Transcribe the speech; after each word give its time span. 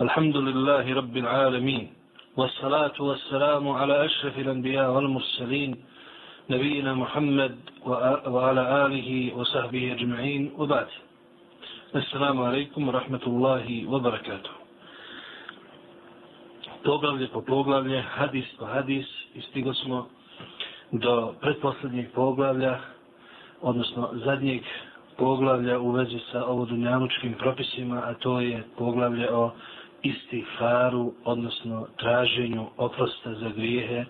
الحمد 0.00 0.36
لله 0.36 0.94
رب 0.94 1.16
العالمين 1.16 1.88
والصلاة 2.36 2.92
والسلام 3.00 3.68
على 3.68 4.04
أشرف 4.04 4.38
الأنبياء 4.38 4.92
والمرسلين 4.92 5.76
نبينا 6.50 6.94
محمد 6.94 7.56
وعلى 8.26 8.86
آله 8.86 9.32
وصحبه 9.36 9.92
أجمعين 9.92 10.52
وبعد 10.58 10.86
السلام 11.96 12.42
عليكم 12.42 12.88
ورحمة 12.88 13.24
الله 13.26 13.66
وبركاته 13.88 14.50
poglavlje 16.84 17.26
po 17.32 17.40
poglavlje, 17.40 18.02
hadis 18.02 18.44
po 18.58 18.64
hadis, 18.66 19.06
i 19.34 19.40
stigo 19.48 19.74
smo 19.74 20.06
do 20.92 21.34
predposlednjeg 21.40 22.12
poglavlja, 22.14 22.78
odnosno 23.60 24.10
zadnjeg 24.24 24.62
poglavlja 25.16 25.78
u 25.80 25.90
vezi 25.90 26.20
sa 26.32 26.44
ovodunjanučkim 26.44 27.34
propisima, 27.34 28.02
a 28.04 28.14
to 28.14 28.40
je 28.40 28.62
poglavlje 28.78 29.30
o 29.30 29.50
istighfaru, 30.03 31.13
odnosno 31.25 31.87
traženju 31.97 32.67
oprosta 32.77 33.33
za 33.33 33.49
grijehe 33.49 34.05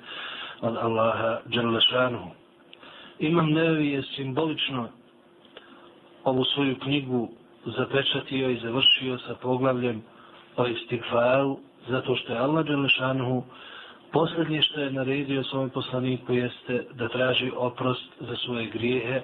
od 0.61 0.77
Allaha 0.77 1.39
Đalešanu. 1.45 2.31
Imam 3.20 3.52
Nevi 3.52 3.88
je 3.88 4.03
simbolično 4.03 4.88
ovu 6.23 6.43
svoju 6.43 6.75
knjigu 6.79 7.29
zapečatio 7.65 8.49
i 8.49 8.59
završio 8.59 9.17
sa 9.17 9.35
poglavljem 9.35 10.03
o 10.57 10.67
istighfaru, 10.67 11.57
zato 11.89 12.15
što 12.15 12.34
je 12.34 12.39
Allah 12.39 12.65
Đalešanu 12.65 13.43
posljednje 14.12 14.62
što 14.62 14.81
je 14.81 14.91
naredio 14.91 15.43
svom 15.43 15.70
poslaniku 15.70 16.34
jeste 16.34 16.85
da 16.93 17.07
traži 17.09 17.51
oprost 17.55 18.09
za 18.20 18.35
svoje 18.35 18.65
grijehe, 18.65 19.21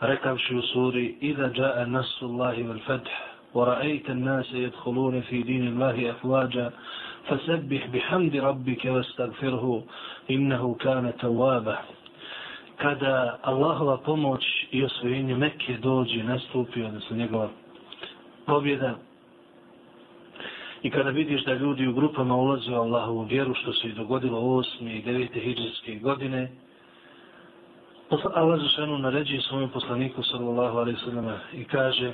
rekavši 0.00 0.54
u 0.54 0.62
suri 0.62 1.16
Ida 1.20 1.50
ja'a 1.54 1.86
nasu 1.86 2.26
Allahi 2.26 2.62
vel 2.62 2.78
fath 2.86 3.29
ورأيت 3.53 4.09
الناس 4.09 4.53
يدخلون 4.53 5.21
في 5.21 5.41
دين 5.41 5.67
الله 5.67 6.11
أفواجا 6.11 6.71
فسبح 7.27 7.87
بحمد 7.93 8.35
ربك 8.35 8.85
واستغفره 8.85 9.83
إنه 10.29 10.75
كان 10.79 11.13
توابا 11.19 11.77
kada 12.77 13.39
Allahova 13.41 13.97
pomoć 13.97 14.43
i 14.71 14.83
osvojenje 14.83 15.35
Mekke 15.35 15.77
dođe, 15.77 16.23
nastupi, 16.23 16.83
odnosno 16.83 17.17
njegova 17.17 17.49
pobjeda, 18.45 18.95
i 20.83 20.89
kada 20.89 21.09
vidiš 21.09 21.43
da 21.43 21.53
ljudi 21.53 21.87
u 21.87 21.93
grupama 21.93 22.35
ulaze 22.35 22.71
u 22.71 22.75
Allahovu 22.75 23.23
vjeru, 23.23 23.53
što 23.53 23.73
se 23.73 23.87
i 23.87 23.93
dogodilo 23.93 24.39
8. 24.39 24.63
i 24.81 25.03
9. 25.03 25.41
hijđarske 25.43 25.95
godine, 25.95 26.51
Allah 28.33 28.59
Žešanu 28.59 28.97
naređuje 28.97 29.41
svojom 29.41 29.69
poslaniku, 29.69 30.23
sallallahu 30.23 30.77
alaihi 30.77 30.99
sallam, 30.99 31.39
i 31.53 31.63
kaže, 31.63 32.13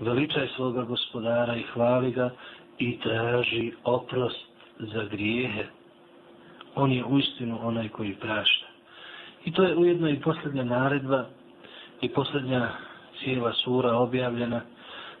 veličaj 0.00 0.48
svoga 0.56 0.82
gospodara 0.82 1.56
i 1.56 1.62
hvali 1.62 2.12
ga 2.12 2.30
i 2.78 2.98
traži 2.98 3.72
oprost 3.84 4.46
za 4.78 5.04
grijehe. 5.04 5.64
On 6.74 6.92
je 6.92 7.04
uistinu 7.04 7.58
onaj 7.62 7.88
koji 7.88 8.14
prašta. 8.14 8.66
I 9.44 9.52
to 9.52 9.62
je 9.62 9.76
ujedno 9.76 10.08
i 10.08 10.20
posljednja 10.20 10.64
naredba 10.64 11.26
i 12.00 12.08
posljednja 12.08 12.68
cijela 13.24 13.52
sura 13.52 13.92
objavljena 13.92 14.60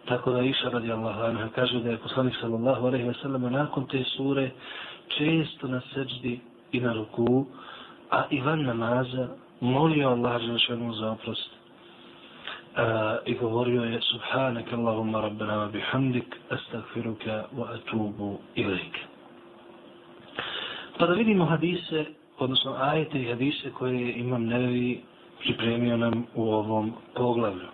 tako 0.08 0.30
da 0.32 0.40
iša 0.40 0.68
radi 0.68 0.92
Allah 0.92 1.50
kaže 1.54 1.80
da 1.80 1.90
je 1.90 1.98
poslanik 1.98 2.34
sallallahu 2.40 2.86
alaihi 2.86 3.06
ve 3.06 3.14
sellem 3.14 3.42
nakon 3.52 3.86
te 3.86 4.04
sure 4.16 4.50
često 5.08 5.68
na 5.68 5.80
seđdi 5.94 6.40
i 6.72 6.80
na 6.80 6.92
ruku 6.92 7.46
a 8.10 8.24
i 8.30 8.40
van 8.40 8.62
namaza 8.62 9.28
molio 9.60 10.08
Allah 10.08 10.40
za 11.00 11.10
oprost 11.10 11.50
Eh, 12.76 13.18
i 13.26 13.34
govorio 13.34 13.82
je 13.82 14.00
subhanak 14.00 14.72
Allahumma 14.72 15.20
rabbena 15.20 15.56
wa 15.58 15.68
bihamdik 15.72 16.36
astagfiruka 16.50 17.44
wa 17.56 17.74
atubu 17.74 18.38
ilaik. 18.54 18.96
pa 20.98 21.06
da 21.06 21.12
vidimo 21.12 21.44
hadise 21.44 22.04
odnosno 22.38 22.76
ajete 22.80 23.22
i 23.22 23.28
hadise 23.28 23.70
koje 23.70 24.12
imam 24.12 24.46
nevi 24.46 25.00
pripremio 25.40 25.96
nam 25.96 26.26
u 26.34 26.42
ovom 26.42 26.92
poglavlju 27.14 27.68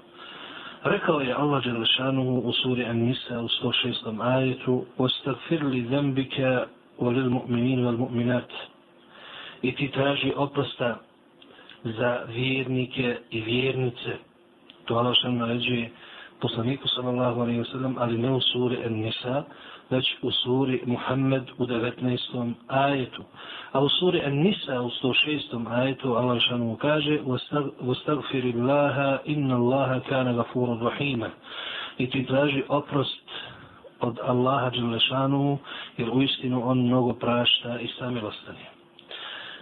rekao 0.85 1.21
je 1.21 1.35
Allah 1.35 1.65
Đelešanu 1.65 2.39
u 2.45 2.53
suri 2.53 2.85
Anisa 2.85 3.41
u 3.41 3.49
106. 3.49 4.23
ajetu 4.23 4.85
ostagfir 4.99 5.65
li 5.65 5.87
zembike 5.91 6.65
ولل 6.99 7.29
مؤمنين 7.29 7.87
والمؤمنات 7.87 8.51
traži 9.63 9.89
تراجي 9.89 10.33
za 11.85 12.25
vjernike 12.29 13.17
i 13.31 13.41
vjernice 13.41 14.28
To 14.88 14.96
Allah 14.96 15.14
što 15.16 15.32
naređuje 15.32 15.92
poslaniku 16.42 16.88
sallallahu 16.88 17.42
alaihi 17.42 17.60
wa 17.60 17.72
sallam, 17.72 17.96
ali 18.00 18.18
ne 18.18 18.32
u 18.32 18.42
suri 18.42 18.78
An-Nisa, 18.86 19.44
već 19.90 20.06
u 20.22 20.32
suri 20.32 20.82
Muhammed 20.86 21.44
u 21.58 21.66
19. 21.66 22.54
ajetu. 22.68 23.24
A 23.72 23.80
u 23.80 23.90
suri 23.90 24.22
An-Nisa 24.26 24.82
u 24.82 24.90
106. 24.90 25.72
ajetu 25.72 26.14
Allah 26.14 26.42
što 26.42 26.58
mu 26.58 26.78
kaže 26.78 27.20
وَاسْتَغْفِرِ 27.82 28.44
اللَّهَ 28.56 29.20
إِنَّ 29.28 29.50
اللَّهَ 29.52 30.00
كَانَ 30.10 30.28
غَفُورًا 30.40 30.90
رَحِيمًا 30.90 31.30
I 31.98 32.10
ti 32.10 32.26
traži 32.26 32.64
oprost 32.68 33.30
od 34.00 34.20
Allaha 34.24 34.70
Đelešanu, 34.70 35.58
jer 35.98 36.10
u 36.10 36.22
istinu 36.22 36.70
on 36.70 36.78
mnogo 36.78 37.14
prašta 37.14 37.80
i 37.80 37.88
samilostan 38.00 38.56
je. 38.56 38.77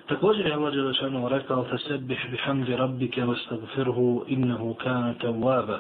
Također 0.07 0.47
je 0.47 0.55
Allah 0.55 0.75
Đelešanu 0.75 1.29
rekao 1.29 1.65
فَسَبِّحْ 1.65 2.31
بِحَمْدِ 2.33 2.69
رَبِّكَ 2.71 3.17
وَاسْتَغْفِرْهُ 3.19 4.25
إِنَّهُ 4.31 4.75
كَانَ 4.75 5.15
تَوَّابًا 5.19 5.79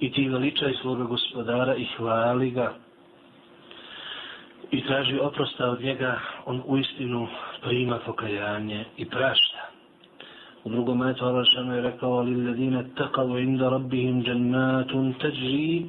I 0.00 0.12
ti 0.12 0.28
veličaj 0.28 0.74
svoga 0.82 1.04
gospodara 1.04 1.74
i 1.74 1.86
hvali 1.96 2.50
ga 2.50 2.74
i 4.70 4.84
traži 4.84 5.18
oprosta 5.18 5.70
od 5.70 5.80
njega, 5.80 6.20
on 6.46 6.62
u 6.66 6.78
istinu 6.78 7.28
prima 7.62 7.98
pokajanje 8.06 8.84
i 8.96 9.04
prašta. 9.04 9.58
U 10.64 10.70
drugom 10.70 10.98
metu 10.98 11.24
Allah 11.24 11.34
Đelešanu 11.34 11.74
je 11.74 11.82
rekao 11.82 12.22
لِلَّذِينَ 12.22 12.76
اتَّقَوْا 12.76 13.40
عِنْدَ 13.40 13.62
رَبِّهِمْ 13.62 14.22
جَنَّاتٌ 14.22 14.92
تَجْرِي 15.20 15.86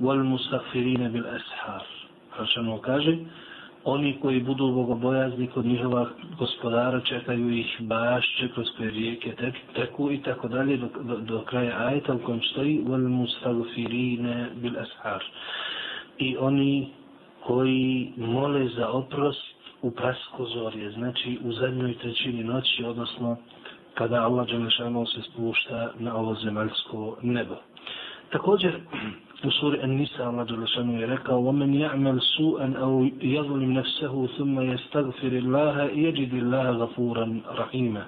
وَالْمُسْتَغْفِرِينَ 0.00 1.02
بِالْأَسْحَارِ 1.12 1.82
Allah 2.30 2.38
Đelešanu 2.38 2.78
kaže 2.78 3.18
oni 3.84 4.18
koji 4.22 4.40
budu 4.40 4.72
bogobojazni 4.72 5.46
kod 5.46 5.64
njihova 5.66 6.08
gospodara 6.38 7.00
čekaju 7.00 7.50
ih 7.50 7.76
bašće 7.80 8.48
kroz 8.54 8.66
koje 8.76 8.90
rijeke 8.90 9.32
tek, 9.32 9.54
teku 9.74 10.10
i 10.12 10.22
tako 10.22 10.48
dalje 10.48 10.76
do, 10.76 10.88
do, 11.02 11.16
do 11.16 11.42
kraja 11.44 11.86
ajeta 11.86 12.14
u 12.14 12.18
kojem 12.18 12.40
stoji 12.42 12.80
wal 12.86 13.08
mustagfirine 13.08 14.50
bil 14.54 14.72
ashar 14.78 15.24
i 16.18 16.36
oni 16.36 16.88
koji 17.46 18.12
mole 18.16 18.68
za 18.68 18.88
oprost 18.90 19.54
u 19.82 19.90
praskozorje, 19.90 20.90
znači 20.90 21.38
u 21.44 21.52
zadnjoj 21.52 21.98
trećini 21.98 22.44
noći, 22.44 22.84
odnosno 22.84 23.36
kada 23.94 24.22
Allah 24.22 24.46
Đelešanu 24.46 25.06
se 25.06 25.20
spušta 25.22 25.92
na 25.98 26.16
ovo 26.16 26.34
zemaljsko 26.34 27.16
nebo. 27.22 27.54
Također, 28.32 28.80
u 29.43 29.51
suri 29.51 29.79
An-Nisa 29.83 30.27
Allah 30.27 30.47
Đelešanu 30.47 30.99
je 30.99 31.05
rekao 31.07 31.39
وَمَنْ 31.39 31.73
يَعْمَلْ 31.73 32.19
سُوءًا 32.37 32.67
أَوْ 32.85 33.09
يَظْلِمْ 33.21 33.71
نَفْسَهُ 33.79 34.27
ثُمَّ 34.37 34.55
يَسْتَغْفِرِ 34.71 35.33
اللَّهَ 35.43 35.75
يَجِدِ 36.05 36.33
اللَّهَ 36.33 36.65
غَفُورًا 36.83 37.41
رَحِيمًا 37.61 38.03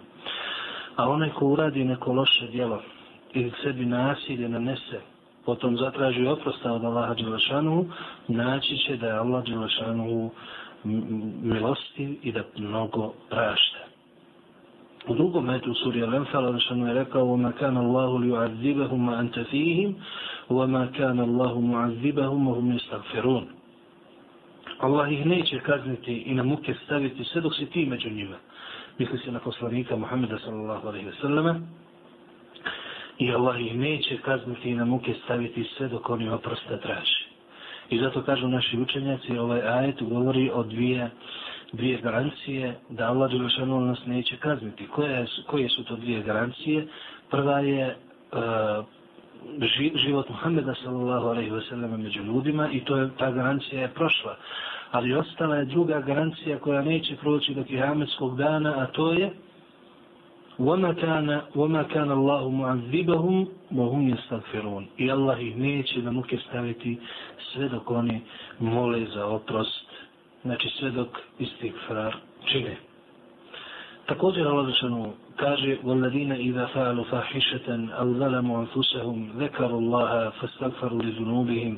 A 0.95 1.09
onaj 1.09 1.29
ko 1.29 1.45
uradi 1.45 1.83
neko 1.83 2.13
loše 2.13 2.47
djelo 2.47 2.81
ili 3.33 3.51
sebi 3.63 3.85
nasilje 3.85 4.49
nanese, 4.49 4.99
potom 5.45 5.77
zatraži 5.77 6.27
oprosta 6.27 6.73
od 6.73 6.83
Allaha 6.83 7.13
Đelešanu, 7.13 7.85
naći 8.27 8.77
će 8.77 8.97
da 8.97 9.07
je 9.07 9.13
Allah 9.13 9.43
Đelešanu 9.43 10.29
milostiv 11.43 12.17
i 12.23 12.31
da 12.31 12.43
mnogo 12.57 13.13
prašta. 13.29 13.79
U 15.07 15.13
drugom 15.13 15.45
metu 15.45 15.71
u 15.71 15.75
suri 15.75 16.03
Al-Anfal 16.03 16.45
Allah 16.45 16.87
je 16.87 16.93
rekao 16.93 17.25
وَمَا 17.25 17.51
كَانَ 17.51 17.77
اللَّهُ 17.77 18.19
لِيُعَذِّبَهُمْ 18.19 19.05
مَا 19.05 19.19
أَنْتَ 19.19 19.39
فِيهِمْ 19.39 19.95
وَمَا 20.49 20.85
كَانَ 20.85 21.19
اللَّهُ 21.19 21.53
مُعَذِّبَهُمْ 21.61 22.47
وَهُمْ 22.47 22.71
يَسْتَغْفِرُونَ 22.77 23.45
Allah 24.81 25.11
ih 25.11 25.25
neće 25.25 25.59
kazniti 25.59 26.13
i 26.17 26.33
na 26.33 26.43
muke 26.43 26.73
staviti 26.85 27.23
sve 27.23 27.41
dok 27.41 27.55
si 27.55 27.65
ti 27.65 27.85
među 27.85 28.09
njima. 28.09 28.35
Misli 28.97 29.17
se 29.17 29.31
na 29.31 29.39
poslanika 29.39 29.95
Muhammeda 29.95 30.39
sallallahu 30.39 30.87
alaihi 30.87 31.07
wa 31.07 31.21
sallama. 31.21 31.59
I 33.17 33.31
Allah 33.31 33.61
ih 33.61 33.75
neće 33.77 34.17
kazniti 34.17 34.69
i 34.69 34.75
na 34.75 34.85
muke 34.85 35.13
staviti 35.23 35.63
sve 35.77 35.87
dok 35.87 36.09
oni 36.09 36.29
oprosta 36.29 36.77
traži. 36.77 37.25
I 37.89 37.99
zato 37.99 38.21
kažu 38.21 38.47
naši 38.47 38.79
učenjaci, 38.79 39.37
ovaj 39.37 39.61
ajet 39.61 40.03
govori 40.03 40.51
o 40.53 40.63
dvije, 40.63 41.09
dvije 41.71 42.01
garancije 42.01 42.75
da 42.89 43.07
Allah 43.07 43.31
Đelešanu 43.31 43.81
nas 43.81 44.05
neće 44.05 44.37
kazniti. 44.37 44.87
Koje, 44.87 45.25
koje 45.47 45.69
su 45.69 45.83
to 45.83 45.95
dvije 45.95 46.23
garancije? 46.23 46.87
Prva 47.29 47.59
je 47.59 47.95
uh, 48.31 48.85
život 49.95 50.29
Muhammeda 50.29 50.73
sallallahu 50.83 51.27
alaihi 51.27 51.51
wa 51.51 51.69
sallam 51.69 52.01
među 52.01 52.23
ljudima 52.23 52.69
i 52.71 52.79
to 52.85 52.97
je, 52.97 53.09
ta 53.17 53.31
garancija 53.31 53.81
je 53.81 53.87
prošla. 53.87 54.37
Ali 54.91 55.13
ostala 55.13 55.55
je 55.55 55.65
druga 55.65 55.99
garancija 55.99 56.59
koja 56.59 56.81
neće 56.81 57.15
proći 57.15 57.53
do 57.53 57.63
kihametskog 57.63 58.37
dana, 58.37 58.69
a 58.77 58.85
to 58.85 59.13
je 59.13 59.31
وما 60.59 60.93
كان 60.93 61.41
وما 61.55 61.83
كان 61.83 62.11
الله 62.11 62.49
معذبهم 62.49 63.47
وهم 63.71 64.09
يستغفرون 64.09 64.87
i 64.97 65.11
Allah 65.11 65.41
ih 65.41 65.57
neće 65.57 66.01
da 66.01 66.11
muke 66.11 66.37
staviti 66.49 66.99
sve 67.53 67.69
dok 67.69 67.91
oni 67.91 68.21
mole 68.59 69.05
za 69.15 69.25
oprost 69.25 69.84
znači 70.45 70.69
sve 70.69 70.91
dok 70.91 71.07
istighfar 71.39 72.15
čine 72.45 72.75
također 74.05 74.47
Allah 74.47 74.65
zašanu 74.65 75.13
kaže 75.35 75.77
والذين 75.83 76.31
إذا 76.31 76.65
فعلوا 76.65 77.03
فاحشة 77.03 77.67
أو 77.99 78.13
ظلموا 78.13 78.57
أنفسهم 78.59 79.17
ذكروا 79.37 79.79
الله 79.79 80.29
فاستغفروا 80.29 81.01
لذنوبهم 81.03 81.77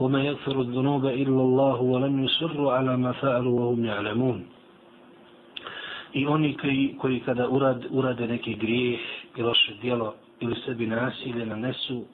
وما 0.00 0.20
يغفر 0.22 0.60
الذنوب 0.60 1.06
إلا 1.06 1.40
الله 1.48 1.76
ولم 1.82 2.24
يسروا 2.24 2.72
على 2.72 2.96
ما 2.96 3.12
فعلوا 3.12 3.60
وهم 3.60 3.84
يعلمون 3.84 4.46
i 6.14 6.26
oni 6.26 6.56
koji, 6.56 6.96
koji 7.00 7.20
kada 7.20 7.48
urad, 7.48 7.86
urade 7.90 8.26
neki 8.26 8.54
grijeh 8.54 9.00
i 9.36 9.42
loše 9.42 9.74
djelo 9.82 10.14
ili 10.40 10.56
sebi 10.66 10.86
nasilje 10.86 11.46
nanesu, 11.46 12.04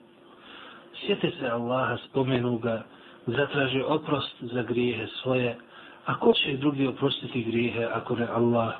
sjete 1.07 1.31
se 1.41 1.49
Allaha, 1.49 1.97
spomenu 1.97 2.59
ga, 2.59 2.83
zatraže 3.27 3.85
oprost 3.85 4.37
za 4.41 4.63
grijehe 4.63 5.07
svoje, 5.07 5.57
a 6.06 6.20
ko 6.20 6.34
će 6.34 6.58
drugi 6.58 6.88
oprostiti 6.88 7.44
grijehe 7.44 7.84
ako 7.94 8.16
ne 8.16 8.28
Allah 8.28 8.74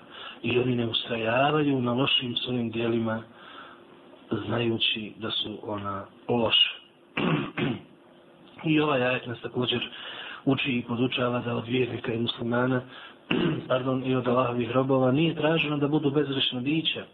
i 0.44 0.60
oni 0.60 0.76
ne 0.76 0.88
ustrajavaju 0.88 1.82
na 1.82 1.94
lošim 1.94 2.36
svojim 2.36 2.72
dijelima 2.72 3.22
znajući 4.32 5.14
da 5.20 5.32
su 5.32 5.60
ona 5.64 6.06
loša. 6.28 6.70
I 8.72 8.80
ovaj 8.80 9.04
ajet 9.04 9.26
nas 9.26 9.42
također 9.42 9.90
uči 10.46 10.72
i 10.72 10.84
podučava 10.88 11.40
da 11.40 11.56
od 11.56 11.68
vjernika 11.68 12.14
i 12.14 12.20
muslimana 12.20 12.82
pardon, 13.70 14.04
i 14.06 14.16
od 14.16 14.28
Allahovih 14.28 14.72
robova 14.72 15.12
nije 15.12 15.36
traženo 15.36 15.78
da 15.78 15.88
budu 15.88 16.12
bezrešna 16.12 16.60
bića. 16.60 17.06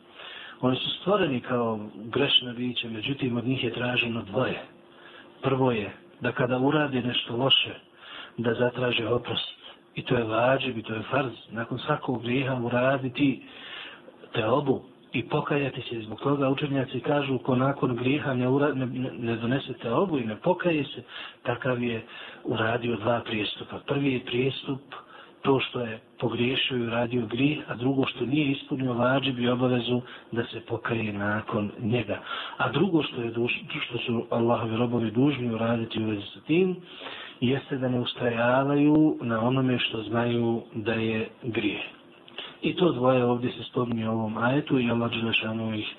Oni 0.62 0.76
su 0.76 0.90
stvoreni 0.90 1.42
kao 1.42 1.80
grešna 1.96 2.54
bića, 2.54 2.90
međutim 2.90 3.38
od 3.38 3.48
njih 3.48 3.64
je 3.64 3.74
traženo 3.74 4.22
dvoje. 4.22 4.62
Prvo 5.42 5.72
je 5.72 5.92
da 6.22 6.32
kada 6.32 6.58
uradi 6.58 7.02
nešto 7.02 7.38
loše, 7.38 7.74
da 8.38 8.54
zatraže 8.54 9.08
oprost. 9.08 9.59
I 9.96 10.02
to 10.02 10.16
je 10.16 10.24
vađib 10.24 10.78
i 10.78 10.84
to 10.84 10.94
je 10.94 11.02
farz. 11.12 11.32
Nakon 11.52 11.80
svakog 11.80 12.22
grijeha 12.24 12.56
uraditi 12.56 13.44
te 14.34 14.46
obu 14.46 14.82
i 15.14 15.30
pokajati 15.30 15.82
se. 15.82 16.02
Zbog 16.02 16.20
toga 16.20 16.50
učenjaci 16.50 17.00
kažu 17.00 17.38
ko 17.38 17.56
nakon 17.56 17.96
grijeha 17.96 18.34
ne, 18.34 18.48
ura, 18.48 18.74
ne, 18.74 18.86
ne 19.20 19.36
donese 19.36 19.74
te 19.74 19.92
obu 19.92 20.18
i 20.18 20.26
ne 20.26 20.36
pokaje 20.36 20.84
se, 20.84 21.04
takav 21.44 21.84
je 21.84 22.02
uradio 22.44 22.96
dva 22.96 23.22
prijestupa. 23.26 23.80
Prvi 23.88 24.14
je 24.14 24.26
prijestup 24.26 24.82
to 25.42 25.60
što 25.60 25.82
je 25.82 26.00
pogriješio 26.20 26.78
i 26.78 26.88
uradio 26.88 27.26
grih, 27.26 27.60
a 27.68 27.76
drugo 27.76 28.06
što 28.06 28.26
nije 28.26 28.52
ispunio 28.52 28.94
vađib 28.94 29.40
i 29.40 29.50
obavezu 29.50 30.02
da 30.32 30.44
se 30.44 30.62
pokaje 30.68 31.14
nakon 31.14 31.72
njega. 31.80 32.20
A 32.58 32.72
drugo 32.72 33.04
što 33.04 33.22
je 33.22 33.32
duž, 33.32 33.52
što 33.88 33.98
su 33.98 34.26
Allahovi 34.30 34.78
robovi 34.78 35.12
dužni 35.12 35.54
uraditi 35.54 36.04
u 36.04 36.08
vezi 36.08 36.26
sa 36.34 36.40
tim, 36.48 36.76
jeste 37.40 37.78
da 37.78 37.90
ne 37.90 38.00
ustrajavaju 38.00 39.18
na 39.22 39.48
onome 39.48 39.80
što 39.80 40.04
znaju 40.04 40.62
da 40.74 40.94
je 40.94 41.30
grije. 41.44 41.84
I 42.62 42.76
to 42.76 42.92
dvoje 42.92 43.26
ovdje 43.26 43.52
se 43.52 43.64
spominje 43.64 44.10
u 44.10 44.12
ovom 44.12 44.38
ajetu 44.38 44.80
i 44.80 44.92
Allah 44.92 45.12
Đelešanu 45.12 45.76
ih 45.76 45.96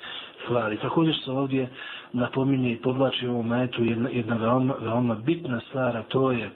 hvali. 0.46 0.76
Također 0.76 1.14
se 1.24 1.30
ovdje 1.30 1.68
napominje 2.12 2.72
i 2.72 2.76
podlači 2.76 3.28
u 3.28 3.30
ovom 3.30 3.52
ajetu 3.52 3.84
jedna, 3.84 4.08
jedna 4.12 4.36
veoma, 4.36 4.74
veoma 4.80 5.14
bitna 5.14 5.60
stvar, 5.60 5.96
a 5.96 6.02
to 6.02 6.32
je 6.32 6.50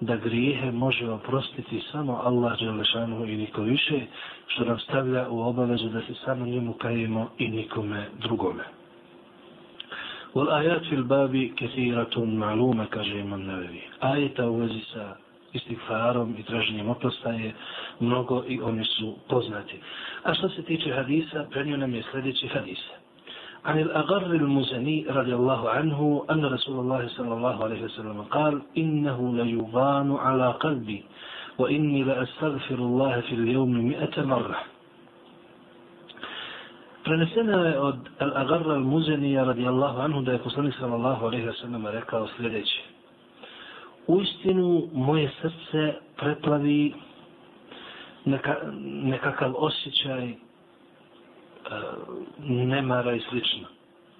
da 0.00 0.16
grijehe 0.16 0.72
može 0.72 1.10
oprostiti 1.10 1.82
samo 1.92 2.20
Allah 2.24 2.58
Đelešanu 2.60 3.26
i 3.26 3.36
niko 3.36 3.62
više, 3.62 4.00
što 4.46 4.64
nam 4.64 4.78
stavlja 4.78 5.28
u 5.28 5.40
obavezu 5.40 5.88
da 5.88 6.00
se 6.00 6.14
samo 6.24 6.46
njemu 6.46 6.72
kajemo 6.72 7.30
i 7.38 7.48
nikome 7.48 8.06
drugome. 8.18 8.64
Ul 10.34 10.52
ajat 10.52 10.82
fil 10.88 11.04
babi 11.04 11.52
kethiratun 11.56 12.36
ma'luma, 12.36 12.86
kaže 12.90 13.18
imam 13.18 13.42
nevevi. 13.42 13.80
Ajeta 14.00 14.50
u 14.50 14.56
vezi 14.56 14.80
sa 14.92 15.16
istighfarom 15.52 16.34
i 16.38 16.42
traženjem 16.42 16.88
oprosta 16.88 17.30
je 17.30 17.54
mnogo 18.00 18.44
i 18.48 18.60
oni 18.60 18.84
su 18.84 19.16
poznati. 19.28 19.80
A 20.22 20.34
što 20.34 20.48
se 20.48 20.62
tiče 20.62 20.92
hadisa, 20.92 21.46
prenio 21.50 21.76
nam 21.76 21.94
je 21.94 22.02
sljedeći 22.12 22.48
hadisa. 22.48 23.05
عن 23.66 23.78
الأغر 23.78 24.26
المزني 24.26 25.06
رضي 25.08 25.34
الله 25.34 25.70
عنه 25.70 26.24
أن 26.30 26.44
رسول 26.44 26.78
الله 26.80 27.08
صلى 27.08 27.34
الله 27.34 27.64
عليه 27.64 27.82
وسلم 27.84 28.22
قال 28.22 28.62
إنه 28.78 29.36
ليضان 29.36 30.16
على 30.16 30.48
قلبي 30.50 31.04
وإني 31.58 32.02
لأستغفر 32.04 32.74
الله 32.74 33.20
في 33.20 33.34
اليوم 33.34 33.70
مئة 33.88 34.24
مرة 34.24 34.56
Preneseno 37.06 37.64
je 37.64 37.78
od 37.78 37.98
Al-Agarra 38.18 38.74
al-Muzenija 38.74 39.44
radijallahu 39.44 40.00
anhu 40.00 40.22
da 40.22 40.32
je 40.32 40.38
poslanik 40.38 40.74
sallallahu 40.74 41.26
alaihi 41.26 41.46
wa 41.46 41.54
sallam 41.60 41.86
rekao 41.86 42.26
sljedeće. 42.36 42.80
U 44.06 44.20
istinu 44.20 44.88
moje 44.92 45.30
srce 45.42 45.94
preplavi 46.16 46.94
neka, 48.24 48.56
nekakav 48.82 49.54
osjećaj 49.56 50.34
E, 51.70 52.66
nemara 52.66 53.14
i 53.14 53.20
slično. 53.20 53.68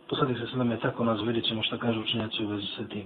Poslednik 0.08 0.38
se 0.38 0.46
s 0.46 0.54
nama 0.54 0.72
je 0.74 0.80
tako 0.80 1.04
nas 1.04 1.20
vidjet 1.26 1.44
ćemo 1.44 1.62
šta 1.62 1.78
kažu 1.78 2.00
učenjaci 2.00 2.44
u 2.44 2.48
vezi 2.48 2.66
sa 2.76 2.84
tim. 2.88 3.04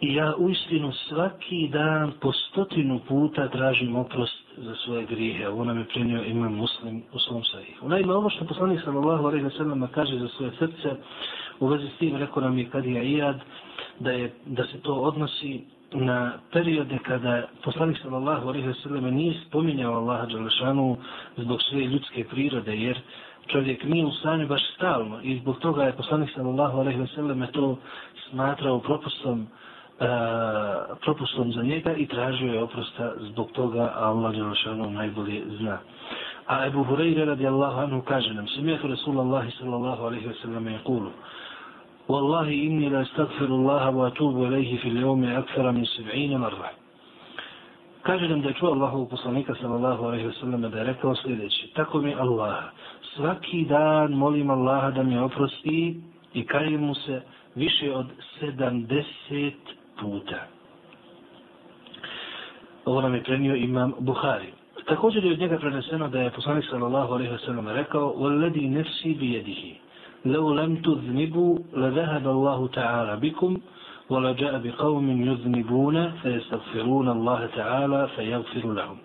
I 0.00 0.14
ja 0.14 0.34
uistinu 0.38 0.92
svaki 0.92 1.68
dan 1.68 2.12
po 2.20 2.32
stotinu 2.32 3.00
puta 3.08 3.48
tražim 3.48 3.96
oprost 3.96 4.44
za 4.56 4.74
svoje 4.84 5.06
grijehe. 5.06 5.48
Ovo 5.48 5.64
nam 5.64 5.78
je 5.78 5.84
prenio 5.84 6.24
imam 6.24 6.54
muslim 6.54 7.02
u 7.12 7.18
svom 7.18 7.44
sahihu. 7.44 7.88
Naime, 7.88 8.14
ovo 8.14 8.30
što 8.30 8.44
poslanik 8.44 8.80
sallallahu 8.84 9.26
alaihi 9.26 9.44
wa 9.44 9.56
sallam 9.56 9.88
kaže 9.94 10.18
za 10.18 10.28
svoje 10.28 10.52
srce, 10.58 10.96
u 11.60 11.66
vezi 11.66 11.86
s 11.88 11.98
tim 11.98 12.16
rekao 12.16 12.42
nam 12.42 12.58
je 12.58 12.70
kad 12.70 12.84
je 12.86 13.02
Iyad, 13.04 13.38
da, 14.00 14.10
je, 14.10 14.32
da 14.46 14.64
se 14.66 14.80
to 14.80 14.94
odnosi 14.94 15.64
na 15.92 16.32
periode 16.52 16.98
kada 16.98 17.48
poslanik 17.64 17.98
sallallahu 18.02 18.48
alejhi 18.48 18.66
ve 18.68 18.74
sellem 18.74 19.14
nije 19.14 19.40
spominjao 19.48 19.94
Allaha 19.94 20.26
dželešanu 20.26 20.96
zbog 21.36 21.62
svoje 21.62 21.86
ljudske 21.86 22.24
prirode 22.24 22.76
jer 22.76 22.98
čovjek 23.46 23.84
nije 23.84 24.06
u 24.06 24.12
stanju 24.12 24.46
baš 24.46 24.62
stalno 24.74 25.20
i 25.22 25.38
zbog 25.38 25.58
toga 25.58 25.84
je 25.84 25.92
poslanik 25.92 26.30
sallallahu 26.34 26.78
alejhi 26.78 27.00
ve 27.00 27.06
sellem 27.06 27.46
to 27.52 27.78
smatrao 28.30 28.80
propustom 28.80 29.40
uh, 29.40 30.98
propustom 31.00 31.52
za 31.52 31.62
njega 31.62 31.92
i 31.92 32.06
tražio 32.06 32.52
je 32.52 32.62
oprosta 32.62 33.12
zbog 33.18 33.52
toga 33.52 33.92
a 33.96 34.08
Allah 34.08 34.34
dželešanu 34.34 34.90
najbolje 34.90 35.42
zna. 35.58 35.78
A 36.46 36.66
Ebu 36.66 36.84
Hureyre 36.84 37.24
radijallahu 37.24 37.80
anhu 37.80 38.02
kaže 38.02 38.34
nam 38.34 38.48
smijetu 38.48 38.88
Rasulullahi 38.88 39.50
sallallahu 39.50 40.04
alejhi 40.04 40.26
ve 40.26 40.34
sellem 40.34 40.66
je 40.68 40.78
kulu 40.84 41.10
والله 42.07 42.47
إني 42.49 42.89
لا 42.89 43.01
استغفر 43.01 43.45
الله 43.45 43.89
وأتوب 43.89 44.43
إليه 44.43 44.77
في 44.77 44.87
اليوم 44.89 45.23
أكثر 45.23 45.71
من 45.71 45.85
سبعين 45.85 46.37
مرة 46.39 46.69
Kaže 48.03 48.27
nam 48.27 48.41
da 48.41 48.47
je 48.49 48.53
čuo 48.59 48.71
Allahovu 48.71 49.05
poslanika 49.09 49.55
sallallahu 49.55 50.03
alaihi 50.03 50.25
wa 50.27 50.33
sallam 50.39 50.61
da 50.61 50.77
je 50.77 50.83
rekao 50.83 51.15
sljedeće. 51.15 51.67
Tako 51.73 52.01
mi 52.01 52.13
Allah, 52.13 52.63
svaki 53.15 53.65
dan 53.65 54.11
molim 54.11 54.49
Allaha 54.49 54.91
da 54.91 55.03
mi 55.03 55.17
oprosti 55.17 56.01
i 56.33 56.45
kajem 56.45 56.81
mu 56.81 56.95
se 56.95 57.21
više 57.55 57.93
od 57.95 58.05
70 58.41 59.51
puta. 60.01 60.39
Ovo 62.85 63.01
nam 63.01 63.13
je 63.15 63.23
prenio 63.23 63.55
imam 63.55 63.93
Buhari. 63.99 64.53
Također 64.85 65.25
je 65.25 65.31
od 65.31 65.39
njega 65.39 65.57
preneseno 65.57 66.07
da 66.07 66.21
je 66.21 66.31
poslanik 66.31 66.65
sallallahu 66.69 67.13
alaihi 67.13 67.31
wa 67.31 67.45
sallam 67.45 67.67
rekao 67.67 68.13
وَالَّذِي 68.13 68.67
نَفْسِي 68.67 69.13
بِيَدِهِ 69.19 69.75
لو 70.25 70.53
لم 70.53 70.75
تذنبوا 70.75 71.59
لذهب 71.73 72.27
الله 72.27 72.67
تعالى 72.67 73.15
بكم 73.15 73.57
ولجاء 74.09 74.61
بقوم 74.63 75.05
يذنبون 75.29 76.11
فيستغفرون 76.11 77.07
الله 77.09 77.45
تعالى 77.45 78.07
فيغفر 78.15 78.73
لهم 78.73 78.97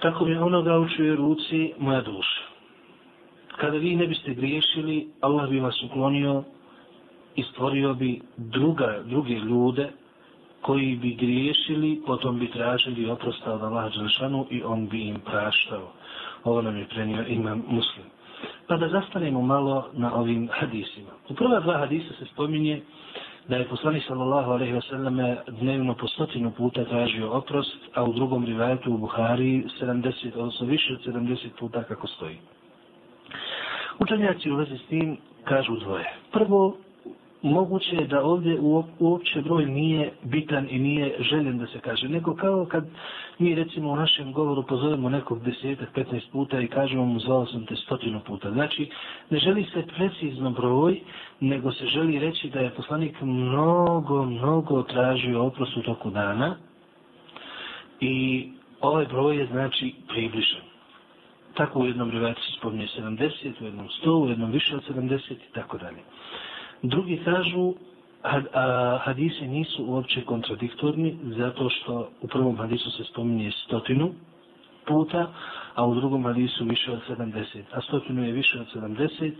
Tako 0.00 0.24
mi 0.24 0.36
onoga 0.36 0.78
u 0.78 0.88
čuje 0.88 1.16
ruci 1.16 1.72
moja 1.78 2.00
duša. 2.00 2.42
Kada 3.56 3.76
vi 3.76 3.96
ne 3.96 4.06
biste 4.06 4.34
griješili, 4.34 5.08
Allah 5.20 5.48
bi 5.50 5.60
vas 5.60 5.82
uklonio 5.82 6.44
i 7.36 7.42
stvorio 7.42 7.94
bi 7.94 8.20
druga, 8.36 9.02
druge 9.04 9.34
ljude 9.34 9.88
koji 10.60 10.96
bi 10.96 11.14
griješili, 11.14 12.02
potom 12.06 12.38
bi 12.38 12.50
tražili 12.50 13.10
oprosta 13.10 13.52
od 13.54 13.62
Allaha 13.62 13.88
Đelšanu 13.88 14.46
i 14.50 14.62
on 14.62 14.88
bi 14.88 15.00
im 15.08 15.20
praštao. 15.20 15.92
Ovo 16.44 16.62
nam 16.62 16.76
je 16.76 16.88
prenio 16.88 17.24
imam 17.28 17.62
muslim. 17.68 18.06
Pa 18.67 18.77
da 18.77 18.87
zastanemo 18.87 19.41
malo 19.41 19.89
na 19.93 20.15
ovim 20.15 20.49
hadisima. 20.51 21.09
U 21.29 21.33
prva 21.33 21.59
dva 21.59 21.77
hadisa 21.77 22.13
se 22.19 22.25
spominje 22.25 22.81
da 23.47 23.55
je 23.55 23.67
poslanik 23.67 24.03
sallallahu 24.07 24.51
alejhi 24.51 24.73
ve 24.73 24.81
selleme 24.81 25.37
dnevno 25.47 25.93
po 25.93 26.07
stotinu 26.07 26.51
puta 26.51 26.85
tražio 26.85 27.31
oprost, 27.31 27.77
a 27.93 28.03
u 28.03 28.13
drugom 28.13 28.45
rivajetu 28.45 28.93
u 28.93 28.97
Buhari 28.97 29.63
70, 29.81 30.33
odnosno 30.35 30.67
više 30.67 30.93
od 30.93 31.13
70 31.13 31.37
puta 31.59 31.83
kako 31.83 32.07
stoji. 32.07 32.37
Učenjaci 33.99 34.51
u 34.51 34.55
vezi 34.55 34.77
s 34.77 34.87
tim 34.87 35.17
kažu 35.43 35.75
dvoje. 35.75 36.13
Prvo, 36.31 36.77
moguće 37.41 37.95
je 37.95 38.07
da 38.07 38.23
ovdje 38.23 38.59
uopće 38.99 39.41
broj 39.41 39.65
nije 39.65 40.11
bitan 40.23 40.67
i 40.69 40.79
nije 40.79 41.15
željen 41.19 41.57
da 41.57 41.67
se 41.67 41.79
kaže. 41.79 42.07
Nego 42.07 42.35
kao 42.35 42.65
kad 42.65 42.85
mi 43.39 43.55
recimo 43.55 43.91
u 43.91 43.95
našem 43.95 44.33
govoru 44.33 44.63
pozovemo 44.63 45.09
nekog 45.09 45.43
desetak, 45.43 45.89
15 45.95 46.21
puta 46.31 46.59
i 46.59 46.67
kažemo 46.67 47.05
mu 47.05 47.19
zvao 47.19 47.45
sam 47.45 47.65
te 47.65 47.75
stotinu 47.75 48.21
puta. 48.27 48.51
Znači, 48.51 48.89
ne 49.29 49.39
želi 49.39 49.65
se 49.73 49.83
precizno 49.97 50.51
broj, 50.51 50.99
nego 51.39 51.71
se 51.71 51.85
želi 51.85 52.19
reći 52.19 52.49
da 52.49 52.59
je 52.59 52.75
poslanik 52.75 53.21
mnogo, 53.21 54.25
mnogo 54.25 54.83
tražio 54.83 55.45
oprost 55.45 55.77
u 55.77 55.81
toku 55.81 56.09
dana 56.09 56.55
i 57.99 58.47
ovaj 58.81 59.05
broj 59.05 59.37
je 59.37 59.47
znači 59.47 59.93
približan. 60.07 60.61
Tako 61.53 61.79
u 61.79 61.85
jednom 61.85 62.11
rivajcu 62.11 62.41
se 62.41 62.51
spominje 62.57 62.87
70, 62.97 63.61
u 63.61 63.65
jednom 63.65 63.87
100, 64.03 64.23
u 64.23 64.29
jednom 64.29 64.51
više 64.51 64.75
od 64.75 64.89
70 64.89 65.31
i 65.31 65.53
tako 65.53 65.77
dalje. 65.77 65.99
Drugi 66.81 67.21
kažu, 67.25 67.73
had, 68.25 68.43
a, 68.53 68.97
hadisi 69.03 69.47
nisu 69.47 69.85
uopće 69.85 70.21
kontradiktorni, 70.21 71.17
zato 71.23 71.69
što 71.69 72.09
u 72.21 72.27
prvom 72.27 72.57
hadisu 72.57 72.91
se 72.91 73.03
spominje 73.03 73.51
stotinu 73.51 74.13
puta, 74.87 75.27
a 75.75 75.85
u 75.85 75.95
drugom 75.95 76.23
hadisu 76.23 76.65
više 76.65 76.91
od 76.91 76.99
70. 77.09 77.61
A 77.71 77.81
stotinu 77.81 78.23
je 78.23 78.31
više 78.31 78.59
od 78.59 78.67
70, 78.75 79.31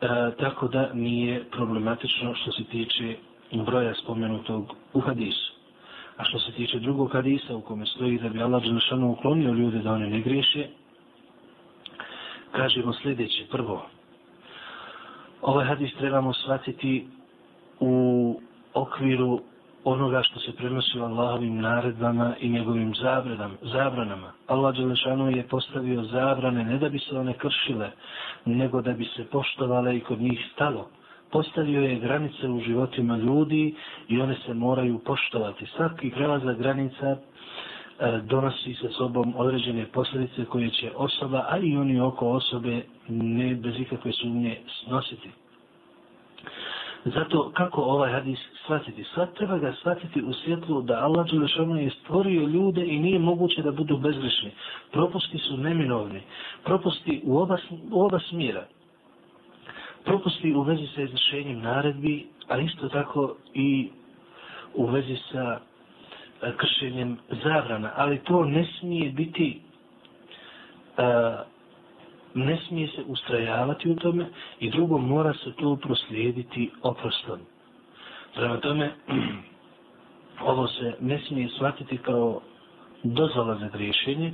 a, 0.00 0.06
e, 0.06 0.36
tako 0.36 0.68
da 0.68 0.90
nije 0.94 1.44
problematično 1.50 2.34
što 2.34 2.52
se 2.52 2.64
tiče 2.64 3.16
broja 3.66 3.94
spomenutog 3.94 4.74
u 4.92 5.00
hadisu. 5.00 5.52
A 6.16 6.24
što 6.24 6.38
se 6.38 6.52
tiče 6.52 6.78
drugog 6.78 7.12
hadisa 7.12 7.56
u 7.56 7.60
kome 7.60 7.86
stoji 7.86 8.18
da 8.18 8.28
bi 8.28 8.42
Allah 8.42 8.62
Đelešanu 8.62 9.10
uklonio 9.10 9.52
ljude 9.52 9.78
da 9.78 9.92
oni 9.92 10.10
ne 10.10 10.20
griješe, 10.20 10.66
kažemo 12.52 12.92
sljedeće. 12.92 13.46
Prvo, 13.50 13.86
ovaj 15.42 15.66
hadis 15.66 15.94
trebamo 15.94 16.32
shvatiti 16.32 17.06
u 17.80 18.40
okviru 18.74 19.40
onoga 19.84 20.22
što 20.22 20.40
se 20.40 20.52
prenosi 20.52 20.98
u 20.98 21.02
Allahovim 21.02 21.60
naredbama 21.60 22.34
i 22.40 22.48
njegovim 22.48 22.94
zabranama. 22.94 23.54
zabranama. 23.62 24.32
Allah 24.46 24.76
Đelešanu 24.76 25.30
je 25.30 25.48
postavio 25.48 26.02
zabrane 26.02 26.64
ne 26.64 26.78
da 26.78 26.88
bi 26.88 26.98
se 26.98 27.18
one 27.18 27.32
kršile, 27.32 27.90
nego 28.44 28.82
da 28.82 28.92
bi 28.92 29.04
se 29.04 29.24
poštovale 29.24 29.96
i 29.96 30.00
kod 30.00 30.20
njih 30.20 30.40
stalo. 30.54 30.88
Postavio 31.32 31.82
je 31.82 31.98
granice 31.98 32.48
u 32.48 32.60
životima 32.60 33.16
ljudi 33.16 33.74
i 34.08 34.20
one 34.20 34.36
se 34.46 34.54
moraju 34.54 34.98
poštovati. 34.98 35.66
Svaki 35.66 36.10
prelazak 36.10 36.58
granica 36.58 37.06
e, 37.06 37.16
donosi 38.24 38.74
sa 38.74 38.88
sobom 38.88 39.34
određene 39.36 39.86
posljedice 39.86 40.44
koje 40.44 40.70
će 40.70 40.90
osoba, 40.96 41.44
ali 41.48 41.68
i 41.70 41.76
oni 41.76 42.00
oko 42.00 42.28
osobe 42.28 42.82
ne 43.08 43.54
bez 43.54 43.74
ikakve 43.80 44.12
sumnje 44.12 44.58
snositi. 44.84 45.30
Zato 47.04 47.50
kako 47.54 47.80
ovaj 47.82 48.12
hadis 48.12 48.38
shvatiti? 48.64 49.04
Svat 49.04 49.34
treba 49.34 49.58
ga 49.58 49.72
shvatiti 49.72 50.22
u 50.22 50.32
svjetlu 50.32 50.82
da 50.82 50.94
Allah 50.96 51.26
Đelešanu 51.26 51.76
je 51.76 51.90
stvorio 51.92 52.42
ljude 52.42 52.86
i 52.86 52.98
nije 52.98 53.18
moguće 53.18 53.62
da 53.62 53.72
budu 53.72 53.96
bezgrešni. 53.96 54.50
Propusti 54.92 55.38
su 55.38 55.56
neminovni. 55.56 56.20
Propusti 56.64 57.20
u 57.24 57.38
oba, 57.38 57.56
u 57.90 58.02
oba 58.02 58.18
smjera. 58.20 58.66
Propusti 60.04 60.54
u 60.54 60.62
vezi 60.62 60.86
sa 60.94 61.02
izvršenjem 61.02 61.60
naredbi, 61.60 62.26
a 62.48 62.58
isto 62.58 62.88
tako 62.88 63.34
i 63.54 63.88
u 64.74 64.86
vezi 64.86 65.16
sa 65.32 65.60
e, 66.42 66.52
kršenjem 66.56 67.18
zabrana, 67.42 67.92
ali 67.96 68.18
to 68.18 68.44
ne 68.44 68.66
smije 68.78 69.10
biti 69.10 69.60
uh, 70.98 71.04
ne 72.34 72.58
smije 72.68 72.88
se 72.88 73.02
ustrajavati 73.06 73.90
u 73.90 73.96
tome 73.96 74.26
i 74.60 74.70
drugo 74.70 74.98
mora 74.98 75.34
se 75.34 75.52
to 75.52 75.76
proslijediti 75.76 76.70
oprostom. 76.82 77.38
Prema 78.34 78.56
tome, 78.56 78.90
ovo 80.50 80.66
se 80.66 80.94
ne 81.00 81.18
smije 81.18 81.48
shvatiti 81.48 81.98
kao 81.98 82.40
dozvola 83.02 83.54
za 83.54 83.68
griješenje, 83.68 84.32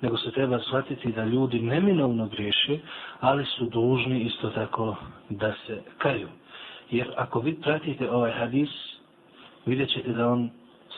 nego 0.00 0.16
se 0.16 0.30
treba 0.30 0.58
shvatiti 0.58 1.12
da 1.12 1.24
ljudi 1.24 1.60
neminovno 1.60 2.26
griješe, 2.26 2.78
ali 3.20 3.44
su 3.44 3.64
dužni 3.64 4.20
isto 4.20 4.50
tako 4.50 4.96
da 5.30 5.54
se 5.66 5.82
kaju. 5.98 6.28
Jer 6.90 7.12
ako 7.16 7.40
vi 7.40 7.60
pratite 7.60 8.10
ovaj 8.10 8.32
hadis, 8.32 8.70
vidjet 9.66 9.90
ćete 9.90 10.12
da 10.12 10.28
on 10.28 10.50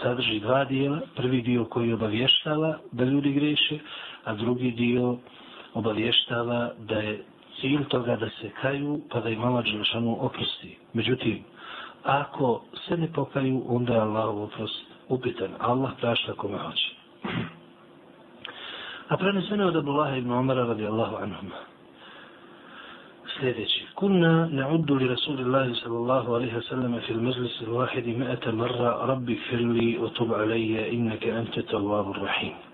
sadrži 0.02 0.40
dva 0.40 0.64
dijela. 0.64 1.00
Prvi 1.16 1.42
dio 1.42 1.64
koji 1.64 1.92
obavještava 1.92 2.78
da 2.92 3.04
ljudi 3.04 3.32
griješe, 3.32 3.78
a 4.24 4.34
drugi 4.34 4.70
dio 4.70 5.16
obavještava 5.74 6.70
da 6.78 6.94
je 6.94 7.24
cilj 7.60 7.84
toga 7.88 8.16
da 8.16 8.28
se 8.28 8.50
kaju 8.62 9.00
pa 9.10 9.20
da 9.20 9.28
im 9.28 9.44
Allah 9.44 9.64
Đelešanu 9.64 10.16
oprosti. 10.20 10.78
Međutim, 10.92 11.44
ako 12.02 12.62
se 12.88 12.96
ne 12.96 13.12
pokaju, 13.12 13.62
onda 13.66 13.94
je 13.94 14.00
Allah 14.00 14.28
oprost 14.28 14.84
upitan. 15.08 15.50
Allah 15.58 15.90
prašta 16.00 16.32
kome 16.34 16.58
hoće. 16.58 16.94
A 19.08 19.16
preneseno 19.16 19.66
od 19.66 19.76
Abdullaha 19.76 20.16
ibn 20.16 20.32
Umara 20.32 20.64
radijallahu 20.64 21.16
anhum 21.16 21.50
sljedeći. 23.40 23.86
Kunna 23.94 24.48
na'uddu 24.52 24.94
li 24.98 25.08
Rasulillahi 25.08 25.74
sallallahu 25.74 26.34
alaihi 26.34 26.54
wa 26.56 26.62
sallam 26.68 27.00
fil 27.06 27.20
majlis 27.20 27.60
al-wahidi 27.66 28.16
mi'ata 28.16 28.52
marra 28.52 29.06
rabbi 29.06 29.36
firli 29.48 29.98
o 29.98 30.08
tub 30.08 30.30
innaka 30.30 30.86
inneke 30.86 31.28
ente 31.30 31.62
tawabu 31.62 32.12
rahim. 32.12 32.69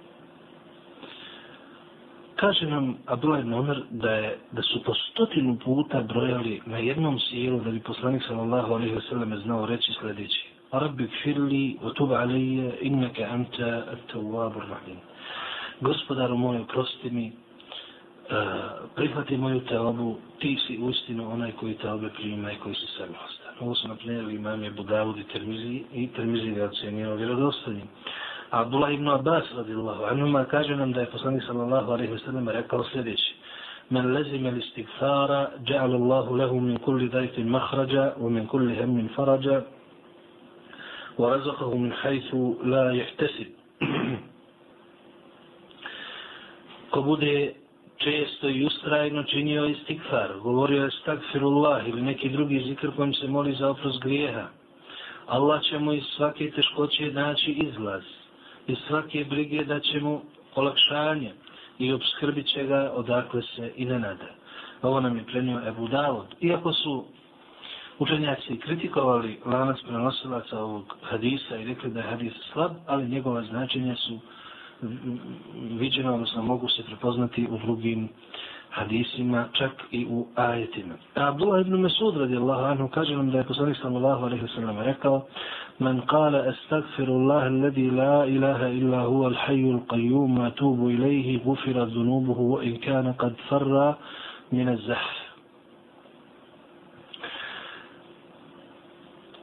Kaže 2.36 2.66
nam 2.66 2.96
Abdullah 3.06 3.40
ibn 3.40 3.54
Umar 3.54 3.78
da, 3.90 4.10
je, 4.10 4.38
da 4.52 4.62
su 4.62 4.82
po 4.84 4.94
stotinu 4.94 5.56
puta 5.64 6.00
brojali 6.02 6.60
na 6.66 6.78
jednom 6.78 7.18
sjelu 7.20 7.60
da 7.60 7.70
bi 7.70 7.80
poslanik 7.80 8.22
sallallahu 8.28 8.74
alaihi 8.74 8.94
wa 8.94 9.08
sallam 9.08 9.38
znao 9.38 9.66
reći 9.66 9.92
sljedeći. 10.00 10.46
Rabbi 10.72 11.08
wa 11.24 11.78
o 11.82 11.90
tub 11.90 12.10
innaka 12.80 13.24
anta 13.30 13.84
at-tawwabur 13.92 14.68
rahim. 14.68 14.96
Gospodaru 15.80 16.36
moj, 16.36 16.64
prosti 16.68 17.10
mi, 17.10 17.32
E, 18.30 18.34
prihvati 18.94 19.36
moju 19.36 19.60
teobu, 19.60 20.16
ti 20.38 20.58
si 20.66 20.78
uistinu 20.78 21.32
onaj 21.32 21.52
koji 21.52 21.74
teobe 21.74 22.08
prima 22.10 22.52
i 22.52 22.56
koji 22.56 22.74
se 22.74 22.86
samilostan. 22.96 23.54
Ovo 23.60 23.74
su 23.74 23.88
naprimjer 23.88 24.34
imam 24.34 24.64
je 24.64 24.70
Budavud 24.70 25.18
i 25.18 25.24
Termizi 25.24 25.82
i 25.94 26.08
Termizi 26.08 26.50
ga 26.50 26.64
ocenio 26.64 27.14
vjerodostanjem. 27.14 27.88
Abdullah 28.50 28.92
ibn 28.94 29.08
Abbas 29.08 29.44
radijallahu 29.56 30.04
anhuma 30.04 30.44
kaže 30.44 30.76
nam 30.76 30.92
da 30.92 31.00
je 31.00 31.06
poslanik 31.06 31.42
sallallahu 31.46 31.92
alejhi 31.92 32.12
ve 32.12 32.18
sellem 32.18 32.48
rekao 32.48 32.84
sljedeće: 32.84 33.34
Men 33.90 34.12
lezime 34.12 34.50
al-istighfara 34.50 35.50
ja'al 35.66 35.94
Allahu 35.94 36.36
lahu 36.36 36.60
min 36.60 36.78
kulli 36.78 37.08
dayfin 37.08 37.48
makhraja 37.48 38.12
wa 38.18 38.30
min 38.30 38.46
kulli 38.46 38.76
hammin 38.76 39.08
faraja 39.16 39.62
wa 41.18 41.36
razaqahu 41.36 41.78
min 41.78 41.92
haythu 41.92 42.56
la 42.64 42.92
yahtasib." 42.92 43.48
Ko 46.90 47.02
bude 47.02 47.52
često 47.96 48.48
i 48.48 48.64
ustrajno 48.64 49.22
činio 49.22 49.66
istikfar, 49.66 50.38
govorio 50.42 50.84
je 50.84 50.90
stakfirullah 50.90 51.88
ili 51.88 52.02
neki 52.02 52.28
drugi 52.28 52.60
zikr 52.68 52.90
kojim 52.96 53.14
se 53.14 53.28
moli 53.28 53.54
za 53.54 53.70
oprost 53.70 54.02
grijeha. 54.02 54.46
Allah 55.26 55.62
će 55.62 55.78
mu 55.78 55.92
iz 55.92 56.04
svake 56.16 56.50
teškoće 56.50 57.12
naći 57.12 57.50
izlaz, 57.50 58.02
i 58.66 58.76
svake 58.88 59.24
brige 59.24 59.64
da 59.64 59.80
će 59.80 60.00
mu 60.00 60.20
olakšanje 60.54 61.32
i 61.78 61.92
obskrbit 61.92 62.46
će 62.46 62.64
ga 62.64 62.92
odakle 62.94 63.42
se 63.42 63.72
i 63.76 63.84
ne 63.84 63.98
nada. 63.98 64.28
Ovo 64.82 65.00
nam 65.00 65.16
je 65.16 65.24
prenio 65.24 65.68
Ebu 65.68 65.88
Davod. 65.88 66.26
Iako 66.40 66.72
su 66.72 67.04
učenjaci 67.98 68.56
kritikovali 68.56 69.38
lanac 69.44 69.76
prenosilaca 69.82 70.58
ovog 70.58 70.96
hadisa 71.02 71.56
i 71.56 71.64
rekli 71.64 71.90
da 71.90 72.00
je 72.00 72.06
hadis 72.06 72.32
slab, 72.52 72.72
ali 72.86 73.08
njegova 73.08 73.42
značenja 73.42 73.96
su 73.96 74.18
viđena, 75.54 76.14
odnosno 76.14 76.42
mogu 76.42 76.68
se 76.68 76.82
prepoznati 76.82 77.46
u 77.50 77.58
drugim 77.58 78.08
hadisima, 78.70 79.48
čak 79.52 79.72
i 79.90 80.06
u 80.10 80.26
ajetima. 80.34 80.94
Abdullah 81.14 81.60
ibn 81.60 81.80
Mesud 81.80 82.16
radijallahu 82.16 82.64
anhu 82.64 82.88
kaže 82.88 83.16
nam 83.16 83.30
da 83.30 83.38
je 83.38 83.44
poslanik 83.44 83.76
sallallahu 83.82 84.24
alejhi 84.24 84.42
ve 84.42 84.48
sellem 84.48 84.78
rekao 84.78 85.26
Man 85.78 86.00
qala 86.06 86.48
astagfiru 86.48 87.14
alladhi 87.14 87.90
la 87.90 88.24
ilaha 88.26 88.68
illa 88.68 89.04
huwa 89.04 89.28
al-hayyul 89.28 89.74
al-qayyum 89.74 90.38
ma 90.38 90.50
tubu 90.50 90.90
ilayhi 90.90 91.40
gufira 91.44 91.84
dhunubuhu 91.84 92.52
wa 92.52 92.64
in 92.64 92.80
kana 92.80 93.12
qad 93.12 93.34
farra 93.48 93.96
min 94.50 94.68
az-zahf. 94.68 95.16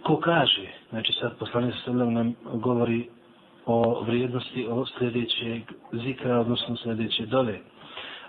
Ko 0.03 0.17
kaže, 0.17 0.67
znači 0.89 1.13
sad 1.13 1.37
poslanik 1.37 1.75
sallallahu 1.85 2.11
alaihi 2.11 2.29
wa 2.29 2.41
sallam 2.41 2.51
nam 2.51 2.61
govori 2.61 3.09
o 3.65 4.03
vrijednosti 4.03 4.67
o 4.69 4.85
sljedećeg 4.85 5.61
zikra, 5.91 6.39
odnosno 6.39 6.75
sljedeće 6.75 7.25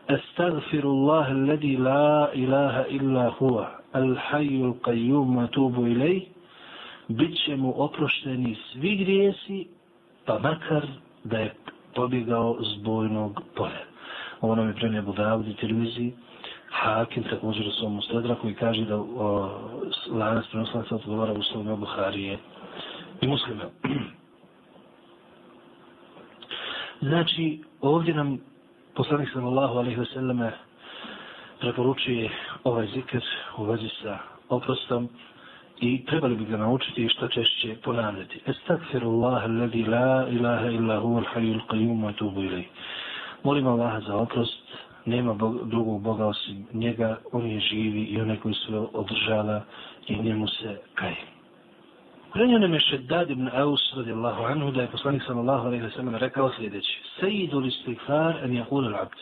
dole. 0.09 0.83
الله 0.85 1.27
alladhi 1.31 1.77
la 1.77 2.31
ilaha 2.35 2.85
illa 2.89 3.31
huwa 3.39 3.67
al-hayyul 3.93 4.75
qayyum 4.83 5.39
atubu 5.45 5.87
ilay 5.87 6.27
bit 7.09 7.37
će 7.47 7.57
mu 7.57 7.75
oprošteni 7.77 8.57
svi 8.73 8.97
grijesi 8.97 9.67
pa 10.27 10.39
makar 10.39 10.87
da 11.25 11.39
je 11.39 11.55
pobjegao 11.95 12.57
zbojnog 12.61 13.33
bojnog 13.33 13.43
polja. 13.57 13.85
Ovo 14.41 14.55
nam 14.55 14.69
je 14.69 14.75
prenio 14.75 15.03
Budavdi 15.03 15.55
televiziji 15.55 16.13
Hakim 16.71 17.23
također 17.23 17.67
u 17.67 17.71
svom 17.71 17.99
ustedra 17.99 18.35
koji 18.35 18.55
kaže 18.55 18.85
da 18.85 18.97
lanac 20.11 20.45
prenoslaca 20.51 20.95
odgovara 20.95 21.33
u 21.33 21.43
slovima 21.43 21.77
Buharije 21.77 22.39
i 23.21 23.27
muslima. 23.27 23.65
Znači, 27.01 27.63
ovdje 27.81 28.15
nam 28.15 28.39
poslanik 28.95 29.29
sallallahu 29.33 29.79
alaihi 29.79 30.01
ve 30.01 30.07
selleme 30.07 30.53
preporučuje 31.61 32.31
ovaj 32.65 32.87
zikr 32.87 33.23
u 33.59 33.65
vezi 33.65 33.89
sa 34.03 34.19
oprostom 34.49 35.09
i 35.81 36.05
trebali 36.05 36.37
bi 36.37 36.45
ga 36.45 36.57
naučiti 36.57 37.09
što 37.09 37.29
češće 37.29 37.77
ponavljati. 37.85 38.41
Estagfirullah 38.47 39.45
alladhi 39.45 39.85
la 39.85 40.27
ilaha 40.31 40.67
illa 40.71 41.01
huwa 41.01 41.23
al-hayyul 41.25 41.61
qayyum 41.69 42.05
wa 42.05 42.13
tubu 42.13 42.41
ilayh. 42.41 42.67
Molim 43.43 43.67
Allaha 43.67 44.01
za 44.01 44.17
oprost, 44.17 44.63
nema 45.05 45.35
bog, 45.35 45.69
drugog 45.69 46.03
Boga 46.03 46.27
osim 46.27 46.67
njega, 46.73 47.17
on 47.33 47.47
je 47.47 47.61
živi 47.61 48.03
i 48.03 48.21
onaj 48.21 48.37
koji 48.37 48.55
sve 48.55 48.79
održava 48.79 49.63
i 50.07 50.17
njemu 50.23 50.49
se 50.49 50.81
kaje. 50.95 51.34
Prenio 52.35 52.59
nam 52.59 52.75
je 52.75 52.81
Šeddad 52.81 53.31
ibn 53.31 53.49
Aus 53.55 53.81
radijallahu 53.97 54.45
anhu 54.45 54.71
da 54.71 54.81
je 54.83 54.89
poslanik 54.91 55.23
sallallahu 55.23 55.67
alaihi 55.67 55.83
wa 55.85 55.91
sallam 55.91 56.15
rekao 56.15 56.51
sljedeći. 56.57 57.01
Sejidu 57.21 57.59
li 57.61 57.71
stikfar 57.71 58.35
en 58.45 58.57
jakul 58.57 58.87
al-abd. 58.87 59.19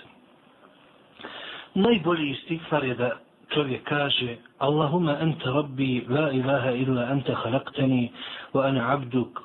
Najbolji 1.74 2.30
istikfar 2.30 2.84
je 2.84 2.94
da 2.94 3.10
čovjek 3.54 3.84
kaže 3.84 4.36
Allahuma 4.58 5.16
anta 5.20 5.50
rabbi 5.50 6.04
la 6.08 6.30
ilaha 6.32 6.70
illa 6.70 7.02
anta 7.10 7.34
halaktani 7.34 8.12
wa 8.52 8.64
ana 8.66 8.92
abduk 8.92 9.42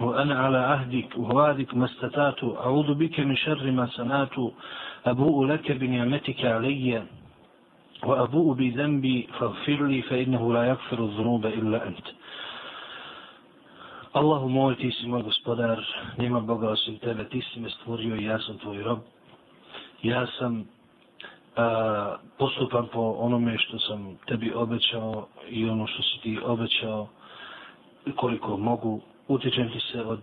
wa 0.00 0.16
ana 0.20 0.46
ala 0.46 0.72
ahdik 0.74 1.14
wa 1.16 1.34
vadik 1.34 1.72
mastatatu 1.72 2.56
a'udhu 2.64 2.94
bike 2.94 3.24
min 3.24 3.36
šarri 3.36 3.70
ma 3.72 3.86
sanatu 3.96 4.52
abu'u 5.04 5.46
lake 5.48 5.74
bi 5.74 7.00
وأبوء 8.06 8.54
بذنبي 8.54 9.28
فاغفر 9.40 9.86
لي 9.86 10.02
فإنه 10.02 10.52
لا 10.52 10.64
يغفر 10.64 10.98
الذنوب 11.04 11.46
إلا 11.46 11.86
أنت 11.88 11.96
la 11.96 12.04
yakfiru 12.06 12.06
dhunuba 12.06 12.08
illa 12.08 12.12
anta 12.12 12.12
Allahu 14.16 14.48
moj, 14.48 14.76
ti 14.80 14.88
si 14.90 15.06
moj 15.06 15.22
gospodar, 15.22 15.76
nema 16.16 16.40
Boga 16.40 16.70
osim 16.72 16.96
tebe, 16.98 17.28
ti 17.28 17.42
si 17.52 17.60
me 17.60 17.70
stvorio 17.70 18.16
i 18.16 18.24
ja 18.24 18.38
sam 18.38 18.58
tvoj 18.58 18.82
rob. 18.82 18.98
Ja 20.02 20.26
sam 20.38 20.64
a, 21.56 22.16
postupan 22.38 22.88
po 22.92 23.16
onome 23.18 23.58
što 23.58 23.78
sam 23.78 24.16
tebi 24.26 24.52
obećao 24.54 25.28
i 25.48 25.68
ono 25.68 25.86
što 25.86 26.02
si 26.02 26.20
ti 26.22 26.38
obećao 26.44 27.08
koliko 28.16 28.56
mogu. 28.56 29.00
Utječem 29.28 29.72
ti 29.72 29.80
se 29.92 30.02
od 30.02 30.22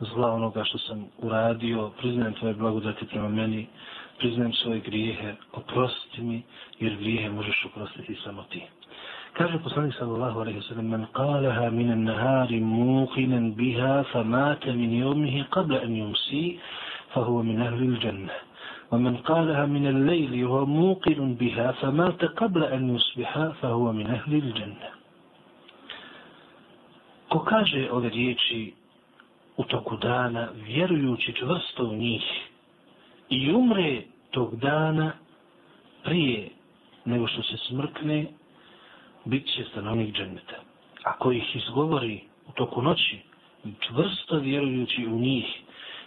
zla 0.00 0.32
onoga 0.32 0.64
što 0.64 0.78
sam 0.78 1.06
uradio, 1.18 1.90
priznajem 1.98 2.34
tvoje 2.34 2.54
blagodati 2.54 3.06
prema 3.06 3.28
meni, 3.28 3.66
priznajem 4.18 4.52
svoje 4.52 4.80
grijehe, 4.80 5.34
oprosti 5.52 6.22
mi, 6.22 6.42
jer 6.80 6.96
grijehe 6.96 7.30
možeš 7.30 7.64
oprostiti 7.64 8.18
samo 8.24 8.42
ti. 8.42 8.62
Kaže 9.32 9.58
poslanik 9.58 9.94
sallallahu 9.94 10.40
alejhi 10.40 10.58
ve 10.58 10.66
sellem 10.68 10.88
men 10.90 11.06
qalaha 11.14 11.70
min 11.70 11.90
an-nahari 11.90 12.60
muqinan 12.60 13.54
biha 13.56 14.04
famata 14.12 14.72
min 14.72 14.90
yawmihi 14.90 15.44
qabla 15.54 15.80
an 15.86 15.94
yumsi 15.96 16.58
fa 17.14 17.20
huwa 17.20 17.44
min 17.44 17.62
ahli 17.62 17.86
al-jannah. 17.94 18.38
Wa 18.90 18.98
man 18.98 19.22
qalaha 19.22 19.66
min 19.66 19.86
al-layli 19.86 20.44
wa 20.44 20.66
muqin 20.66 21.38
biha 21.38 21.72
famata 21.80 22.28
qabla 22.34 22.74
an 22.74 22.90
yusbiha 22.90 23.54
fa 23.60 23.68
huwa 23.70 23.92
min 23.94 24.06
ahli 24.10 24.42
al-jannah. 24.42 24.92
Ko 27.30 27.38
kaže 27.46 27.88
ove 27.90 28.08
riječi 28.10 28.74
u 29.56 29.64
toku 29.64 29.96
dana 29.96 30.48
vjerujući 30.66 31.32
čvrsto 31.32 31.84
u 31.84 31.94
njih 31.94 32.22
i 33.28 33.52
umre 33.54 34.02
tog 34.30 34.56
dana 34.56 35.12
prije 36.04 36.48
nego 37.04 37.26
što 37.26 37.42
se 37.42 37.56
smrkne 37.56 38.26
bit 39.25 39.45
će 39.47 39.63
stanovnik 39.63 40.15
dženneta. 40.15 40.55
Ako 41.03 41.31
ih 41.31 41.55
izgovori 41.55 42.23
u 42.47 42.51
toku 42.51 42.81
noći, 42.81 43.19
čvrsto 43.79 44.39
vjerujući 44.39 45.07
u 45.07 45.19
njih 45.19 45.45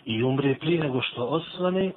i 0.05 0.23
umre 0.23 0.55
prije 0.55 0.81
nego 0.81 1.02
što 1.02 1.25
osvane, 1.25 1.93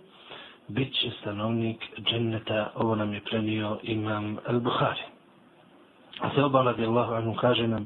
bit 0.67 0.93
će 0.93 1.11
stanovnik 1.21 1.77
dženneta. 1.99 2.71
Ovo 2.75 2.95
nam 2.95 3.13
je 3.13 3.21
prenio 3.21 3.79
imam 3.83 4.37
al-Bukhari. 4.47 5.05
A 6.19 6.29
se 6.35 6.43
obala 6.43 6.73
bi 6.73 6.85
Allahu 6.85 7.13
anhu 7.13 7.35
kaže 7.35 7.67
nam, 7.67 7.85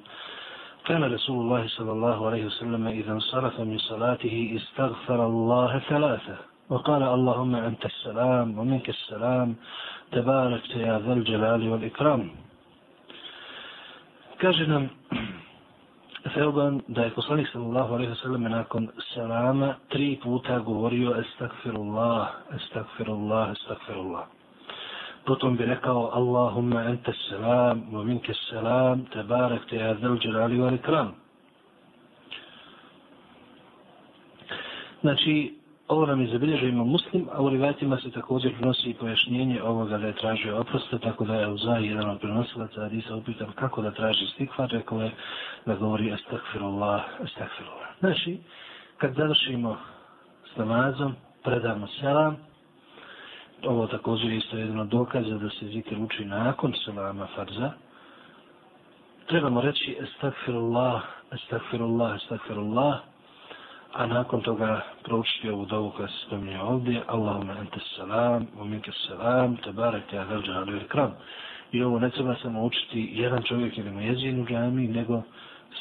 كان 0.85 1.03
رسول 1.03 1.37
الله 1.41 1.67
صلى 1.67 1.91
الله 1.91 2.25
عليه 2.27 2.45
وسلم 2.45 2.87
إذا 2.87 3.11
انصرف 3.11 3.59
من 3.59 3.77
صلاته 3.77 4.59
استغفر 4.61 5.25
الله 5.25 5.81
ثلاثة 5.89 6.37
وقال 6.69 7.03
اللهم 7.03 7.55
أنت 7.55 7.85
السلام 7.85 8.59
ومنك 8.59 8.89
السلام 8.89 9.55
تبارك 10.11 10.69
يا 10.69 10.99
ذا 10.99 11.13
الجلال 11.13 11.69
والإكرام 11.69 12.29
kaže 14.40 14.66
nam 14.66 14.88
Feoban 16.34 16.80
da 16.88 17.02
je 17.02 17.10
poslanik 17.10 17.48
sallallahu 17.52 17.94
alaihi 17.94 18.12
wasallam 18.12 18.48
nakon 18.48 18.88
salama 19.14 19.74
tri 19.88 20.18
puta 20.22 20.58
govorio 20.58 21.14
estakfirullah, 21.20 22.28
estakfirullah, 22.56 23.52
estakfirullah. 23.52 24.24
Potom 25.26 25.56
bi 25.56 25.64
rekao 25.64 26.10
Allahumma 26.12 26.84
ente 26.84 27.12
salam, 27.28 27.88
wa 27.92 28.04
minke 28.04 28.34
salam, 28.50 29.06
tebarek 29.12 29.68
te 29.70 29.76
jadel 29.76 30.18
dželali 30.18 30.60
wa 30.60 30.74
ikram. 30.74 31.14
Znači, 35.00 35.59
Ovo 35.90 36.06
nam 36.06 36.20
je 36.20 36.26
zabilježio 36.26 36.68
ima 36.68 36.84
muslim, 36.84 37.28
a 37.32 37.42
u 37.42 37.48
rivatima 37.48 37.96
se 37.96 38.10
također 38.10 38.54
prenosi 38.58 38.90
i 38.90 38.94
pojašnjenje 38.94 39.62
ovoga 39.62 39.98
da 39.98 40.06
je 40.06 40.16
tražio 40.16 40.60
oprosta, 40.60 40.98
tako 40.98 41.24
da 41.24 41.34
je 41.34 41.48
u 41.48 41.56
jedan 41.80 42.10
od 42.10 42.20
prenosilaca 42.20 42.82
Adisa 42.82 43.16
upitan 43.16 43.52
kako 43.52 43.82
da 43.82 43.90
traži 43.90 44.26
stikvar, 44.26 44.70
rekao 44.70 45.02
je 45.02 45.10
da 45.66 45.74
govori 45.74 46.12
estakfirullah, 46.12 47.02
estakfirullah. 47.24 47.88
Znači, 48.00 48.38
kad 48.98 49.14
završimo 49.14 49.76
s 50.54 50.56
namazom, 50.56 51.14
predamo 51.44 51.86
selam, 52.00 52.36
ovo 53.66 53.86
također 53.86 54.32
je 54.32 54.40
jedno 54.52 54.84
dokaza 54.84 55.38
da 55.38 55.50
se 55.50 55.66
zikr 55.66 55.94
uči 55.98 56.24
nakon 56.24 56.72
selama 56.84 57.26
farza, 57.36 57.70
trebamo 59.26 59.60
reći 59.60 59.96
estakfirullah, 60.00 61.02
estakfirullah, 61.32 62.16
estakfirullah, 62.16 63.00
a 63.92 64.06
nakon 64.06 64.40
toga 64.40 64.80
proučiti 65.02 65.50
ovu 65.50 65.64
dovu 65.64 65.90
koja 65.90 66.08
se 66.08 66.14
spominje 66.26 66.60
ovdje, 66.60 67.02
Allahumma 67.06 67.54
ente 67.60 67.80
salam, 67.96 68.46
umike 68.60 68.90
salam, 69.08 69.56
te 69.56 69.72
barek 69.72 70.02
te 70.10 70.18
adelđa 70.18 70.52
ali 70.52 70.76
ikram. 70.76 71.12
I 71.72 71.82
ovo 71.82 71.98
ne 71.98 72.10
treba 72.10 72.34
samo 72.42 72.64
učiti 72.64 73.10
jedan 73.12 73.42
čovjek 73.42 73.78
ili 73.78 73.90
mojezin 73.90 74.40
u 74.40 74.46
džami, 74.46 74.88
nego 74.88 75.22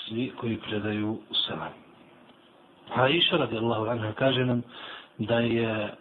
svi 0.06 0.32
koji 0.38 0.58
predaju 0.58 1.20
salam. 1.48 1.74
A 2.96 3.08
iša 3.08 3.38
radi 3.38 3.58
Allahu 3.58 3.86
anha 3.86 4.12
kaže 4.12 4.46
nam 4.46 4.62
da 5.18 5.40
je 5.40 5.94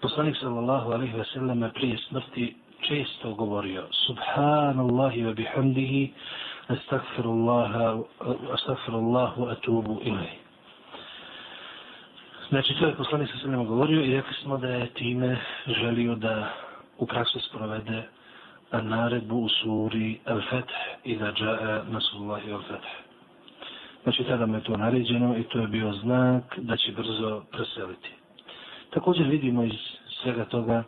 poslanik 0.00 0.36
sallallahu 0.40 0.92
alaihi 0.92 1.16
ve 1.16 1.24
selleme 1.24 1.72
prije 1.72 1.98
smrti 1.98 2.56
često 2.80 3.34
govorio 3.34 3.86
Subhanallahi 3.90 5.22
wa 5.22 5.34
bihamdihi 5.34 6.12
astagfirullaha 6.68 7.98
astagfirullahu 8.52 9.46
atubu 9.46 10.00
ilaih. 10.02 10.41
Znači, 12.52 12.74
to 12.74 12.86
je 12.86 12.94
poslanik 12.94 13.30
sa 13.32 13.38
svema 13.38 13.64
govorio 13.64 14.04
i 14.04 14.14
rekli 14.14 14.34
smo 14.42 14.58
da 14.58 14.68
je 14.68 14.86
time 14.86 15.38
želio 15.66 16.14
da 16.14 16.48
u 16.98 17.06
praksu 17.06 17.40
sprovede 17.40 18.02
naredbu 18.72 19.36
u 19.36 19.48
suri 19.48 20.18
Al-Fetih 20.26 20.84
i 21.04 21.16
da 21.16 21.32
džaje 21.32 21.82
Nasullahi 21.90 22.50
Al-Fetih. 22.50 22.96
Znači, 24.02 24.24
tada 24.24 24.46
mu 24.46 24.54
je 24.54 24.64
to 24.64 24.76
naređeno 24.76 25.36
i 25.36 25.42
to 25.42 25.58
je 25.58 25.66
bio 25.66 25.92
znak 25.92 26.58
da 26.58 26.76
će 26.76 26.92
brzo 26.92 27.42
preseliti. 27.52 28.10
Također 28.90 29.26
vidimo 29.26 29.64
iz 29.64 29.78
svega 30.22 30.44
toga 30.44 30.82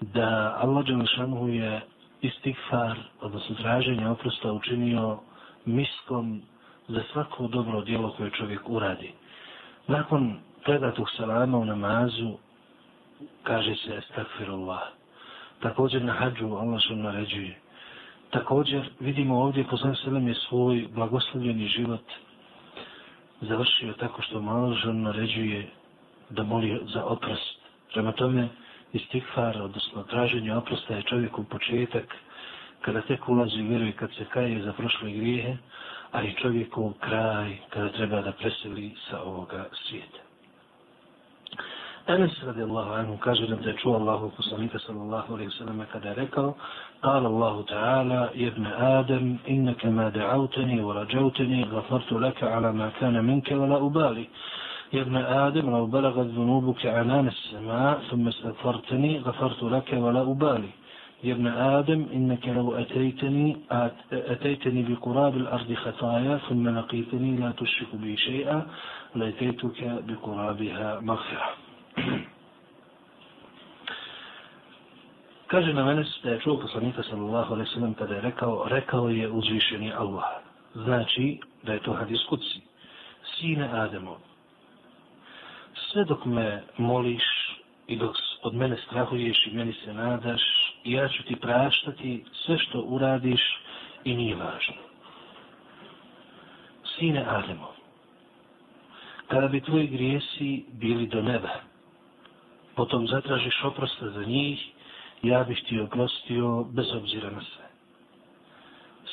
da 0.00 0.58
Allah 0.60 0.86
Đelešanu 0.86 1.48
je 1.48 1.80
istikfar, 2.20 2.96
odnosno 3.20 3.54
traženje 3.54 4.08
oprosta 4.08 4.52
učinio 4.52 5.18
miskom 5.64 6.42
za 6.88 7.02
svako 7.12 7.46
dobro 7.46 7.80
djelo 7.80 8.14
koje 8.16 8.30
čovjek 8.30 8.60
uradi. 8.68 9.12
Nakon 9.86 10.38
predatog 10.64 11.10
salama 11.16 11.58
u 11.58 11.64
namazu 11.64 12.32
kaže 13.42 13.74
se 13.74 13.96
estakfirullah. 13.96 14.82
Također 15.60 16.04
na 16.04 16.12
hađu 16.12 16.46
Allah 16.46 16.80
što 16.80 16.94
naređuje. 16.94 17.58
Također 18.30 18.90
vidimo 19.00 19.38
ovdje 19.42 19.64
poslanik 19.64 19.98
Selem 20.04 20.28
je 20.28 20.34
svoj 20.34 20.86
blagoslovljeni 20.94 21.66
život 21.66 22.04
završio 23.40 23.92
tako 23.92 24.22
što 24.22 24.40
malo 24.40 24.74
žen 24.74 25.02
naređuje 25.02 25.70
da 26.30 26.42
moli 26.42 26.80
za 26.94 27.04
oprost. 27.04 27.58
Prema 27.92 28.12
tome 28.12 28.48
istikfar, 28.92 29.62
odnosno 29.62 30.02
traženje 30.02 30.56
oprosta 30.56 30.94
je 30.94 31.02
čovjeku 31.02 31.44
početak 31.44 32.14
kada 32.80 33.00
tek 33.00 33.28
ulazi 33.28 33.62
u 33.62 33.68
vjeru 33.68 33.86
i 33.86 33.92
kad 33.92 34.10
se 34.14 34.24
kaje 34.24 34.62
za 34.62 34.72
prošle 34.72 35.10
grijehe, 35.10 35.56
a 36.12 36.22
i 36.22 36.34
čovjeku 36.34 36.92
kraj 37.00 37.56
kada 37.70 37.88
treba 37.88 38.22
da 38.22 38.32
preseli 38.32 38.94
sa 39.10 39.22
ovoga 39.22 39.64
svijeta. 39.72 40.33
Enes 42.06 42.32
radijallahu 42.46 42.92
anhu 42.92 43.16
kaže 43.18 43.48
nam 43.48 43.58
da 43.62 43.70
je 43.70 43.76
čuo 43.76 43.94
Allahu 43.96 44.30
poslanika 44.36 44.78
sallallahu 44.78 45.34
alaihi 45.34 45.50
sallam 45.58 45.80
kada 45.92 46.08
je 46.08 46.14
rekao 46.14 46.54
قال 47.02 47.26
الله 47.26 47.62
تعالى 47.62 48.30
يا 48.34 48.48
ابن 48.48 48.66
آدم 48.66 49.36
إنك 49.48 49.86
ما 49.86 50.08
دعوتني 50.08 50.80
ورجوتني 50.84 51.64
غفرت 51.64 52.12
لك 52.12 52.42
على 52.44 52.72
ما 52.72 52.88
كان 53.00 53.24
منك 53.24 53.48
ولا 53.52 53.76
أبالي 53.86 54.26
يا 54.92 55.02
ابن 55.02 55.16
آدم 55.16 55.70
لو 55.70 55.86
بلغت 55.86 56.26
ذنوبك 56.36 56.86
عنان 56.86 57.26
السماء 57.28 58.00
ثم 58.10 58.28
استغفرتني 58.28 59.18
غفرت 59.18 59.62
لك 59.62 59.88
ولا 60.04 60.22
أبالي 60.22 60.72
يا 61.24 61.32
ابن 61.32 61.46
آدم 61.46 62.00
إنك 62.12 62.48
لو 62.48 62.66
أتيتني 62.82 63.56
أتيتني 64.12 64.82
بقراب 64.88 65.36
الأرض 65.36 65.70
خطايا 65.74 66.34
ثم 66.48 66.64
لقيتني 66.78 67.36
لا 67.36 67.50
تشرك 67.60 67.90
بي 68.02 68.16
شيئا 68.16 68.66
لأتيتك 69.14 69.78
بقرابها 70.08 71.00
مغفرة 71.00 71.63
Kaže 75.46 75.72
na 75.72 75.84
mene 75.84 76.04
da 76.22 76.30
je 76.30 76.40
čuo 76.40 76.60
poslanika 76.60 77.02
sallallahu 77.02 77.54
alaihi 77.54 77.70
sallam 77.74 77.94
kada 77.94 78.14
je 78.14 78.20
rekao, 78.20 78.64
rekao 78.68 79.08
je 79.08 79.30
uzvišeni 79.30 79.92
Allah. 79.92 80.24
Znači 80.74 81.38
da 81.62 81.72
je 81.72 81.82
to 81.82 81.92
hadis 81.92 82.24
kuci. 82.28 82.60
Sine 83.36 83.68
Ademov, 83.72 84.16
sve 85.74 86.04
dok 86.04 86.24
me 86.24 86.62
moliš 86.78 87.22
i 87.86 87.96
dok 87.96 88.16
od 88.42 88.54
mene 88.54 88.76
strahuješ 88.86 89.46
i 89.46 89.56
meni 89.56 89.72
se 89.72 89.94
nadaš, 89.94 90.42
ja 90.84 91.08
ću 91.08 91.22
ti 91.22 91.36
praštati 91.36 92.24
sve 92.32 92.58
što 92.58 92.80
uradiš 92.80 93.42
i 94.04 94.16
nije 94.16 94.36
važno. 94.36 94.74
Sine 96.98 97.24
Ademo, 97.28 97.72
kada 99.28 99.48
bi 99.48 99.60
tvoji 99.60 99.86
grijesi 99.86 100.64
bili 100.72 101.06
do 101.06 101.22
neba, 101.22 101.50
potom 102.76 103.06
zatražiš 103.08 103.64
oprosta 103.64 104.10
za 104.10 104.24
njih, 104.24 104.70
ja 105.22 105.44
bih 105.44 105.62
ti 105.68 105.80
oprostio 105.80 106.64
bez 106.64 106.86
obzira 106.94 107.30
na 107.30 107.40
sve. 107.40 107.64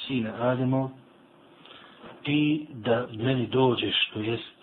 Sine 0.06 0.32
Ademo, 0.40 0.92
ti 2.24 2.68
da 2.72 3.08
meni 3.14 3.48
dođeš, 3.48 4.10
to 4.14 4.20
jest 4.20 4.62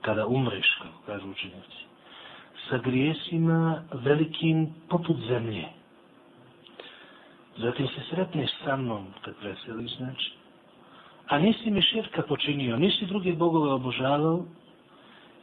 kada 0.00 0.26
umreš, 0.26 0.78
kako 0.82 0.98
kažu 1.06 1.30
učenjaci, 1.30 1.84
sa 2.68 2.78
grijesima 2.78 3.82
velikim 3.92 4.74
poput 4.88 5.16
zemlje. 5.28 5.64
Zatim 7.56 7.86
se 7.88 8.00
sretneš 8.10 8.50
sa 8.64 8.76
mnom 8.76 9.06
kad 9.24 9.34
preseliš, 9.36 9.96
znači. 9.96 10.32
A 11.28 11.38
nisi 11.38 11.70
mi 11.70 11.82
širka 11.82 12.22
počinio, 12.22 12.76
nisi 12.76 13.06
druge 13.06 13.32
bogove 13.32 13.72
obožavao, 13.72 14.44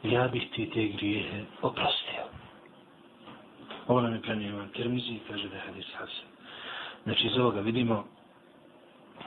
ja 0.02 0.28
bih 0.28 0.48
ti 0.54 0.70
te 0.74 0.86
grijehe 0.86 1.44
oprostio. 1.62 2.41
Ovo 3.88 4.00
nam 4.00 4.14
je 4.14 4.22
prenio 4.22 4.48
Ivan 4.48 4.68
Termizi 4.68 5.12
i 5.12 5.20
kaže 5.28 5.48
da 5.48 5.56
je 5.56 5.62
hadis 5.66 5.86
Hasan. 5.94 6.28
Znači 7.04 7.26
iz 7.26 7.38
ovoga 7.38 7.60
vidimo 7.60 8.04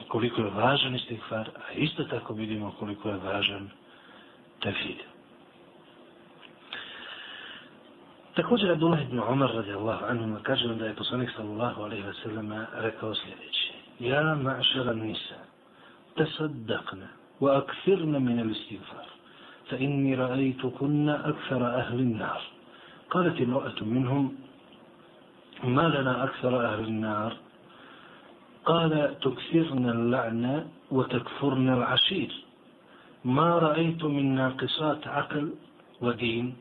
koliko 0.07 0.41
je 0.41 0.49
važan 0.49 0.95
istikfar, 0.95 1.49
a 1.69 1.71
isto 1.73 2.03
tako 2.03 2.33
vidimo 2.33 2.75
koliko 2.79 3.09
je 3.09 3.17
važan 3.17 3.69
tefid. 4.61 4.97
Također 8.35 8.71
Abdullah 8.71 9.01
ibn 9.01 9.19
Umar 9.19 9.49
radijallahu 9.55 10.05
anhu 10.05 10.39
kaže 10.43 10.67
da 10.67 10.85
je 10.85 10.95
poslanik 10.95 11.29
sallallahu 11.35 11.81
alaihi 11.81 12.03
wa 12.03 12.13
sallam 12.23 12.65
rekao 12.73 13.15
sljedeće. 13.15 13.73
Ja 13.99 14.21
ma'šara 14.21 14.93
nisa, 14.93 15.35
tasaddaqna 16.15 17.07
wa 17.39 17.57
akthirna 17.57 18.19
min 18.19 18.39
al-istighfar. 18.39 19.07
Fa 19.69 19.77
inni 19.77 20.15
ra'aytu 20.15 20.71
kunna 20.77 21.21
akthara 21.23 21.65
ahli 21.65 22.03
an-nar. 22.03 22.54
قالت 23.09 23.41
امرأة 23.41 23.79
منهم 23.81 24.35
ما 25.63 25.81
لنا 25.81 26.23
أكثر 26.23 26.65
أهل 26.65 26.83
النار؟ 26.83 27.37
قال 28.65 29.19
تكثرن 29.19 29.89
اللعنة 29.89 30.67
وتكفرن 30.91 31.69
العشير. 31.69 32.31
ما 33.25 33.49
رأيت 33.59 34.03
من 34.03 34.35
ناقصات 34.35 35.07
عقل 35.07 35.53
ودين. 36.01 36.55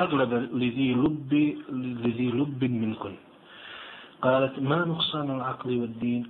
أغلب 0.00 0.32
لذي 0.52 0.94
لب 0.94 1.32
لذي 2.04 2.28
لب 2.30 2.64
منكن. 2.64 3.14
قالت 4.22 4.58
ما 4.58 4.84
نقصان 4.84 5.30
العقل 5.30 5.70
والدين؟ 5.80 6.24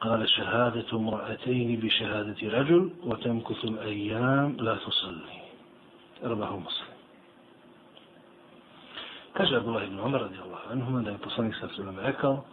قال 0.00 0.28
شهادة 0.28 0.88
امرأتين 0.92 1.80
بشهادة 1.80 2.40
رجل 2.58 2.90
وتمكث 3.04 3.64
الأيام 3.64 4.56
لا 4.60 4.74
تصلي. 4.74 5.36
رواه 6.24 6.56
مسلم. 6.58 6.91
Kaže 9.32 9.56
Abdullah 9.56 9.84
ibn 9.84 10.00
Umar 10.00 10.20
radijallahu 10.20 10.72
anhuma 10.72 11.02
da 11.02 11.10
je 11.10 11.18
poslanik 11.18 11.54
sa 11.60 11.68
svema 11.76 12.02
rekao 12.02 12.44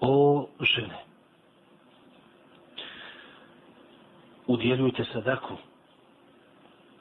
o 0.00 0.46
žene. 0.60 0.98
Udjeljujte 4.46 5.04
sadaku 5.12 5.56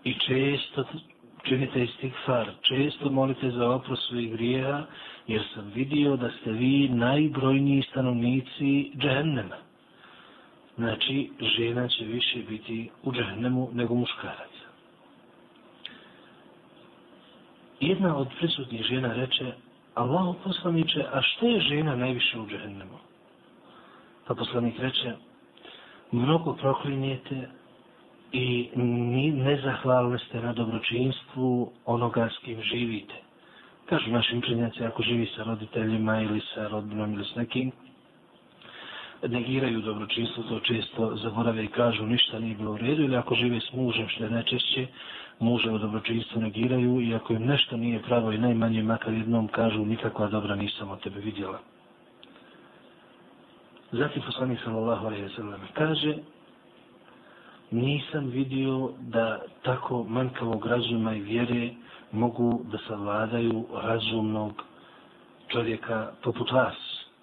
i 0.04 0.14
često 0.14 0.86
činite 1.44 1.84
istigfar, 1.84 2.52
često 2.62 3.10
molite 3.10 3.52
za 3.52 3.70
oprost 3.70 4.08
svojih 4.08 4.32
grijeha, 4.32 4.84
jer 5.28 5.44
sam 5.54 5.72
vidio 5.76 6.16
da 6.16 6.30
ste 6.42 6.52
vi 6.52 6.90
najbrojniji 6.90 7.82
stanovnici 7.82 8.92
džehennema. 8.98 9.58
Znači, 10.78 11.32
žena 11.58 11.88
će 11.88 12.06
više 12.06 12.40
biti 12.50 12.90
u 13.04 13.12
džehennemu 13.12 13.70
nego 13.74 13.96
muškarac. 13.96 14.51
Jedna 17.82 18.18
od 18.18 18.28
prisutnih 18.40 18.82
žena 18.86 19.14
reče, 19.14 19.52
Allah 19.96 20.36
poslaniče, 20.44 21.06
a 21.14 21.22
što 21.22 21.48
je 21.48 21.62
žena 21.62 21.96
najviše 21.96 22.40
u 22.40 22.48
džehennemu? 22.48 22.98
Pa 24.28 24.36
poslanik 24.36 24.80
reče, 24.80 25.14
mnogo 26.12 26.54
proklinjete 26.54 27.50
i 28.32 28.70
nezahvalne 29.34 30.20
ste 30.20 30.42
na 30.42 30.54
dobročinstvu 30.54 31.72
onoga 31.86 32.30
s 32.30 32.44
kim 32.46 32.62
živite. 32.62 33.14
Kažu 33.90 34.12
našim 34.12 34.40
učenjaci, 34.40 34.86
ako 34.86 35.04
živi 35.04 35.26
sa 35.36 35.44
roditeljima 35.44 36.22
ili 36.22 36.42
sa 36.54 36.68
rodbinom 36.68 37.14
ili 37.14 37.26
s 37.26 37.36
nekim, 37.36 37.72
negiraju 39.28 39.82
dobročinstvo, 39.82 40.44
to 40.44 40.60
često 40.60 41.16
zaborave 41.16 41.64
i 41.64 41.68
kažu 41.68 42.06
ništa 42.06 42.40
nije 42.40 42.56
bilo 42.56 42.72
u 42.72 42.78
redu, 42.78 43.04
ili 43.04 43.16
ako 43.16 43.36
žive 43.36 43.60
s 43.60 43.74
mužem, 43.74 44.08
što 44.08 44.24
je 44.24 44.30
najčešće, 44.30 44.88
muže 45.42 45.70
dobročinstvo 45.70 46.42
negiraju 46.42 47.02
i 47.02 47.16
ako 47.16 47.34
im 47.34 47.46
nešto 47.46 47.78
nije 47.78 48.02
pravo 48.02 48.32
i 48.32 48.38
najmanje, 48.38 48.84
makar 48.84 49.14
jednom 49.14 49.48
kažu 49.48 49.86
nikakva 49.86 50.28
dobra 50.28 50.56
nisam 50.56 50.92
od 50.92 51.00
tebe 51.04 51.20
vidjela. 51.20 51.60
Zatim 53.92 54.22
poslanik 54.22 54.60
sallallahu 54.64 55.06
alaihi 55.06 55.30
sallam 55.36 55.60
kaže, 55.74 56.18
nisam 57.72 58.26
vidio 58.26 58.92
da 59.00 59.42
tako 59.62 60.04
manjkavog 60.04 60.66
razuma 60.66 61.16
i 61.16 61.22
vjere 61.22 61.70
mogu 62.12 62.62
da 62.72 62.78
savladaju 62.88 63.66
razumnog 63.84 64.64
čovjeka 65.48 66.12
poput 66.24 66.52
vas. 66.52 66.76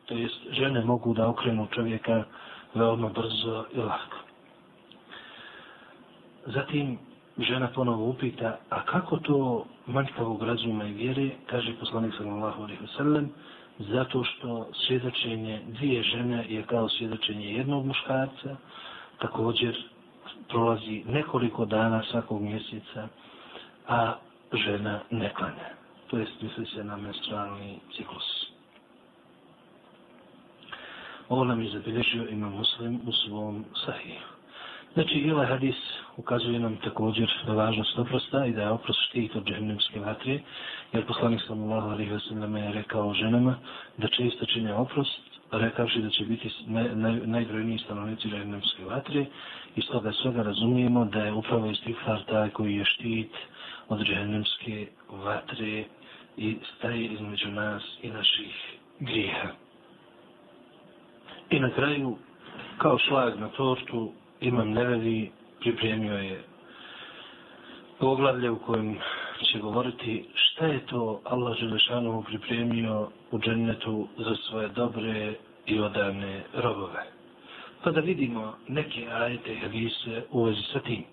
To 0.06 0.14
jest, 0.14 0.40
žene 0.50 0.84
mogu 0.84 1.14
da 1.14 1.28
okrenu 1.28 1.66
čovjeka 1.74 2.24
veoma 2.74 3.08
brzo 3.08 3.64
i 3.72 3.78
lako. 3.78 4.16
Zatim, 6.46 6.98
žena 7.38 7.68
ponovo 7.74 8.08
upita, 8.08 8.58
a 8.70 8.84
kako 8.84 9.16
to 9.16 9.66
manjkavog 9.86 10.42
razuma 10.42 10.84
i 10.84 10.92
vjere, 10.92 11.30
kaže 11.46 11.74
poslanik 11.80 12.14
sallallahu 12.18 12.62
alaihi 12.62 12.82
wasallam, 12.82 13.26
zato 13.78 14.24
što 14.24 14.68
svjedočenje 14.86 15.62
dvije 15.66 16.02
žene 16.02 16.46
je 16.48 16.62
kao 16.62 16.88
svjedočenje 16.88 17.52
jednog 17.52 17.86
muškarca, 17.86 18.56
također 19.18 19.76
prolazi 20.48 21.02
nekoliko 21.06 21.64
dana 21.64 22.02
svakog 22.10 22.42
mjeseca, 22.42 23.08
a 23.88 24.14
žena 24.52 25.00
ne 25.10 25.34
klanja. 25.34 25.68
To 26.10 26.18
je 26.18 26.26
misli 26.42 26.66
se 26.66 26.84
na 26.84 26.96
menstrualni 26.96 27.78
ciklus. 27.96 28.48
Ovo 31.28 31.44
nam 31.44 31.62
je 31.62 31.70
zabilježio 31.70 32.28
ima 32.28 32.50
muslim 32.50 33.00
u 33.06 33.12
svom 33.12 33.64
sahiju. 33.86 34.37
Znači, 34.98 35.14
i 35.14 35.30
ovaj 35.32 35.46
hadis 35.46 35.76
ukazuje 36.16 36.58
nam 36.60 36.76
također 36.76 37.28
na 37.46 37.54
važnost 37.54 37.98
oprosta 37.98 38.46
i 38.46 38.52
da 38.52 38.62
je 38.62 38.70
oprost 38.70 38.98
štit 39.08 39.36
od 39.36 39.44
džehennemske 39.44 40.00
vatre, 40.00 40.40
jer 40.92 41.06
poslanik 41.06 41.40
sallallahu 41.46 41.90
alaihi 41.90 42.10
wa 42.10 42.28
sallam 42.28 42.56
je 42.56 42.72
rekao 42.72 43.14
ženama 43.14 43.54
da 43.96 44.08
često 44.08 44.46
čine 44.46 44.74
oprost, 44.74 45.20
rekavši 45.52 46.02
da 46.02 46.10
će 46.10 46.24
biti 46.24 46.50
naj, 46.66 46.88
naj, 46.94 47.20
najbrojniji 47.26 47.78
stanovnici 47.78 48.28
džehennemske 48.28 48.84
vatre, 48.84 49.26
i 49.76 49.82
stoga 49.82 50.12
svega 50.12 50.42
razumijemo 50.42 51.04
da 51.04 51.22
je 51.22 51.32
upravo 51.32 51.70
istighfar 51.70 52.24
taj 52.24 52.50
koji 52.50 52.74
je 52.74 52.84
štit 52.84 53.32
od 53.88 54.00
džehennemske 54.00 54.86
vatre 55.10 55.84
i 56.36 56.56
staje 56.76 57.04
između 57.04 57.48
nas 57.48 57.82
i 58.02 58.10
naših 58.10 58.54
grijeha. 59.00 59.48
I 61.50 61.60
na 61.60 61.70
kraju, 61.70 62.16
kao 62.78 62.98
šlag 62.98 63.40
na 63.40 63.48
tortu, 63.48 64.12
imam 64.40 64.70
nevevi, 64.70 65.30
pripremio 65.60 66.14
je 66.14 66.42
poglavlje 67.98 68.50
u 68.50 68.58
kojem 68.58 68.98
će 69.52 69.58
govoriti 69.58 70.24
šta 70.34 70.66
je 70.66 70.86
to 70.86 71.20
Allah 71.24 71.56
Želešanovu 71.56 72.22
pripremio 72.22 73.08
u 73.30 73.38
džennetu 73.38 74.08
za 74.18 74.36
svoje 74.48 74.68
dobre 74.68 75.34
i 75.66 75.80
odane 75.80 76.42
robove. 76.54 77.04
Pa 77.84 77.90
da 77.90 78.00
vidimo 78.00 78.54
neke 78.68 79.06
ajete 79.10 79.52
i 79.52 79.58
hadise 79.58 80.22
u 80.30 80.44
vezi 80.44 80.62
sa 80.72 80.80
tim. 80.80 81.04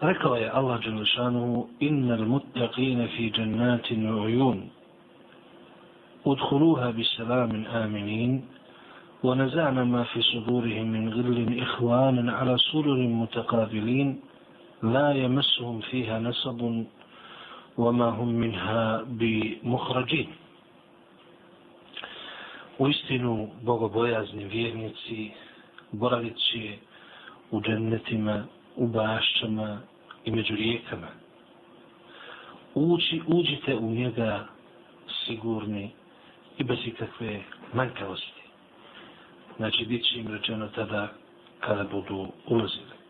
Rekao 0.00 0.34
je 0.36 0.50
Allah 0.50 0.80
Đelešanu, 0.80 1.68
innal 1.80 2.24
muttaqine 2.24 3.08
fi 3.16 3.30
džennatin 3.30 4.12
ujun, 4.12 4.62
udhuluha 6.24 6.92
bi 6.92 7.04
salamin 7.04 7.66
aminin, 7.66 8.42
ونزعنا 9.23 9.83
ما 9.83 10.03
في 10.03 10.21
صدورهم 10.21 10.85
من 10.85 11.13
غل 11.13 11.59
إخوانا 11.61 12.33
على 12.33 12.57
سرر 12.57 12.97
متقابلين 12.97 14.19
لا 14.83 15.13
يمسهم 15.13 15.79
فيها 15.79 16.19
نصب 16.19 16.83
وما 17.77 18.09
هم 18.09 18.29
منها 18.29 19.03
بمخرجين 19.07 20.29
U 22.79 22.87
istinu, 22.87 23.49
bogobojazni 23.61 24.45
vjernici 24.45 25.31
boravit 25.91 26.37
će 26.37 26.73
u 27.51 27.61
džennetima, 27.61 28.43
u 28.75 28.87
bašćama 28.87 29.79
i 30.25 30.31
među 30.31 30.55
rijekama. 30.55 31.07
Ući, 32.73 33.21
uđite 33.27 33.75
u 33.75 33.91
njega 33.91 34.45
sigurni 35.25 35.91
i 36.57 36.63
bez 36.63 36.77
ikakve 36.85 37.41
manjkavosti. 37.73 38.38
Znači, 39.56 39.84
bit 39.84 40.04
će 40.04 40.18
im 40.18 40.28
rečeno 40.28 40.68
tada 40.68 41.08
kada 41.60 41.84
budu 41.84 42.26
ulazili. 42.46 43.00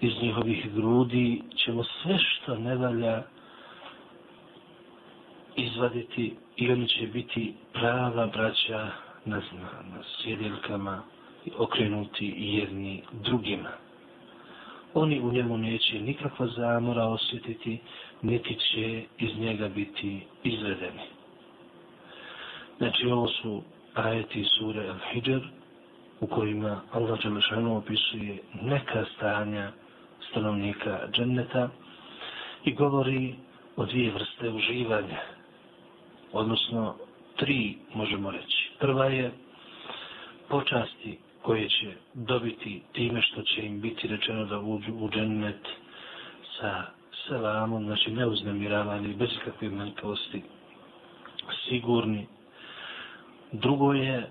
Iz 0.00 0.12
njihovih 0.22 0.74
grudi 0.74 1.42
ćemo 1.56 1.84
sve 1.84 2.18
što 2.18 2.56
ne 2.56 2.76
valja 2.76 3.22
izvaditi 5.56 6.36
i 6.56 6.72
oni 6.72 6.88
će 6.88 7.06
biti 7.06 7.54
prava 7.72 8.26
braća 8.26 8.90
na, 9.24 9.40
znama, 9.50 9.96
na 9.96 10.02
sjedilkama 10.22 11.02
i 11.46 11.50
okrenuti 11.58 12.34
jedni 12.36 13.02
drugima. 13.24 13.70
Oni 14.94 15.20
u 15.20 15.32
njemu 15.32 15.58
neće 15.58 16.00
nikakva 16.00 16.46
zamora 16.46 17.04
osjetiti, 17.04 17.78
niti 18.22 18.54
će 18.54 19.04
iz 19.18 19.38
njega 19.38 19.68
biti 19.68 20.20
izvedeni. 20.44 21.02
Znači 22.78 23.06
ovo 23.06 23.28
su 23.28 23.62
ajeti 23.94 24.44
sure 24.44 24.88
Al-Hijr 24.88 25.57
u 26.20 26.26
kojima 26.26 26.80
Allah 26.92 27.22
Đelešanu 27.22 27.76
opisuje 27.76 28.38
neka 28.62 29.04
stanja 29.16 29.72
stanovnika 30.30 31.00
dženneta 31.12 31.68
i 32.64 32.74
govori 32.74 33.34
o 33.76 33.84
dvije 33.86 34.10
vrste 34.12 34.50
uživanja 34.50 35.18
odnosno 36.32 36.94
tri 37.36 37.76
možemo 37.94 38.30
reći. 38.30 38.70
Prva 38.78 39.04
je 39.04 39.30
počasti 40.48 41.18
koje 41.42 41.68
će 41.68 41.92
dobiti 42.14 42.82
time 42.92 43.22
što 43.22 43.42
će 43.42 43.66
im 43.66 43.80
biti 43.80 44.08
rečeno 44.08 44.44
da 44.44 44.58
uđu 44.58 44.92
u 44.94 45.10
džennet 45.10 45.68
sa 46.60 46.82
selamom, 47.28 47.84
znači 47.84 48.10
neuznemiravani, 48.10 49.14
bez 49.14 49.28
kakve 49.44 49.68
manjkavosti, 49.68 50.42
sigurni. 51.68 52.26
Drugo 53.52 53.92
je 53.92 54.30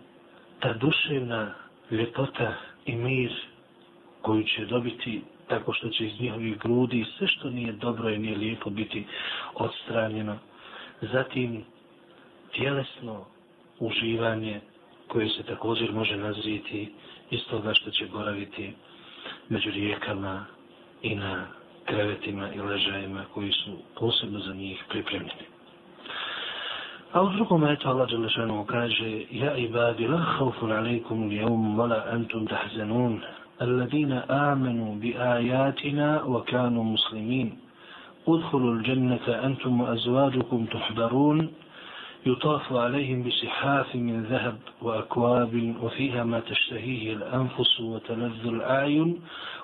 ta 0.59 0.73
duševna 0.73 1.53
ljepota 1.91 2.53
i 2.85 2.95
mir 2.95 3.31
koju 4.21 4.43
će 4.43 4.65
dobiti 4.65 5.21
tako 5.47 5.73
što 5.73 5.89
će 5.89 6.05
iz 6.05 6.19
njihovih 6.19 6.57
grudi 6.57 7.05
sve 7.17 7.27
što 7.27 7.49
nije 7.49 7.71
dobro 7.71 8.09
i 8.09 8.17
nije 8.17 8.37
lijepo 8.37 8.69
biti 8.69 9.05
odstranjeno. 9.53 10.37
Zatim 11.01 11.63
tjelesno 12.51 13.25
uživanje 13.79 14.61
koje 15.07 15.29
se 15.29 15.43
također 15.43 15.91
može 15.91 16.17
nazviti 16.17 16.93
iz 17.31 17.39
toga 17.49 17.73
što 17.73 17.91
će 17.91 18.05
boraviti 18.05 18.73
među 19.49 19.69
rijekama 19.71 20.45
i 21.01 21.15
na 21.15 21.47
krevetima 21.85 22.53
i 22.53 22.59
ležajima 22.59 23.25
koji 23.33 23.51
su 23.51 23.77
posebno 23.99 24.39
za 24.39 24.53
njih 24.53 24.83
pripremljeni. 24.89 25.56
A 27.13 27.21
u 27.21 27.29
drugom 27.29 27.63
ajetu 27.63 27.89
Allah 27.89 28.09
Đelešanu 28.09 28.65
kaže 28.65 29.23
Ja 29.31 29.55
ibadi 29.57 30.07
la 30.07 30.17
haufun 30.17 30.71
alaikum 30.71 31.29
li 31.29 31.35
jevum 31.35 31.77
vala 31.77 32.03
antum 32.11 32.47
tahzanun 32.47 33.23
الذين 33.61 34.11
آمنوا 34.29 34.95
بآياتنا 35.01 36.23
وكانوا 36.23 36.83
مسلمين. 36.83 37.49
ادخلوا 38.27 38.73
الجنة 38.73 39.25
أنتم 39.27 39.81
وأزواجكم 39.81 40.65
تحبرون. 40.65 41.49
يطاف 42.25 42.73
عليهم 42.73 43.23
بسحاف 43.23 43.95
من 43.95 44.23
ذهب 44.23 44.57
وأكواب 44.81 45.75
وفيها 45.83 46.23
ما 46.23 46.39
تشتهيه 46.39 47.13
الأنفس 47.13 47.81
وتلذ 47.81 48.43
الأعين 48.45 49.19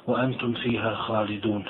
وأنتم 0.08 0.54
فيها 0.54 0.96
خالدون. 0.96 1.64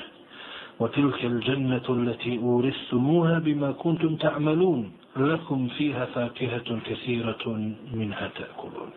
وتلك 0.80 1.24
الجنة 1.24 1.86
التي 1.88 2.38
أورثتموها 2.38 3.38
بما 3.38 3.72
كنتم 3.72 4.16
تعملون. 4.16 5.03
لكم 5.17 5.67
فيها 5.77 6.05
فاكهة 6.05 6.79
كثيرة 6.85 7.73
منها 7.93 8.27
تأكلون 8.27 8.91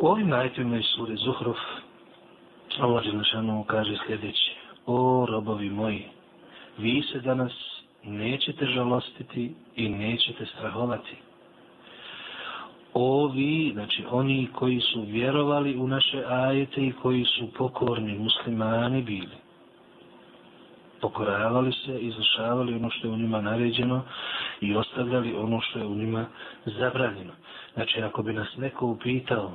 U 0.00 0.06
ovim 0.06 0.32
ajetima 0.32 0.76
iz 0.76 0.84
sure 0.96 1.16
Zuhruf 1.16 1.58
Allah 2.80 3.04
Đelešanu 3.04 3.64
kaže 3.64 3.96
sljedeće 4.06 4.52
O 4.86 5.26
robovi 5.26 5.70
moji, 5.70 6.04
vi 6.78 7.02
se 7.02 7.20
danas 7.20 7.52
nećete 8.04 8.66
žalostiti 8.66 9.54
i 9.76 9.88
nećete 9.88 10.46
strahovati. 10.46 11.16
Ovi, 12.94 13.70
znači 13.74 14.04
oni 14.10 14.48
koji 14.52 14.80
su 14.80 15.02
vjerovali 15.02 15.76
u 15.76 15.86
naše 15.86 16.24
ajete 16.28 16.86
i 16.86 16.92
koji 16.92 17.24
su 17.24 17.52
pokorni 17.58 18.18
muslimani 18.18 19.02
bili, 19.02 19.36
pokoravali 21.03 21.71
se, 21.71 21.99
izvršavali 21.99 22.75
ono 22.75 22.89
što 22.89 23.07
je 23.07 23.13
u 23.13 23.17
njima 23.17 23.41
naređeno 23.41 24.01
i 24.61 24.75
ostavljali 24.75 25.35
ono 25.35 25.61
što 25.61 25.79
je 25.79 25.85
u 25.85 25.95
njima 25.95 26.25
zabranjeno. 26.65 27.33
Znači, 27.73 28.01
ako 28.01 28.23
bi 28.23 28.33
nas 28.33 28.47
neko 28.57 28.87
upitao, 28.87 29.51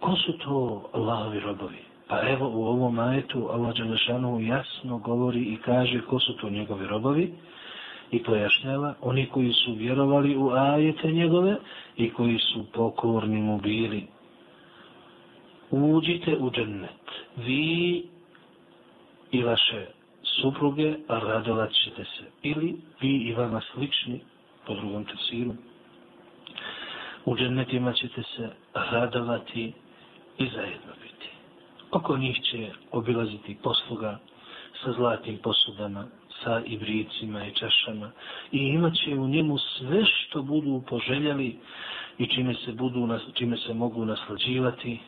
ko 0.00 0.16
su 0.16 0.38
to 0.38 0.88
Allahovi 0.92 1.40
robovi? 1.40 1.82
Pa 2.08 2.28
evo 2.28 2.48
u 2.48 2.64
ovom 2.66 2.98
ajetu 2.98 3.48
Allah 3.52 3.74
Đelešanu 3.76 4.40
jasno 4.40 4.98
govori 4.98 5.40
i 5.40 5.56
kaže 5.56 6.00
ko 6.00 6.20
su 6.20 6.36
to 6.36 6.50
njegovi 6.50 6.86
robovi 6.86 7.34
i 8.10 8.22
pojašnjava 8.22 8.94
oni 9.00 9.26
koji 9.26 9.52
su 9.52 9.74
vjerovali 9.74 10.36
u 10.36 10.50
ajete 10.50 11.12
njegove 11.12 11.56
i 11.96 12.10
koji 12.10 12.38
su 12.38 12.64
pokorni 12.72 13.40
mu 13.42 13.58
bili. 13.58 14.06
Uđite 15.70 16.36
u 16.40 16.50
džennet. 16.50 17.04
Vi 17.36 18.04
i 19.32 19.42
vaše 19.42 19.86
supruge 20.40 20.96
radovat 21.08 21.72
ćete 21.72 22.04
se. 22.04 22.24
Ili 22.42 22.76
vi 23.00 23.16
i 23.16 23.32
vama 23.34 23.60
slični, 23.72 24.20
po 24.66 24.74
drugom 24.74 25.04
tefsiru, 25.04 25.54
u 27.24 27.36
džennetima 27.36 27.92
ćete 27.92 28.22
se 28.22 28.48
radovati 28.74 29.72
i 30.38 30.48
zajedno 30.54 30.92
biti. 31.02 31.28
Oko 31.90 32.16
njih 32.16 32.40
će 32.42 32.70
obilaziti 32.92 33.56
posluga 33.62 34.18
sa 34.84 34.92
zlatnim 34.92 35.38
posudama, 35.38 36.04
sa 36.44 36.62
ibricima 36.66 37.46
i 37.46 37.54
čašama 37.54 38.10
i 38.52 38.58
imaće 38.58 39.14
u 39.14 39.28
njemu 39.28 39.58
sve 39.58 40.04
što 40.04 40.42
budu 40.42 40.82
poželjali 40.88 41.58
i 42.18 42.26
čime 42.26 42.54
se, 42.54 42.72
budu, 42.72 43.08
čime 43.34 43.56
se 43.56 43.74
mogu 43.74 44.04
naslađivati 44.04 44.98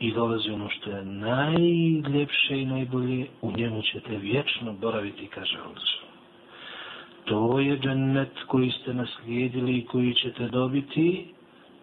i 0.00 0.12
dolazi 0.12 0.50
ono 0.50 0.68
što 0.70 0.90
je 0.90 1.04
najljepše 1.04 2.60
i 2.60 2.66
najbolje, 2.66 3.26
u 3.42 3.52
njemu 3.52 3.82
ćete 3.82 4.16
vječno 4.16 4.72
boraviti, 4.72 5.26
kaže 5.26 5.58
Allah. 5.58 6.06
To 7.24 7.58
je 7.60 7.78
džennet 7.78 8.32
koji 8.46 8.70
ste 8.70 8.94
naslijedili 8.94 9.78
i 9.78 9.86
koji 9.86 10.14
ćete 10.14 10.48
dobiti 10.48 11.26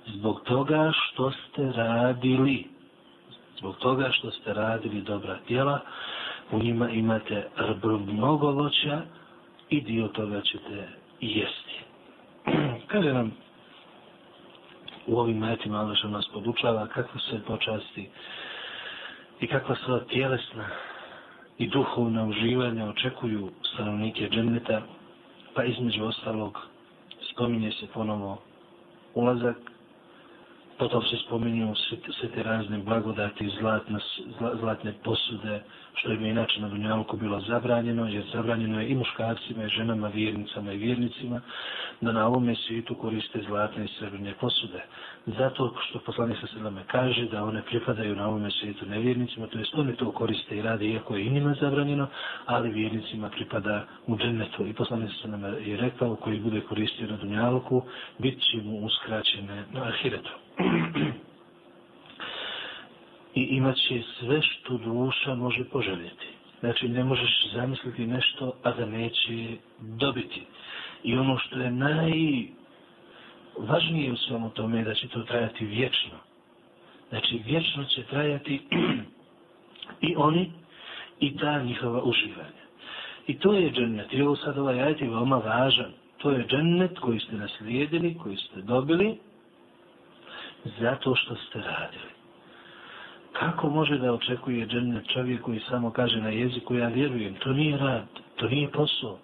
zbog 0.05 0.41
toga 0.43 0.91
što 0.93 1.31
ste 1.31 1.71
radili. 1.71 2.65
Zbog 3.57 3.77
toga 3.77 4.09
što 4.11 4.31
ste 4.31 4.53
radili 4.53 5.01
dobra 5.01 5.39
djela, 5.47 5.79
u 6.51 6.59
njima 6.59 6.89
imate 6.89 7.47
mnogo 8.07 8.51
voća 8.51 9.01
i 9.69 9.81
dio 9.81 10.07
toga 10.07 10.41
ćete 10.41 10.87
jesti. 11.21 11.79
Kaže 12.91 13.13
nam 13.13 13.31
u 15.07 15.19
ovim 15.19 15.37
metima 15.37 15.79
Allah 15.79 15.97
nas 16.05 16.27
podučava 16.33 16.87
kako 16.87 17.19
se 17.19 17.39
počasti 17.47 18.09
i 19.39 19.47
kakva 19.47 19.75
sva 19.85 19.99
tjelesna 19.99 20.67
i 21.57 21.67
duhovna 21.67 22.25
uživanja 22.25 22.85
očekuju 22.85 23.49
stanovnike 23.73 24.29
dženneta, 24.29 24.81
pa 25.55 25.63
između 25.63 26.03
ostalog 26.05 26.59
spominje 27.33 27.71
se 27.71 27.87
ponovo 27.93 28.41
ulazak 29.13 29.72
Potom 30.77 31.03
se 31.03 31.17
spominju 31.17 31.75
sve 32.19 32.29
te 32.35 32.43
razne 32.43 32.77
blagodati, 32.77 33.49
zlatne, 33.59 33.99
zlatne 34.59 34.93
posude, 35.03 35.61
što 35.95 36.11
je 36.11 36.29
inače 36.29 36.61
na 36.61 36.69
Dunjalku 36.69 37.17
bilo 37.17 37.39
zabranjeno, 37.39 38.07
jer 38.07 38.23
zabranjeno 38.33 38.81
je 38.81 38.89
i 38.89 38.95
muškarcima, 38.95 39.63
i 39.63 39.69
ženama, 39.69 40.07
vjernicama 40.07 40.71
i 40.71 40.77
vjernicima, 40.77 41.41
da 42.01 42.11
na 42.11 42.27
ovome 42.27 42.55
svijetu 42.55 42.95
koriste 42.95 43.41
zlatne 43.47 43.85
i 43.85 43.87
srebrne 43.87 44.33
posude. 44.33 44.83
Zato 45.25 45.73
što 45.89 45.99
poslanik 45.99 46.37
sa 46.41 46.47
sredame 46.47 46.83
kaže 46.87 47.25
da 47.25 47.43
one 47.43 47.61
pripadaju 47.61 48.15
na 48.15 48.27
ovome 48.27 48.51
svijetu 48.51 48.85
nevjernicima, 48.85 49.47
to 49.47 49.57
jest 49.57 49.75
oni 49.75 49.95
to 49.95 50.11
koriste 50.11 50.57
i 50.57 50.61
rade, 50.61 50.85
iako 50.85 51.15
je 51.15 51.25
i 51.25 51.29
njima 51.29 51.55
zabranjeno, 51.61 52.07
ali 52.45 52.69
vjernicima 52.69 53.29
pripada 53.29 53.85
u 54.07 54.17
džennetu. 54.17 54.67
I 54.67 54.73
poslanik 54.73 55.09
sa 55.11 55.21
sredame 55.21 55.47
je 55.47 55.77
rekao, 55.77 56.15
koji 56.15 56.39
bude 56.39 56.61
koristio 56.61 57.07
na 57.07 57.17
Dunjalku, 57.17 57.83
bit 58.19 58.39
će 58.41 58.57
mu 58.57 58.85
uskraćene 58.85 59.63
na 59.73 59.81
ahiretu. 59.81 60.42
I 63.35 63.41
imat 63.41 63.75
će 63.75 64.01
sve 64.19 64.41
što 64.41 64.77
duša 64.77 65.35
može 65.35 65.63
poželjeti. 65.63 66.27
Znači, 66.59 66.89
ne 66.89 67.03
možeš 67.03 67.51
zamisliti 67.53 68.07
nešto, 68.07 68.53
a 68.63 68.71
da 68.71 68.85
neće 68.85 69.57
dobiti. 69.79 70.41
I 71.03 71.17
ono 71.17 71.37
što 71.37 71.59
je 71.59 71.71
najvažnije 71.71 74.11
u 74.11 74.15
svemu 74.15 74.49
tome 74.49 74.77
je 74.77 74.83
da 74.83 74.93
će 74.93 75.07
to 75.07 75.21
trajati 75.21 75.65
vječno. 75.65 76.17
Znači, 77.09 77.41
vječno 77.45 77.83
će 77.83 78.03
trajati 78.03 78.61
i 80.07 80.15
oni 80.17 80.51
i 81.19 81.37
ta 81.37 81.63
njihova 81.63 82.03
uživanja. 82.03 82.63
I 83.27 83.39
to 83.39 83.53
je 83.53 83.71
džennet. 83.71 84.13
I 84.13 84.21
ovo 84.21 84.35
sad 84.35 84.57
ovaj 84.57 84.83
ajit 84.83 85.01
je 85.01 85.09
veoma 85.09 85.37
važan. 85.37 85.91
To 86.17 86.31
je 86.31 86.47
džennet 86.47 86.99
koji 86.99 87.19
ste 87.19 87.35
naslijedili, 87.35 88.17
koji 88.23 88.37
ste 88.37 88.61
dobili, 88.61 89.17
zato 90.79 91.15
što 91.15 91.35
ste 91.35 91.59
radili. 91.59 92.13
Kako 93.33 93.69
može 93.69 93.97
da 93.97 94.13
očekuje 94.13 94.67
džennet 94.67 95.07
čovjek 95.13 95.41
koji 95.41 95.59
samo 95.59 95.91
kaže 95.91 96.21
na 96.21 96.29
jeziku 96.29 96.75
ja 96.75 96.87
vjerujem? 96.87 97.35
To 97.35 97.53
nije 97.53 97.77
rad, 97.77 98.05
to 98.35 98.47
nije 98.47 98.71
posao. 98.71 99.17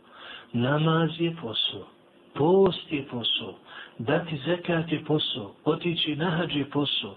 Namaz 0.53 1.09
je 1.19 1.35
posao, 1.41 1.87
post 2.33 2.91
je 2.91 3.05
posao, 3.07 3.55
dati 3.97 4.37
zekat 4.45 4.91
je 4.91 5.03
posao, 5.05 5.51
otići 5.65 6.15
na 6.15 6.29
hađ 6.29 6.55
je 6.55 6.69
posao, 6.69 7.15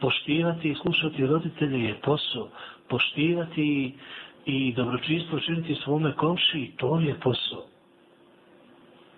poštivati 0.00 0.70
i 0.70 0.74
slušati 0.74 1.26
roditelje 1.26 1.84
je 1.84 1.94
posao, 1.94 2.48
poštivati 2.88 3.94
i 4.46 4.72
dobročinstvo 4.72 5.40
činiti 5.40 5.74
svome 5.74 6.12
komši, 6.16 6.72
to 6.76 7.00
je 7.00 7.14
posao. 7.20 7.62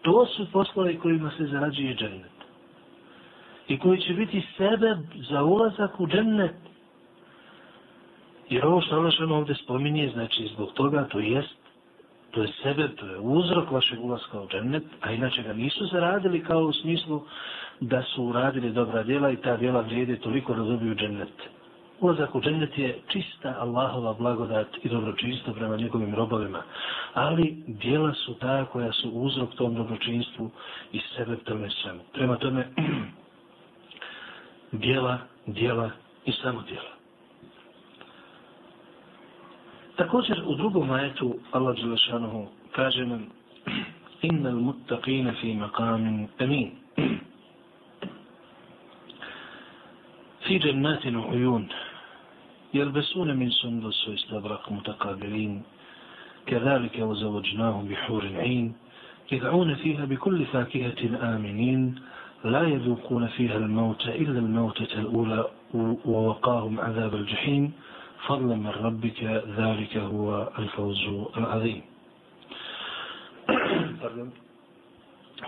To 0.02 0.26
su 0.26 0.46
poslovi 0.52 0.98
kojima 0.98 1.30
se 1.38 1.46
zarađuje 1.46 1.94
džennet 1.94 2.35
i 3.68 3.78
koji 3.78 4.00
će 4.00 4.14
biti 4.14 4.46
sebe 4.56 4.96
za 5.30 5.42
ulazak 5.42 6.00
u 6.00 6.06
džennet. 6.06 6.54
Jer 8.48 8.66
ovo 8.66 8.80
što 8.80 8.96
Allah 8.96 9.30
ovdje 9.30 9.54
spominje, 9.54 10.10
znači 10.14 10.48
zbog 10.54 10.72
toga 10.72 11.04
to 11.04 11.18
jest, 11.18 11.56
to 12.30 12.42
je 12.42 12.48
sebe, 12.62 12.88
to 12.88 13.06
je 13.06 13.18
uzrok 13.18 13.70
vašeg 13.70 14.04
ulaska 14.04 14.40
u 14.40 14.48
džennet, 14.48 14.84
a 15.00 15.12
inače 15.12 15.42
ga 15.42 15.52
nisu 15.52 15.86
zaradili 15.86 16.44
kao 16.44 16.60
u 16.60 16.72
smislu 16.72 17.22
da 17.80 18.02
su 18.02 18.24
uradili 18.24 18.72
dobra 18.72 19.02
djela 19.02 19.30
i 19.30 19.36
ta 19.36 19.56
djela 19.56 19.80
vrijede 19.80 20.16
toliko 20.16 20.54
da 20.54 20.62
dobiju 20.62 20.94
džennet. 20.94 21.32
Ulazak 22.00 22.34
u 22.34 22.40
džennet 22.40 22.78
je 22.78 22.98
čista 23.08 23.54
Allahova 23.58 24.12
blagodat 24.12 24.66
i 24.82 24.88
dobročinstvo 24.88 25.52
prema 25.52 25.76
njegovim 25.76 26.14
robovima. 26.14 26.62
Ali 27.14 27.56
djela 27.66 28.12
su 28.14 28.34
ta 28.34 28.64
koja 28.64 28.92
su 28.92 29.10
uzrok 29.10 29.54
tom 29.54 29.74
dobročinstvu 29.74 30.50
i 30.92 31.00
sebe 31.16 31.36
tome 31.36 31.70
svemu. 31.70 32.00
Prema 32.12 32.36
tome, 32.36 32.68
dijela, 34.71 35.17
dijela 35.45 35.91
i 36.25 36.31
samo 36.31 36.61
dijela. 36.61 36.91
Također 39.95 40.43
u 40.45 40.55
drugom 40.55 40.91
ajetu 40.91 41.35
Allah 41.51 41.75
Đelešanohu 41.75 42.47
kaže 42.71 43.05
nam 43.05 43.25
Inna 44.21 44.49
al-muttaqina 44.49 45.33
fi 45.41 45.53
maqamin 45.53 46.27
amin. 46.39 46.71
في 50.51 50.57
جنات 50.57 51.05
وعيون 51.07 51.67
يلبسون 52.73 53.37
من 53.37 53.49
سندس 53.49 54.07
واستبرق 54.07 54.71
متقابلين 54.71 55.63
كذلك 56.45 56.99
وزوجناهم 56.99 57.87
بحور 57.87 58.23
عين 58.35 58.73
يدعون 59.31 59.75
فيها 59.75 60.05
بكل 60.05 60.45
فاكهة 60.45 61.35
آمنين 61.35 61.95
لا 62.46 62.62
يذوقون 62.62 63.26
فيها 63.26 63.56
الموت 63.56 64.06
إلا 64.06 64.38
الموتة 64.38 64.92
الأولى 64.98 65.44
ووقاهم 66.04 66.80
عذاب 66.80 67.14
الجحيم 67.14 67.72
فضلا 68.26 68.54
من 68.56 68.66
ربك 68.70 69.22
ذلك 69.58 69.96
هو 69.96 70.48
الفوز 70.58 70.98
العظيم 71.36 71.82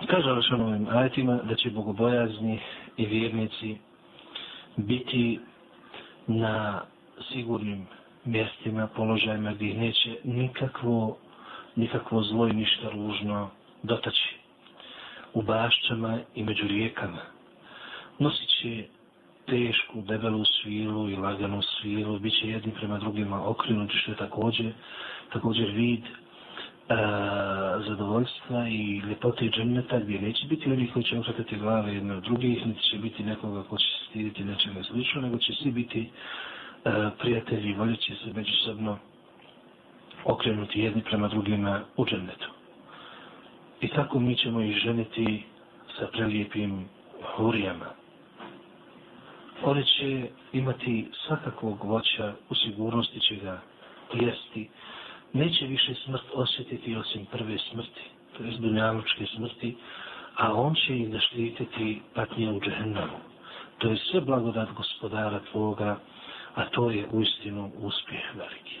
Kaže 0.07 0.29
Rašan 0.35 0.61
ovim 0.61 0.87
ajetima 0.89 1.39
da 1.49 1.55
će 1.55 1.69
bogobojazni 1.69 2.59
i 2.97 3.05
vjernici 3.05 3.77
biti 4.77 5.39
na 6.27 6.81
sigurnim 7.31 7.87
mjestima, 8.25 8.87
položajima 8.87 9.53
gdje 9.53 9.73
neće 9.73 10.17
nikakvo, 10.23 11.17
nikakvo 11.75 12.23
zlo 12.23 12.47
i 12.47 12.53
ništa 12.53 12.89
ružno 12.89 13.49
dotaći 13.83 14.38
u 15.33 15.41
bašćama 15.41 16.19
i 16.35 16.43
među 16.43 16.67
rijekama. 16.67 17.21
Nosit 18.19 18.49
će 18.61 18.83
tešku, 19.49 20.01
debelu 20.01 20.45
svilu 20.45 21.09
i 21.09 21.15
laganu 21.15 21.61
svilu, 21.61 22.19
bit 22.19 22.33
će 22.39 22.49
jedni 22.49 22.71
prema 22.71 22.97
drugima 22.97 23.49
okrenuti, 23.49 23.97
što 23.97 24.11
je 24.11 24.17
također, 24.17 24.71
također 25.33 25.69
vid 25.71 26.03
a, 26.89 27.81
zadovoljstva 27.87 28.67
i 28.67 29.01
ljepote 29.09 29.49
dženneta, 29.49 29.99
gdje 29.99 30.21
neće 30.21 30.47
biti 30.47 30.71
oni 30.71 30.87
koji 30.93 31.05
će 31.05 31.19
okretati 31.19 31.57
glave 31.57 31.93
jedne 31.93 32.15
od 32.15 32.23
drugih, 32.23 32.67
niti 32.67 32.83
će 32.83 32.97
biti 32.97 33.23
nekoga 33.23 33.63
ko 33.63 33.77
će 33.77 33.87
stiditi 34.09 34.43
nečega 34.43 34.83
slično, 34.83 35.21
nego 35.21 35.37
će 35.37 35.53
svi 35.53 35.71
biti 35.71 36.09
a, 36.85 37.11
prijatelji 37.19 37.69
i 37.69 37.75
voljeći 37.75 38.15
se 38.15 38.33
međusobno 38.35 38.97
okrenuti 40.25 40.79
jedni 40.79 41.01
prema 41.01 41.27
drugima 41.27 41.81
u 41.97 42.05
džennetu. 42.05 42.58
I 43.81 43.87
tako 43.87 44.19
mi 44.19 44.35
ćemo 44.35 44.61
ih 44.61 44.75
ženiti 44.77 45.43
sa 45.99 46.07
prelijepim 46.07 46.85
hurijama. 47.35 47.85
One 49.63 49.83
će 49.85 50.27
imati 50.53 51.07
svakakvog 51.27 51.83
voća, 51.83 52.33
u 52.49 52.55
sigurnosti 52.55 53.19
će 53.19 53.35
ga 53.35 53.61
jesti. 54.13 54.69
Neće 55.33 55.65
više 55.65 55.93
smrt 55.95 56.23
osjetiti 56.33 56.95
osim 56.95 57.25
prve 57.25 57.57
smrti, 57.71 58.01
to 58.37 58.43
je 58.43 58.51
zbunjavučke 58.51 59.25
smrti, 59.35 59.75
a 60.35 60.53
on 60.53 60.75
će 60.75 60.97
ih 60.97 61.09
zaštititi 61.11 62.01
patnje 62.15 62.51
u 62.51 62.59
džehennamu. 62.59 63.17
To 63.77 63.87
je 63.89 63.97
sve 63.97 64.21
blagodat 64.21 64.69
gospodara 64.71 65.39
tvoga, 65.51 65.99
a 66.55 66.65
to 66.65 66.89
je 66.91 67.07
uistinu 67.11 67.71
uspjeh 67.77 68.35
veliki. 68.35 68.79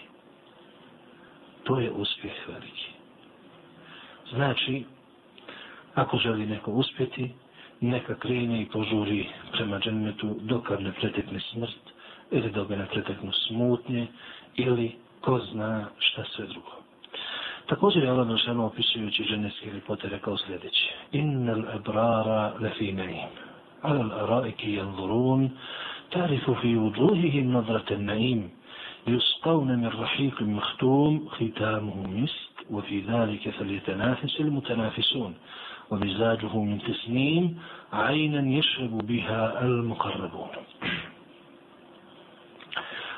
To 1.63 1.79
je 1.79 1.91
uspjeh 1.91 2.47
veliki. 2.47 2.98
Znači, 4.33 4.83
ako 5.95 6.17
želi 6.17 6.45
neko 6.45 6.71
uspjeti, 6.71 7.31
neka 7.81 8.15
krene 8.15 8.61
i 8.61 8.65
požuri 8.65 9.27
prema 9.51 9.79
džennetu 9.79 10.35
dokad 10.41 10.81
ne 10.81 10.91
pretekne 10.91 11.39
smrt, 11.39 11.81
ili 12.31 12.51
dok 12.51 12.69
ne 12.69 12.87
preteknu 12.91 13.31
smutnje, 13.31 14.07
ili 14.55 14.91
ko 15.21 15.39
zna 15.51 15.85
šta 15.99 16.23
sve 16.35 16.45
drugo. 16.47 16.71
Također 17.69 18.03
je 18.03 18.09
Allah 18.09 18.27
Nošano 18.27 18.65
opisujući 18.65 19.23
džennetske 19.23 19.71
ljepote 19.71 20.09
rekao 20.09 20.37
sljedeće. 20.37 20.93
Innal 21.11 21.75
ebrara 21.75 22.53
lefi 22.59 22.91
naim. 22.91 23.27
Ala 23.81 23.99
al-araiki 23.99 24.79
yanzurun. 24.79 25.49
tarifu 26.09 26.55
fi 26.61 26.77
uduhihim 26.77 27.51
nadrate 27.51 27.97
naim. 27.97 28.51
يسقون 29.06 29.78
من 29.78 29.86
رحيق 29.86 30.42
مختوم 30.42 31.28
ختامه 31.28 32.06
مسك 32.06 32.70
وفي 32.70 33.00
ذلك 33.00 33.50
فليتنافس 33.50 34.40
المتنافسون 34.40 35.34
ومزاجه 35.90 36.58
من 36.58 36.78
تسنيم 36.78 37.58
عينا 37.92 38.58
يشرب 38.58 39.06
بها 39.06 39.64
المقربون 39.64 40.48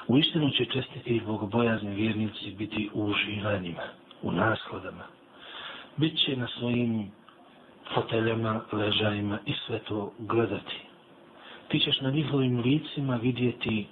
U 0.08 0.18
istinu 0.18 0.50
će 0.50 0.64
čestiti 0.64 1.16
i 1.16 1.20
bogobojazni 1.20 1.94
vjernici 1.94 2.50
biti 2.58 2.90
u 2.94 3.04
uživanjima, 3.04 3.82
u 4.22 4.32
naskladama. 4.32 5.04
Biće 5.96 6.36
na 6.36 6.46
svojim 6.46 7.10
foteljama, 7.94 8.60
ležajima 8.72 9.38
i 9.46 9.52
sve 9.66 9.78
to 9.78 10.12
gledati. 10.18 10.76
Ti 11.68 11.80
ćeš 11.80 12.00
na 12.00 12.10
njihovim 12.10 12.60
licima 12.60 13.16
vidjeti 13.16 13.86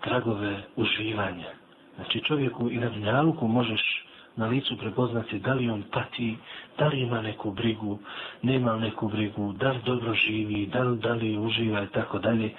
tragove 0.00 0.62
uživanja. 0.76 1.50
Znači 1.96 2.20
čovjeku 2.20 2.70
i 2.70 2.76
na 2.76 2.88
dnjaluku 2.88 3.48
možeš 3.48 4.06
na 4.36 4.46
licu 4.46 4.76
prepoznati 4.76 5.38
da 5.38 5.54
li 5.54 5.70
on 5.70 5.82
pati, 5.92 6.36
da 6.78 6.88
li 6.88 7.00
ima 7.00 7.22
neku 7.22 7.50
brigu, 7.50 7.98
nema 8.42 8.76
neku 8.76 9.08
brigu, 9.08 9.52
da 9.52 9.70
li 9.70 9.78
dobro 9.86 10.14
živi, 10.14 10.66
da 10.66 10.82
li, 10.82 10.98
da 10.98 11.12
li 11.12 11.38
uživa 11.38 11.82
i 11.82 11.86
tako 11.86 12.18
dalje, 12.18 12.50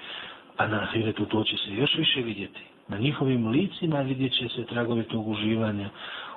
a 0.58 0.68
na 0.68 0.82
ahiretu 0.82 1.26
to 1.26 1.44
će 1.44 1.58
se 1.58 1.76
još 1.76 1.96
više 1.96 2.22
vidjeti. 2.22 2.62
Na 2.88 2.98
njihovim 2.98 3.48
licima 3.48 4.02
vidjet 4.02 4.34
će 4.34 4.48
se 4.50 4.66
tragovi 4.66 5.04
tog 5.04 5.28
uživanja. 5.28 5.90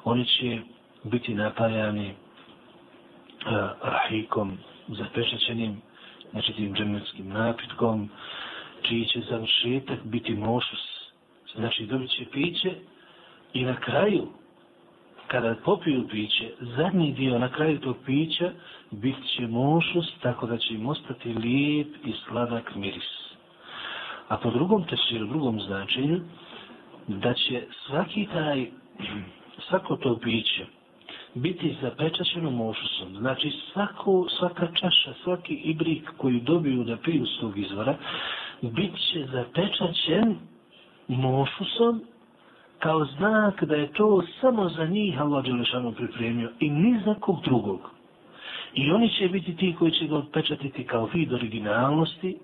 Oni 0.05 0.24
će 0.24 0.59
biti 1.05 1.34
napajani 1.34 2.11
uh, 2.11 3.53
rahikom, 3.82 4.59
zapešaćenim, 4.88 5.82
znači 6.30 6.53
tim 6.53 6.74
džemljenskim 6.74 7.28
napitkom, 7.28 8.09
čiji 8.83 9.05
će 9.05 9.20
završetak 9.20 9.99
biti 10.05 10.35
mošus. 10.35 11.12
Znači 11.55 11.87
dobit 11.87 12.11
će 12.11 12.24
piće 12.33 12.74
i 13.53 13.64
na 13.64 13.76
kraju, 13.81 14.28
kada 15.26 15.55
popiju 15.64 16.09
piće, 16.09 16.51
zadnji 16.61 17.12
dio 17.12 17.39
na 17.39 17.53
kraju 17.53 17.81
tog 17.81 17.97
pića 18.07 18.53
bit 18.91 19.16
će 19.37 19.47
mošus, 19.47 20.07
tako 20.22 20.47
da 20.47 20.59
će 20.59 20.74
im 20.74 20.87
ostati 20.87 21.28
lijep 21.28 21.89
i 22.05 22.12
sladak 22.28 22.74
miris. 22.74 23.31
A 24.28 24.37
po 24.37 24.51
drugom 24.51 24.85
tesiru, 24.85 25.26
drugom 25.26 25.61
značenju, 25.61 26.20
da 27.09 27.35
će 27.35 27.62
svaki 27.87 28.26
taj, 28.33 28.66
svako 29.68 29.97
to 29.97 30.18
piće, 30.18 30.66
biti 31.35 31.76
zapečaćeno 31.83 32.51
mošusom. 32.51 33.16
Znači 33.18 33.53
svako, 33.72 34.26
svaka 34.39 34.66
čaša, 34.74 35.14
svaki 35.24 35.55
ibrik 35.55 36.11
koji 36.16 36.41
dobiju 36.41 36.85
da 36.85 36.97
piju 36.97 37.26
s 37.26 37.41
tog 37.41 37.59
izvora, 37.59 37.97
bit 38.63 38.93
će 39.13 39.27
zapečaćen 39.33 40.37
Mofusom 41.09 42.01
kao 42.79 43.05
znak 43.05 43.65
da 43.65 43.75
je 43.75 43.93
to 43.93 44.23
samo 44.41 44.69
za 44.69 44.85
njih 44.87 45.21
Allah 45.21 45.45
Đelešanu 45.45 45.93
pripremio 45.93 46.51
i 46.61 46.71
ni 46.71 47.01
za 47.05 47.15
kog 47.15 47.41
drugog. 47.45 47.81
I 48.75 48.91
oni 48.93 49.09
će 49.09 49.29
biti 49.29 49.57
ti 49.57 49.75
koji 49.79 49.93
će 49.93 50.07
ga 50.07 50.17
odpečatiti 50.17 50.85
kao 50.85 51.09
vid 51.15 51.33
originalnosti, 51.33 52.39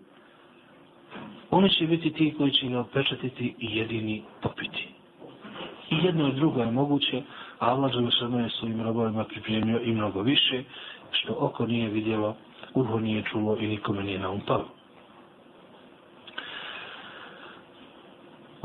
oni 1.50 1.70
će 1.70 1.86
biti 1.86 2.12
ti 2.12 2.34
koji 2.38 2.50
će 2.50 2.68
ga 2.68 2.80
odpečatiti 2.80 3.54
i 3.58 3.76
jedini 3.76 4.22
popiti. 4.42 4.88
I 5.90 5.96
jedno 6.06 6.28
i 6.28 6.32
drugo 6.32 6.60
je 6.60 6.70
moguće, 6.70 7.22
a 7.58 7.66
Allah 7.70 7.92
Đelešanu 7.92 8.38
je 8.38 8.50
svojim 8.50 8.82
robovima 8.82 9.24
pripremio 9.24 9.80
i 9.80 9.92
mnogo 9.92 10.22
više, 10.22 10.62
što 11.10 11.36
oko 11.38 11.66
nije 11.66 11.88
vidjelo, 11.88 12.36
uho 12.74 13.00
nije 13.00 13.22
čulo 13.22 13.56
i 13.60 13.66
nikome 13.66 14.02
nije 14.02 14.18
naumpalo. 14.18 14.75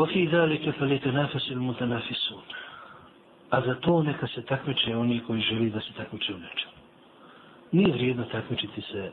وفي 0.00 0.26
ذلك 0.26 0.70
فليتنافس 0.70 1.50
المتنافسون 1.52 2.42
a 3.50 3.60
za 3.60 3.74
to 3.74 4.02
neka 4.02 4.26
se 4.26 4.42
takmiče 4.42 4.96
oni 4.96 5.20
koji 5.26 5.40
želi 5.40 5.70
da 5.70 5.80
se 5.80 5.92
takmiče 5.96 6.34
u 6.34 6.38
nečemu. 6.38 6.72
Nije 7.72 7.92
vrijedno 7.92 8.24
takmičiti 8.24 8.80
se 8.82 9.12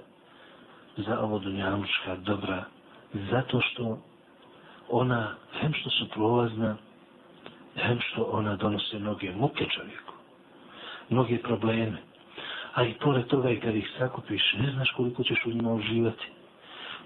za 0.98 1.20
ovo 1.20 1.40
dunjamučka 1.40 2.16
dobra, 2.16 2.64
zato 3.14 3.62
što 3.62 3.98
ona, 4.90 5.36
hem 5.60 5.74
što 5.74 5.90
su 5.90 6.10
prolazna, 6.10 6.78
hem 7.76 8.00
što 8.02 8.24
ona 8.24 8.56
donose 8.56 9.00
mnoge 9.00 9.32
muke 9.32 9.66
čovjeku, 9.66 10.14
mnoge 11.10 11.38
probleme, 11.38 11.98
a 12.74 12.84
i 12.84 12.94
pored 12.94 13.26
toga 13.28 13.50
i 13.50 13.60
kad 13.60 13.76
ih 13.76 13.90
sakupiš, 13.98 14.54
ne 14.54 14.72
znaš 14.72 14.92
koliko 14.92 15.24
ćeš 15.24 15.46
u 15.46 15.50
njima 15.50 15.74
uživati 15.74 16.28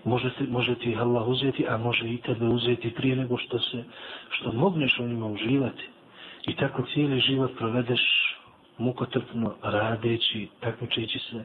može, 0.04 0.30
ti, 0.30 0.44
može 0.44 0.76
ti 0.76 0.96
Allah 1.00 1.28
uzeti, 1.28 1.66
a 1.70 1.78
može 1.78 2.10
i 2.10 2.18
tebe 2.18 2.46
uzeti 2.46 2.90
prije 2.90 3.16
nego 3.16 3.38
što 3.38 3.60
se, 3.60 3.84
što 4.30 4.52
mogneš 4.52 5.00
u 5.00 5.08
njima 5.08 5.26
uživati. 5.26 5.84
I 6.48 6.56
tako 6.56 6.84
cijeli 6.94 7.20
život 7.20 7.52
provedeš 7.58 8.02
mukotrpno 8.78 9.54
radeći, 9.64 10.48
takmičeći 10.60 11.20
se, 11.20 11.44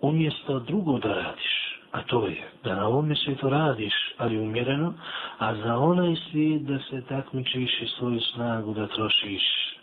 umjesto 0.00 0.58
drugo 0.60 0.98
da 0.98 1.14
radiš. 1.14 1.80
A 1.92 2.02
to 2.02 2.26
je 2.26 2.48
da 2.64 2.74
na 2.74 2.86
ovome 2.86 3.16
svijetu 3.16 3.48
radiš, 3.48 3.94
ali 4.18 4.38
umjereno, 4.38 4.94
a 5.38 5.54
za 5.54 5.78
onaj 5.78 6.16
svijet 6.30 6.62
da 6.62 6.78
se 6.78 7.02
takmičiš 7.08 7.80
i 7.82 7.86
svoju 7.86 8.20
snagu 8.20 8.74
da 8.74 8.86
trošiš. 8.86 9.74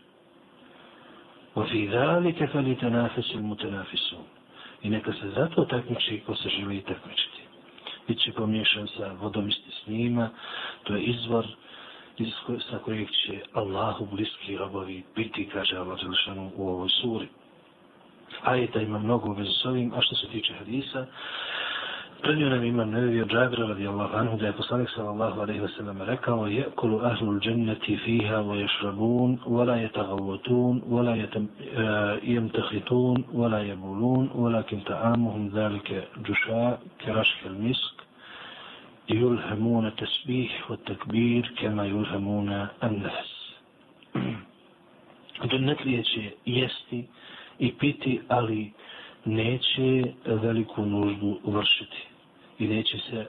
وفي 1.56 1.88
ذلك 1.88 2.46
فليتنافس 2.46 3.32
المتنافسون 3.36 4.26
i 4.84 4.90
neka 4.90 5.14
se 5.14 5.30
zato 5.30 5.66
takmiči 5.66 6.22
ko 6.26 6.36
se 6.36 6.50
želi 6.50 6.82
takmičiti 6.82 7.42
bit 8.09 8.21
će 8.21 8.33
pomiješan 8.33 8.89
sa 8.97 9.13
vodom 9.21 9.49
isti 9.49 9.71
s 9.83 9.87
njima. 9.87 10.31
To 10.85 10.95
je 10.95 11.03
izvor 11.03 11.47
iz 12.19 12.33
koje, 12.47 12.61
sa 12.61 12.79
kojeg 12.79 13.09
će 13.09 13.41
Allahu 13.53 14.07
bliski 14.07 14.57
robovi 14.57 15.03
biti, 15.17 15.49
kaže 15.53 15.77
Allah 15.77 15.99
Đelšanu 16.01 16.53
u 16.57 16.69
ovoj 16.69 16.89
suri. 16.89 17.29
Ajeta 18.43 18.81
ima 18.81 18.99
mnogo 18.99 19.33
veze 19.33 19.51
s 19.63 19.65
ovim, 19.65 19.93
a 19.95 20.01
što 20.01 20.17
se 20.17 20.27
tiče 20.29 20.55
hadisa, 20.55 21.07
Prenio 22.23 22.65
imam 22.65 22.91
nevi 22.91 23.23
od 23.23 23.29
Džabira 23.29 23.67
radijallahu 23.67 24.17
anhu 24.17 24.37
da 24.37 24.47
je 24.47 24.53
poslanik 24.53 24.89
sallallahu 24.95 25.41
alaihi 25.41 25.61
wa 25.61 25.69
sallam 25.77 26.03
rekao 26.03 26.47
Jekulu 26.47 27.01
ahlul 27.05 27.41
dženneti 27.41 27.97
fiha 28.05 28.37
wa 28.37 28.55
ješrabun 28.57 29.39
wa 29.47 29.65
la 29.65 29.77
jetagavotun 29.77 30.83
wa 30.89 31.03
la 31.03 31.15
jemtahitun 32.23 33.25
wa 33.33 33.49
la 33.49 33.59
jebulun 33.59 34.31
wa 34.35 34.51
lakin 34.51 34.81
ta'amuhum 34.85 35.51
zalike 35.51 36.03
džuša 36.25 36.77
keraške 37.05 37.49
misk 37.49 38.03
yulhamuna 39.09 39.91
tasbih 39.91 40.51
wa 40.69 40.77
takbir 40.85 41.45
kema 41.61 41.85
yulhamuna 41.87 42.69
an-nafs. 42.81 43.33
Džennetlije 45.47 46.03
će 46.03 46.31
jesti 46.45 47.07
i 47.59 47.73
piti, 47.73 48.21
ali 48.29 48.73
neće 49.27 50.03
veliku 50.27 50.87
nuždu 50.87 51.39
vršiti 51.45 52.07
i 52.59 52.69
neće 52.69 52.99
se 52.99 53.27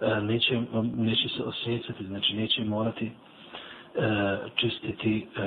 e, 0.00 0.20
neće, 0.20 0.60
neće 0.96 1.28
se 1.28 1.42
osjećati, 1.42 2.06
znači 2.06 2.34
neće 2.34 2.64
morati 2.64 3.06
e, 3.06 3.10
čistiti 4.56 5.26
e, 5.36 5.40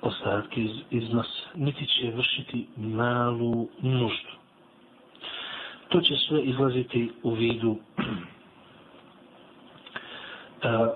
ostatke 0.00 0.62
iz, 0.62 0.70
iz 0.90 1.10
nos, 1.12 1.26
niti 1.54 1.86
će 1.86 2.10
vršiti 2.10 2.66
malu 2.76 3.68
nuždu. 3.80 4.30
To 5.88 6.00
će 6.00 6.14
sve 6.28 6.42
izlaziti 6.42 7.10
u 7.22 7.30
vidu 7.30 7.76
e, 7.98 8.02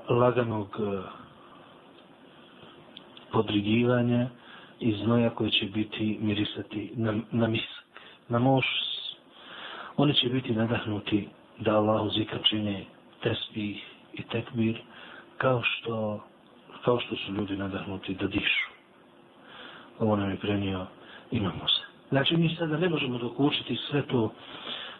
laganog 0.08 0.76
e, 0.80 1.02
podrigivanja 3.32 4.28
i 4.80 4.92
znoja 4.94 5.30
koji 5.30 5.50
će 5.50 5.66
biti 5.66 6.18
mirisati 6.20 6.92
na, 6.96 7.20
na 7.32 7.48
mis 7.48 7.79
na 8.30 8.38
nož, 8.38 8.64
oni 9.96 10.14
će 10.14 10.28
biti 10.28 10.52
nadahnuti 10.52 11.28
da 11.58 11.76
Allahu 11.76 12.10
zikr 12.10 12.36
čine 12.42 12.84
tesbih 13.22 13.84
i 14.14 14.22
tekbir 14.22 14.80
kao 15.38 15.62
što, 15.62 16.24
kao 16.84 17.00
što 17.00 17.16
su 17.16 17.32
ljudi 17.32 17.56
nadahnuti 17.56 18.14
da 18.14 18.26
dišu. 18.26 18.70
Ovo 19.98 20.16
nam 20.16 20.30
je 20.30 20.36
prenio 20.36 20.86
imamo 21.30 21.68
se. 21.68 21.82
Znači 22.08 22.36
mi 22.36 22.56
sada 22.58 22.76
ne 22.76 22.88
možemo 22.88 23.18
dokučiti 23.18 23.76
sve 23.76 24.02
to 24.02 24.32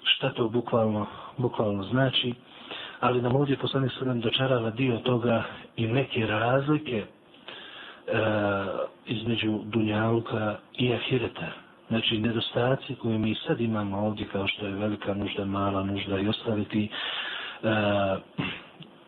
šta 0.03 0.33
to 0.33 0.49
bukvalno, 0.49 1.07
bukvalno 1.37 1.83
znači, 1.83 2.35
ali 3.01 3.23
nam 3.23 3.37
ovdje 3.37 3.57
poslanik 3.57 3.93
sada 3.99 4.15
dočarava 4.15 4.71
dio 4.71 4.97
toga 4.97 5.43
i 5.77 5.87
neke 5.87 6.27
razlike 6.27 6.97
e, 6.97 7.05
između 9.07 9.61
Dunjaluka 9.65 10.59
i 10.79 10.95
Ahireta. 10.95 11.53
Znači, 11.91 12.19
nedostaci 12.19 12.95
koje 12.95 13.19
mi 13.19 13.35
sad 13.35 13.61
imamo 13.61 13.99
ovdje, 13.99 14.27
kao 14.33 14.47
što 14.47 14.67
je 14.67 14.73
velika 14.75 15.15
nužda, 15.15 15.45
mala 15.45 15.85
nužda 15.85 16.19
i 16.19 16.29
ostaviti 16.29 16.89
uh, 17.63 17.71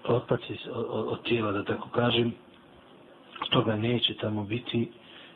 otpaci 0.04 0.56
od, 0.74 0.86
od 1.08 1.22
tijela, 1.22 1.52
da 1.52 1.64
tako 1.64 1.88
kažem, 1.88 2.32
toga 3.50 3.76
neće 3.76 4.14
tamo 4.14 4.44
biti 4.44 4.90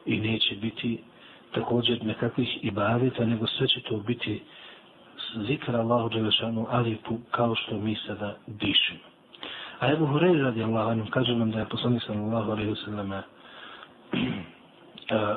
i 0.07 0.21
neće 0.21 0.55
biti 0.55 0.99
također 1.55 2.05
nekakvih 2.05 2.65
i 2.65 2.73
nego 3.19 3.47
sve 3.47 3.69
će 3.69 3.81
to 3.81 3.97
biti 3.97 4.43
zikra 5.47 5.79
Allahu 5.81 6.09
Đelešanu, 6.09 6.67
ali 6.71 6.99
kao 7.31 7.55
što 7.55 7.79
mi 7.79 7.97
sada 8.07 8.37
dišemo. 8.47 9.01
A 9.81 9.93
Ebu 9.93 10.07
Hureyre 10.07 10.43
radi 10.43 10.63
Allah, 10.63 11.09
kaže 11.11 11.35
nam 11.35 11.51
da 11.51 11.59
je 11.59 11.69
poslanik 11.69 12.03
sallallahu 12.03 12.51
alaihi 12.51 12.71
wa 12.71 12.85
sallam 12.85 13.23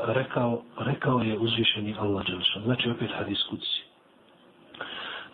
rekao, 0.05 0.63
rekao 0.79 1.19
je 1.19 1.39
uzvišeni 1.39 1.95
Allah 1.99 2.27
Đelšan. 2.27 2.63
Znači 2.63 2.91
opet 2.91 3.11
hadis 3.19 3.43
kuci. 3.51 3.85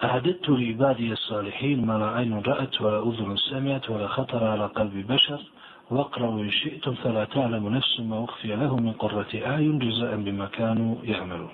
أعددت 0.05 0.49
لعبادي 0.49 1.13
الصالحين 1.13 1.87
ما 1.87 1.99
لا 1.99 2.11
عين 2.11 2.43
رأت 2.47 2.81
ولا 2.81 3.01
أذن 3.09 3.37
سمعت 3.37 3.91
ولا 3.91 4.09
خطر 4.09 4.45
على 4.45 4.67
قلب 4.67 5.07
بشر 5.13 5.41
واقرأوا 5.91 6.41
إن 6.41 6.51
شئتم 6.51 6.95
فلا 6.95 7.25
تعلم 7.25 7.69
نفس 7.69 8.01
ما 8.01 8.25
أخفي 8.25 8.49
له 8.49 8.77
من 8.77 8.93
قرة 8.93 9.33
أعين 9.47 9.79
جزاء 9.79 10.17
بما 10.17 10.47
كانوا 10.47 10.97
يعملون 11.05 11.51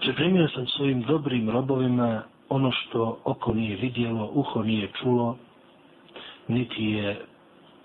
Pripremio 0.00 0.48
sam 0.48 0.66
svojim 0.66 1.02
dobrim 1.02 1.50
robovima 1.50 2.22
ono 2.48 2.72
što 2.72 3.20
oko 3.24 3.54
nije 3.54 3.76
vidjelo, 3.76 4.30
uho 4.34 4.62
nije 4.62 4.88
čulo, 5.02 5.36
niti 6.48 6.84
je 6.84 7.20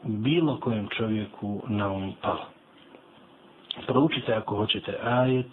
bilo 0.05 0.61
kojem 0.61 0.89
čovjeku 0.89 1.63
na 1.69 1.93
um 1.93 2.13
palo. 2.23 2.47
Proučite 3.87 4.35
ako 4.35 4.57
hoćete 4.57 4.99
ajet 5.05 5.47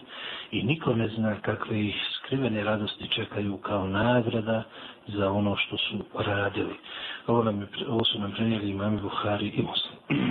i 0.50 0.62
niko 0.62 0.94
ne 0.94 1.08
zna 1.08 1.40
kakve 1.40 1.80
ih 1.86 1.94
skrivene 2.16 2.64
radosti 2.64 3.08
čekaju 3.08 3.56
kao 3.56 3.86
nagrada 3.86 4.62
za 5.06 5.30
ono 5.30 5.56
što 5.56 5.76
su 5.76 5.98
radili. 6.14 6.74
Ovo, 7.26 7.42
nam 7.42 7.60
je, 7.60 7.68
ovo 7.88 8.04
su 8.04 8.20
nam 8.20 8.32
prenijeli 8.32 8.70
imami 8.70 9.00
Buhari 9.00 9.46
i 9.48 9.62
Muslim. 9.62 10.22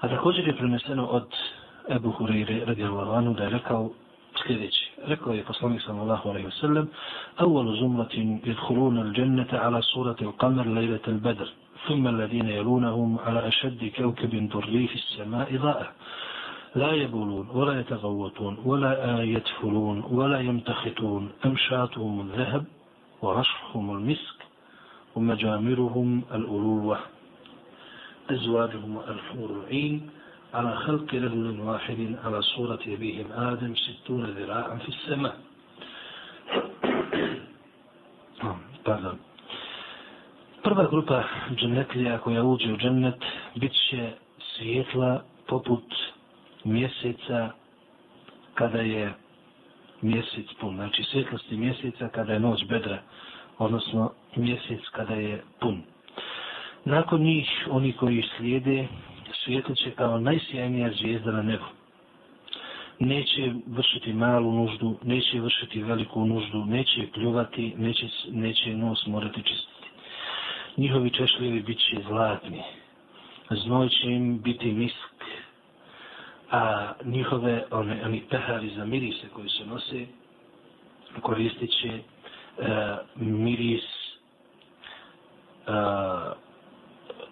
A 0.00 0.08
također 0.08 0.46
je 0.48 0.56
preneseno 0.56 1.06
od 1.06 1.26
Ebu 1.88 2.12
Hureyre 2.18 2.64
radijallahu 2.64 3.10
anhu 3.12 3.34
da 3.34 3.42
je 3.44 3.50
rekao 3.50 3.90
sljedeći. 4.46 4.90
Rekao 5.04 5.32
je 5.32 5.44
poslanik 5.44 5.82
sallallahu 5.82 6.28
alaihi 6.28 6.48
wa 6.48 6.60
sallam 6.60 6.88
Awal 7.38 7.78
zumratin 7.80 8.40
idhuluna 8.44 9.00
al-jannata 9.00 9.60
ala 9.62 9.82
surati 9.82 10.24
al-qamar 10.24 10.74
lejlete 10.74 11.10
al-badr 11.10 11.46
ثم 11.88 12.08
الذين 12.08 12.48
يلونهم 12.48 13.18
على 13.18 13.48
أشد 13.48 13.92
كوكب 13.96 14.48
دري 14.48 14.86
في 14.86 14.94
السماء 14.94 15.56
ضاء. 15.56 15.92
لا 16.74 16.92
يبولون 16.92 17.48
ولا 17.48 17.80
يتغوطون 17.80 18.58
ولا 18.64 19.22
يدفلون 19.22 20.04
ولا 20.10 20.40
يمتخطون. 20.40 21.30
أمشاتهم 21.44 22.20
الذهب 22.20 22.64
ورشحهم 23.22 23.90
المسك 23.96 24.38
ومجامرهم 25.14 26.22
الألوة. 26.34 26.98
أزواجهم 28.30 29.00
الحور 29.08 29.50
العين 29.50 30.10
على 30.54 30.76
خلق 30.76 31.14
رجل 31.14 31.60
واحد 31.60 32.16
على 32.24 32.42
صورة 32.42 32.80
أبيهم 32.86 33.32
آدم 33.32 33.74
ستون 33.74 34.24
ذراعا 34.24 34.76
في 34.76 34.88
السماء. 34.88 35.36
Prva 40.80 40.90
grupa 40.90 41.24
džennetlija 41.56 42.18
koja 42.18 42.42
uđe 42.44 42.72
u 42.72 42.76
džennet 42.76 43.14
bit 43.54 43.72
će 43.72 44.10
svijetla 44.38 45.22
poput 45.46 45.84
mjeseca 46.64 47.50
kada 48.54 48.78
je 48.78 49.12
mjesec 50.02 50.46
pun. 50.60 50.74
Znači 50.74 51.02
svjetlosti 51.02 51.56
mjeseca 51.56 52.08
kada 52.08 52.32
je 52.32 52.40
noć 52.40 52.64
bedra, 52.68 53.02
odnosno 53.58 54.12
mjesec 54.36 54.80
kada 54.92 55.14
je 55.14 55.42
pun. 55.60 55.82
Nakon 56.84 57.22
njih, 57.22 57.68
oni 57.70 57.92
koji 57.92 58.24
slijede, 58.36 58.88
svjetliće 59.44 59.90
kao 59.90 60.20
najsjajnija 60.20 60.90
zvijezda 60.92 61.32
na 61.32 61.42
nebu. 61.42 61.64
Neće 62.98 63.52
vršiti 63.66 64.12
malu 64.12 64.52
nuždu, 64.52 64.96
neće 65.02 65.40
vršiti 65.40 65.82
veliku 65.82 66.24
nuždu, 66.24 66.64
neće 66.64 67.06
pljuvati, 67.14 67.74
neće, 67.76 68.06
neće 68.30 68.74
nos 68.76 69.06
morati 69.06 69.42
čistiti. 69.42 69.79
Njihovi 70.76 71.10
češljevi 71.10 71.62
bit 71.62 71.78
će 71.78 72.02
zlatni. 72.08 72.62
Znoj 73.50 73.88
će 73.88 74.06
im 74.06 74.42
biti 74.42 74.72
misk, 74.72 75.24
a 76.50 76.92
njihove 77.04 77.64
one, 77.70 78.02
oni 78.04 78.22
pehari 78.30 78.70
za 78.76 78.84
mirise 78.84 79.28
koji 79.34 79.48
se 79.48 79.66
nose 79.66 80.06
koristit 81.22 81.70
će 81.70 81.88
uh, 81.88 82.66
miris 83.16 83.84
uh, 85.66 86.32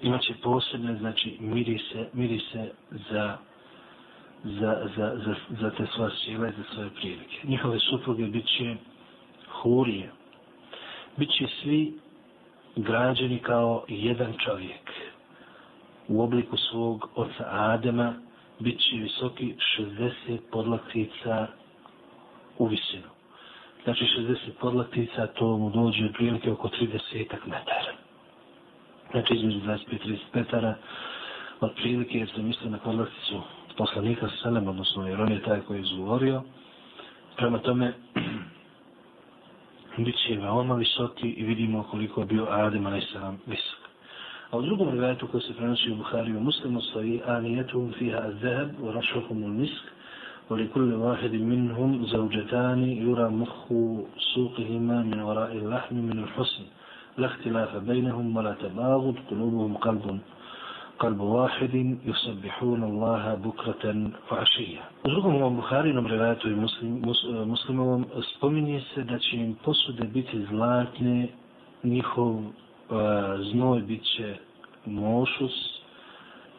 imat 0.03 0.22
će 0.22 0.34
posebne 0.43 0.97
znači 0.97 1.36
mirise, 1.41 2.09
mirise 2.12 2.70
za 3.11 3.39
za, 4.45 4.89
za, 4.97 5.16
za, 5.24 5.34
za 5.61 5.70
te 5.70 5.86
svoje 5.95 6.11
sile, 6.24 6.53
za 6.59 6.74
svoje 6.74 6.91
prilike. 6.91 7.36
Njihove 7.45 7.78
supruge 7.78 8.26
bit 8.26 8.47
će 8.47 8.76
hurije. 9.49 10.11
Bit 11.16 11.30
će 11.30 11.47
svi 11.62 11.99
građeni 12.83 13.39
kao 13.39 13.85
jedan 13.89 14.35
čovjek 14.45 14.91
u 16.09 16.22
obliku 16.22 16.57
svog 16.57 17.11
oca 17.14 17.45
Adema 17.51 18.14
bit 18.59 18.81
će 18.81 18.97
visoki 18.97 19.55
60 19.79 20.39
podlaktica 20.53 21.47
u 22.59 22.66
visinu. 22.66 23.09
Znači 23.85 24.05
60 24.05 24.37
podlaktica, 24.61 25.26
to 25.26 25.57
mu 25.59 25.70
dođe 25.70 26.05
od 26.05 26.12
prilike 26.12 26.53
oko 26.53 26.68
30 26.68 26.99
metara. 27.47 27.93
Znači 29.11 29.35
između 29.35 29.59
25-30 29.59 30.16
metara 30.35 30.74
od 31.61 31.74
prilike, 31.74 32.18
jer 32.18 32.29
se 32.35 32.43
misle 32.43 32.70
na 32.70 32.79
podlakticu 32.79 33.43
poslanika 33.76 34.29
sa 34.29 34.37
Selem, 34.43 34.68
odnosno 34.68 35.09
jer 35.09 35.20
on 35.20 35.33
je 35.33 35.43
taj 35.43 35.61
koji 35.61 35.79
je 35.79 35.83
izgovorio. 35.83 36.43
Prema 37.37 37.59
tome, 37.59 37.93
bit 40.05 40.17
će 40.27 40.37
veoma 40.37 40.75
visoki 40.75 41.29
i 41.29 41.45
vidimo 41.45 41.83
koliko 41.91 42.21
je 42.21 42.27
bio 42.27 42.47
Adem 42.51 42.87
a.s. 42.87 43.15
visok. 43.47 43.79
A 44.51 44.59
u 44.59 44.63
drugom 44.63 44.89
rivajetu 44.91 45.27
koji 45.27 45.43
se 45.43 45.55
prenosi 45.55 45.91
u 45.91 45.97
Buhari 45.97 46.37
u 46.37 46.41
muslimu 46.41 46.81
stoji 46.81 47.21
Anijetum 47.27 47.93
fiha 47.99 48.19
az-zahab 48.19 48.69
wa 48.83 48.93
rashuhum 48.95 49.45
al-misk 49.45 49.85
wa 50.51 50.57
li 50.57 50.69
kulli 50.69 50.97
wahid 50.97 51.33
minhum 51.33 52.07
zawjatan 52.07 52.85
yura 53.05 53.31
mukhu 53.31 54.07
suqihima 54.35 55.05
min 55.05 55.21
wara'i 55.21 55.59
al-lahm 55.61 55.95
min 56.09 56.19
al-husn 56.19 56.63
la 57.17 57.81
bainahum 57.81 58.37
wa 58.37 58.43
la 58.43 58.55
tabaghud 58.55 59.17
qulubuhum 59.29 59.77
qalbun 59.81 60.21
قلب 61.00 61.20
واحد 61.20 61.98
يسبحون 62.06 62.84
الله 62.84 63.34
بكرة 63.36 64.12
وعشية. 64.32 64.82
U 65.06 65.10
drugom 65.10 65.36
ovom 65.36 65.56
Buharinom 65.56 66.08
rivajatu 66.08 66.50
i 66.50 66.56
muslim, 66.56 67.02
mus, 67.06 67.26
muslimovom 67.46 68.06
spominje 68.36 68.82
se 68.94 69.04
da 69.04 69.20
će 69.20 69.36
im 69.38 69.56
posude 69.66 70.04
biti 70.04 70.46
zlatne, 70.50 71.28
njihov 71.84 72.41
znoj 73.52 73.82
bit 73.82 74.04
će 74.04 74.36
mošus 74.86 75.84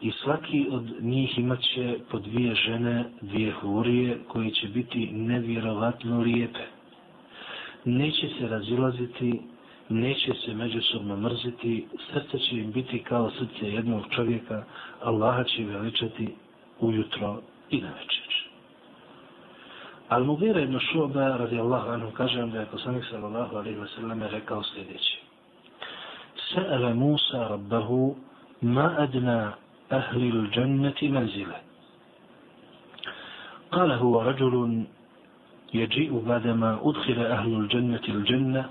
i 0.01 0.11
svaki 0.11 0.67
od 0.71 0.83
njih 1.01 1.37
imat 1.37 1.59
će 1.59 1.97
po 2.11 2.19
dvije 2.19 2.55
žene, 2.55 3.05
dvije 3.21 3.51
hurije 3.51 4.19
koje 4.27 4.51
će 4.51 4.67
biti 4.67 5.11
nevjerovatno 5.11 6.19
lijepe. 6.19 6.65
Neće 7.85 8.27
se 8.39 8.47
razilaziti, 8.47 9.41
neće 9.90 10.32
se 10.44 10.54
međusobno 10.54 11.16
mrziti, 11.16 11.86
srce 12.12 12.38
će 12.38 12.56
im 12.56 12.72
biti 12.72 13.02
kao 13.02 13.30
srce 13.30 13.70
jednog 13.70 14.02
čovjeka, 14.10 14.64
Allaha 15.02 15.44
će 15.44 15.64
veličati 15.64 16.34
ujutro 16.80 17.40
i 17.70 17.80
na 17.80 17.88
večer. 17.88 18.30
Al-Mughira 20.08 20.62
ibn 20.62 20.78
Šuba, 20.78 21.36
radi 21.36 21.58
Allahu 21.58 21.88
anhu, 21.90 22.10
kažem 22.10 22.50
da 22.50 22.60
je 22.60 22.66
poslanik 22.66 23.04
sallallahu 23.10 23.56
alaihi 23.56 23.78
wa 23.78 23.88
sallam 23.96 24.22
rekao 24.22 24.62
sljedeće. 24.62 25.30
سأل 26.54 26.96
موسى 26.96 27.38
ربه 27.50 28.16
ما 28.62 29.02
أدنى 29.02 29.50
أهل 29.92 30.22
الجنة 30.36 31.00
منزله 31.02 31.56
قال 33.72 33.90
هو 33.92 34.22
رجل 34.22 34.84
يجيء 35.74 36.22
بعدما 36.28 36.80
أدخل 36.82 37.18
أهل 37.18 37.54
الجنة 37.54 38.04
الجنة 38.08 38.70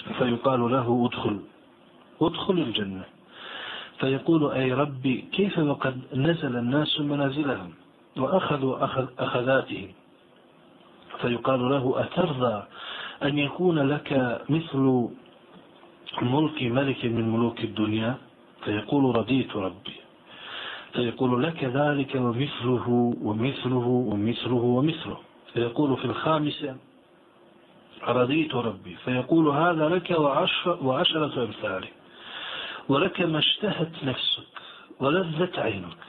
فيقال 0.00 0.60
له 0.72 1.06
أدخل 1.06 1.40
أدخل 2.22 2.58
الجنة. 2.58 3.04
فيقول 3.98 4.50
أي 4.52 4.72
ربي 4.72 5.28
كيف 5.32 5.58
وقد 5.58 6.00
نزل 6.14 6.56
الناس 6.56 7.00
منازلهم 7.00 7.70
وأخذوا 8.16 8.84
أخذ 8.84 9.06
أخذاتهم؟ 9.18 9.88
فيقال 11.20 11.60
له 11.70 12.00
أترضى 12.00 12.62
أن 13.22 13.38
يكون 13.38 13.78
لك 13.78 14.40
مثل 14.48 15.08
ملك 16.22 16.62
ملك 16.62 17.04
من 17.04 17.32
ملوك 17.32 17.60
الدنيا؟ 17.64 18.14
فيقول 18.64 19.16
رضيت 19.16 19.56
ربي. 19.56 19.96
فيقول 20.92 21.42
لك 21.42 21.64
ذلك 21.64 22.14
ومثله 22.14 23.14
ومثله 23.22 23.86
ومثله 23.86 24.54
ومثله. 24.54 25.18
فيقول 25.52 25.96
في 25.96 26.04
الخامسة 26.04 26.76
رضيت 28.08 28.54
ربي 28.54 28.96
فيقول 29.04 29.48
هذا 29.48 29.88
لك 29.88 30.10
وعشر 30.10 30.78
وعشرة 30.82 31.44
أمثاله 31.44 31.88
ولك 32.88 33.20
ما 33.20 33.38
اشتهت 33.38 34.04
نفسك 34.04 34.52
ولذت 35.00 35.58
عينك. 35.58 36.02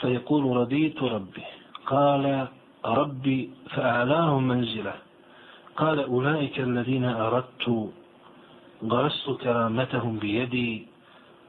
فيقول 0.00 0.56
رضيت 0.56 1.02
ربي. 1.02 1.44
قال 1.86 2.46
ربي 2.84 3.50
فأعلاهم 3.70 4.48
منزله. 4.48 4.94
قال 5.76 6.00
أولئك 6.00 6.60
الذين 6.60 7.04
أردت 7.04 7.92
غرست 8.84 9.30
كرامتهم 9.30 10.18
بيدي 10.18 10.86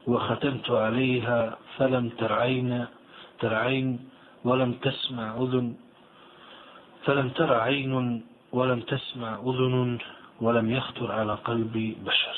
وختمت 0.06 0.70
عليها 0.70 1.58
فلم 1.76 2.08
ترعين 2.08 2.86
ترعين 3.40 4.08
ولم 4.44 4.72
تسمع 4.72 5.36
أذن 5.36 5.74
فلم 7.04 7.28
تر 7.28 7.54
عين 7.54 8.22
ولم 8.51 8.79
تسمع 8.81 9.39
أذن 9.45 9.97
ولم 10.41 10.71
يخطر 10.71 11.11
على 11.11 11.33
قلب 11.33 11.95
بشر 12.05 12.37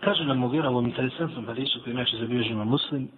Kaže 0.00 0.24
nam 0.24 0.38
Mugira 0.38 0.70
u 0.70 0.82
interesantnom 0.82 1.46
hadisu 1.46 1.80
koji 1.84 1.92
inače 1.92 2.16
zabilježimo 2.16 2.64
muslim, 2.64 3.08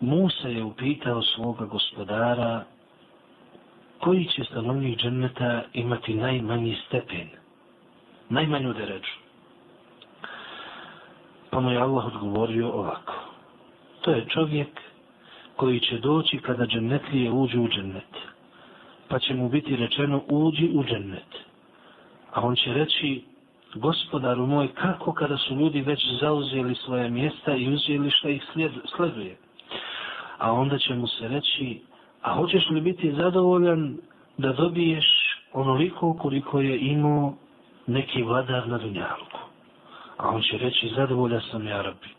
Musa 0.00 0.48
je 0.48 0.64
upitao 0.64 1.22
svoga 1.22 1.64
gospodara 1.64 2.64
koji 4.00 4.24
će 4.24 4.44
stanovnik 4.44 4.98
dženneta 4.98 5.62
imati 5.72 6.14
najmanji 6.14 6.76
stepen 6.86 7.28
najmanju 8.30 8.72
deređu. 8.72 9.14
Pa 11.50 11.60
mu 11.60 11.70
je 11.70 11.78
Allah 11.78 12.06
odgovorio 12.06 12.68
ovako. 12.68 13.14
To 14.00 14.10
je 14.10 14.26
čovjek 14.28 14.68
koji 15.56 15.80
će 15.80 15.98
doći 15.98 16.38
kada 16.38 16.66
džennetlije 16.66 17.30
uđu 17.30 17.62
u 17.62 17.68
džennet. 17.68 18.14
Pa 19.07 19.19
će 19.19 19.33
mu 19.33 19.49
biti 19.49 19.75
rečeno 19.75 20.21
uđi 20.27 20.69
u 20.73 20.83
džennet. 20.83 21.31
A 22.33 22.41
on 22.41 22.55
će 22.55 22.73
reći, 22.73 23.23
gospodaru 23.75 24.45
moj, 24.47 24.67
kako 24.67 25.13
kada 25.13 25.37
su 25.37 25.55
ljudi 25.55 25.81
već 25.81 25.99
zauzeli 26.21 26.75
svoje 26.75 27.09
mjesta 27.09 27.55
i 27.55 27.73
uzeli 27.73 28.11
što 28.11 28.29
ih 28.29 28.43
sleduje? 28.95 29.37
A 30.37 30.51
onda 30.51 30.77
će 30.77 30.95
mu 30.95 31.07
se 31.07 31.27
reći, 31.27 31.81
a 32.21 32.33
hoćeš 32.33 32.69
li 32.69 32.81
biti 32.81 33.11
zadovoljan 33.11 33.97
da 34.37 34.53
dobiješ 34.53 35.05
onoliko 35.53 36.13
koliko 36.13 36.59
je 36.61 36.77
imao 36.79 37.33
neki 37.87 38.23
vladar 38.23 38.67
na 38.67 38.77
dunjalku? 38.77 39.39
A 40.17 40.29
on 40.29 40.41
će 40.41 40.57
reći, 40.57 40.91
zadovoljan 40.95 41.41
sam 41.51 41.67
ja 41.67 41.81
rabi. 41.81 42.14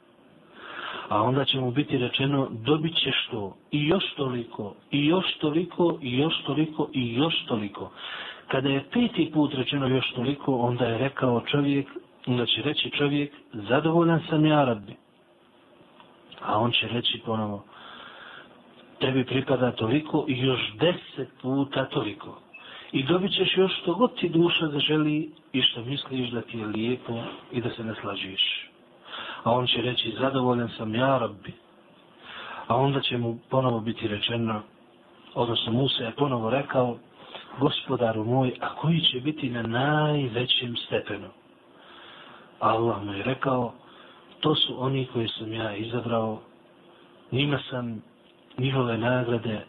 A 1.08 1.22
onda 1.22 1.44
će 1.44 1.60
mu 1.60 1.70
biti 1.70 1.98
rečeno, 1.98 2.48
dobit 2.50 2.94
ćeš 2.94 3.28
to 3.30 3.56
i 3.70 3.86
još 3.86 4.14
toliko, 4.16 4.74
i 4.90 5.06
još 5.06 5.34
toliko, 5.40 5.98
i 6.02 6.18
još 6.18 6.42
toliko, 6.46 6.88
i 6.92 7.14
još 7.14 7.44
toliko. 7.48 7.90
Kada 8.48 8.68
je 8.68 8.84
peti 8.92 9.30
put 9.34 9.54
rečeno 9.54 9.86
još 9.86 10.12
toliko, 10.12 10.56
onda 10.56 10.84
je 10.84 10.98
rekao 10.98 11.40
čovjek, 11.40 11.86
onda 12.26 12.46
će 12.46 12.62
reći 12.62 12.90
čovjek, 12.90 13.32
zadovoljan 13.52 14.20
sam 14.30 14.46
ja 14.46 14.64
rabbi. 14.64 14.96
A 16.42 16.58
on 16.58 16.72
će 16.72 16.88
reći 16.88 17.20
ponovo, 17.24 17.64
tebi 19.00 19.24
pripada 19.24 19.72
toliko 19.72 20.24
i 20.28 20.38
još 20.38 20.60
deset 20.80 21.28
puta 21.42 21.84
toliko. 21.84 22.38
I 22.92 23.02
dobit 23.02 23.32
ćeš 23.32 23.56
još 23.56 23.80
što 23.82 23.94
god 23.94 24.14
ti 24.20 24.28
duša 24.28 24.66
zaželi 24.66 25.30
i 25.52 25.62
što 25.62 25.84
misliš 25.84 26.30
da 26.30 26.40
ti 26.42 26.58
je 26.58 26.66
lijepo 26.66 27.20
i 27.52 27.60
da 27.60 27.70
se 27.70 27.84
naslađuješ. 27.84 28.75
A 29.46 29.50
on 29.50 29.66
će 29.66 29.82
reći, 29.82 30.16
zadovoljan 30.20 30.68
sam 30.76 30.94
ja, 30.94 31.18
rabbi. 31.18 31.52
A 32.66 32.76
onda 32.76 33.00
će 33.00 33.18
mu 33.18 33.38
ponovo 33.50 33.80
biti 33.80 34.08
rečeno, 34.08 34.62
odnosno 35.34 35.72
Musa 35.72 36.04
je 36.04 36.10
ponovo 36.10 36.50
rekao, 36.50 36.96
gospodaru 37.60 38.24
moj, 38.24 38.54
a 38.60 38.74
koji 38.74 39.00
će 39.00 39.20
biti 39.20 39.50
na 39.50 39.62
najvećem 39.62 40.76
stepenu? 40.76 41.28
Allah 42.60 43.02
mu 43.02 43.12
je 43.12 43.22
rekao, 43.22 43.72
to 44.40 44.54
su 44.54 44.84
oni 44.84 45.06
koji 45.12 45.28
sam 45.28 45.52
ja 45.52 45.76
izabrao, 45.76 46.40
njima 47.32 47.58
sam 47.70 48.02
njihove 48.58 48.98
nagrade 48.98 49.66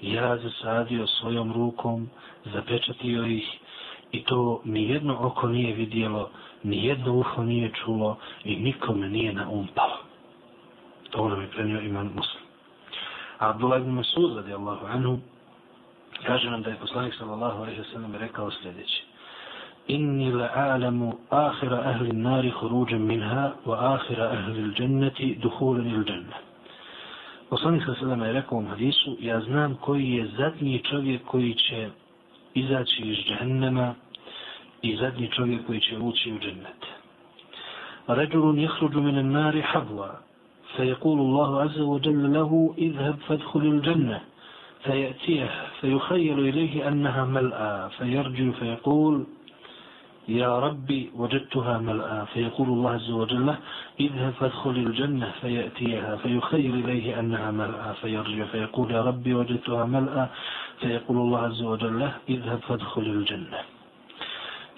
ja 0.00 0.38
zasadio 0.38 1.06
svojom 1.06 1.52
rukom, 1.52 2.10
zapečatio 2.44 3.26
ih 3.26 3.58
i 4.12 4.24
to 4.24 4.60
ni 4.64 4.88
jedno 4.88 5.16
oko 5.20 5.48
nije 5.48 5.74
vidjelo, 5.74 6.30
ni 6.66 6.86
jedno 6.86 7.12
uho 7.12 7.42
nije 7.42 7.70
čulo 7.84 8.16
i 8.44 8.56
nikome 8.56 9.08
nije 9.08 9.32
na 9.32 9.48
um 9.50 9.68
palo. 9.74 9.98
To 11.10 11.28
nam 11.28 11.40
je 11.40 11.50
prenio 11.50 11.80
imam 11.80 12.06
muslim. 12.06 12.42
A 13.38 13.50
Abdullah 13.50 13.80
ibn 13.80 13.90
Masud 13.90 14.36
radi 14.36 14.52
Allahu 14.52 14.86
anhu 14.86 15.18
kaže 16.26 16.50
nam 16.50 16.62
da 16.62 16.70
je 16.70 16.76
poslanik 16.76 17.14
sallallahu 17.14 17.62
alaihi 17.62 17.80
wa 17.80 17.92
sallam 17.92 18.14
rekao 18.14 18.50
sljedeće. 18.50 19.02
Inni 19.86 20.32
la 20.32 20.50
a'lamu 20.54 21.12
ahira 21.30 21.78
ahli 21.84 22.12
nari 22.12 22.50
huruđem 22.50 23.06
minha 23.06 23.52
wa 23.66 23.94
ahira 23.94 24.30
ahli 24.30 24.74
dženneti 24.74 25.38
duhulen 25.42 25.86
il 25.86 26.04
džennet. 26.04 26.34
Poslanik 27.50 27.84
sa 27.86 27.94
sallam 27.94 28.22
je 28.22 28.32
rekao 28.32 28.58
u 28.58 28.66
hadisu, 28.68 29.16
ja 29.20 29.40
znam 29.40 29.74
koji 29.74 30.10
je 30.10 30.26
zadnji 30.38 30.82
čovjek 30.90 31.24
koji 31.24 31.54
će 31.54 31.88
izaći 32.54 33.02
iz 33.02 33.16
džennema 33.16 33.94
i 34.88 34.96
zadnji 34.96 35.28
čovjek 35.28 35.66
koji 35.66 35.80
će 35.80 35.98
ući 35.98 36.32
u 36.32 36.38
džennet. 36.38 36.82
رجل 38.08 38.58
يخرج 38.58 38.96
من 38.96 39.18
النار 39.18 39.62
حبوا 39.62 40.06
فيقول 40.76 41.18
الله 41.18 41.60
عز 41.62 41.80
وجل 41.80 42.32
له 42.32 42.74
اذهب 42.78 43.16
فادخل 43.28 43.60
الجنة 43.60 44.20
فيأتيه 44.84 45.50
فيخيل 45.80 46.38
إليه 46.38 46.88
أنها 46.88 47.24
ملأى 47.24 47.90
فيرجو 47.98 48.52
فيقول 48.52 49.24
يا 50.28 50.58
ربي 50.58 51.10
وجدتها 51.14 51.78
ملأى 51.78 52.26
فيقول 52.34 52.68
الله 52.68 52.90
عز 52.90 53.10
وجل 53.10 53.54
اذهب 54.00 54.32
فادخل 54.40 54.70
الجنة 54.70 55.32
فيأتيها 55.40 56.16
فيخير 56.16 56.74
إليه 56.74 57.20
أنها 57.20 57.50
ملأى 57.50 57.94
فيرجع 58.00 58.44
فيقول 58.44 58.90
يا 58.90 59.02
ربي 59.02 59.34
وجدتها 59.34 59.84
ملأى 59.84 60.26
فيقول 60.80 61.16
الله 61.16 61.38
عز 61.38 61.62
وجل 61.62 62.08
اذهب 62.28 62.58
فادخل 62.68 63.02
الجنة 63.02 63.58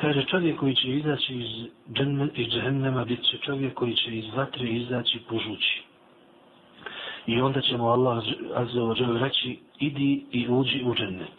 Kaže 0.00 0.24
čovjek 0.24 0.58
koji 0.58 0.74
će 0.74 0.88
izaći 0.88 1.34
iz, 1.34 1.66
dženne, 1.92 2.28
iz 2.34 2.48
džehennema, 2.48 3.04
bit 3.04 3.22
će 3.22 3.38
čovjek 3.38 3.74
koji 3.74 3.96
će 3.96 4.18
iz 4.18 4.24
vatre 4.34 4.68
izaći 4.68 5.18
pužući. 5.28 5.82
I 7.26 7.40
onda 7.40 7.60
će 7.60 7.76
mu 7.76 7.88
Allah 7.88 8.24
azza 8.54 8.80
wa 8.80 9.18
reći, 9.18 9.58
idi 9.78 10.24
i 10.32 10.48
uđi 10.48 10.82
u 10.84 10.94
džennet. 10.94 11.38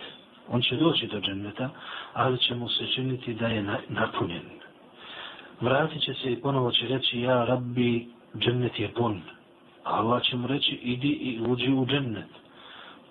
On 0.50 0.62
će 0.62 0.76
doći 0.76 1.08
do 1.08 1.20
dženneta, 1.20 1.70
ali 2.14 2.38
će 2.38 2.56
mu 2.56 2.70
se 2.70 2.88
činiti 2.88 3.34
da 3.34 3.48
je 3.48 3.66
napunjen. 3.90 4.50
Vratit 5.62 6.02
će 6.02 6.14
se 6.14 6.32
i 6.32 6.42
ponovo 6.42 6.72
će 6.72 6.88
reći, 6.88 7.22
ja 7.22 7.46
rabbi, 7.46 8.08
džennet 8.40 8.80
je 8.80 8.88
pun. 8.94 9.22
Allah 9.84 10.24
će 10.24 10.38
mu 10.38 10.48
reći, 10.48 10.72
idi 10.72 11.08
i 11.08 11.42
uđi 11.48 11.74
u 11.74 11.86
džennet. 11.86 12.30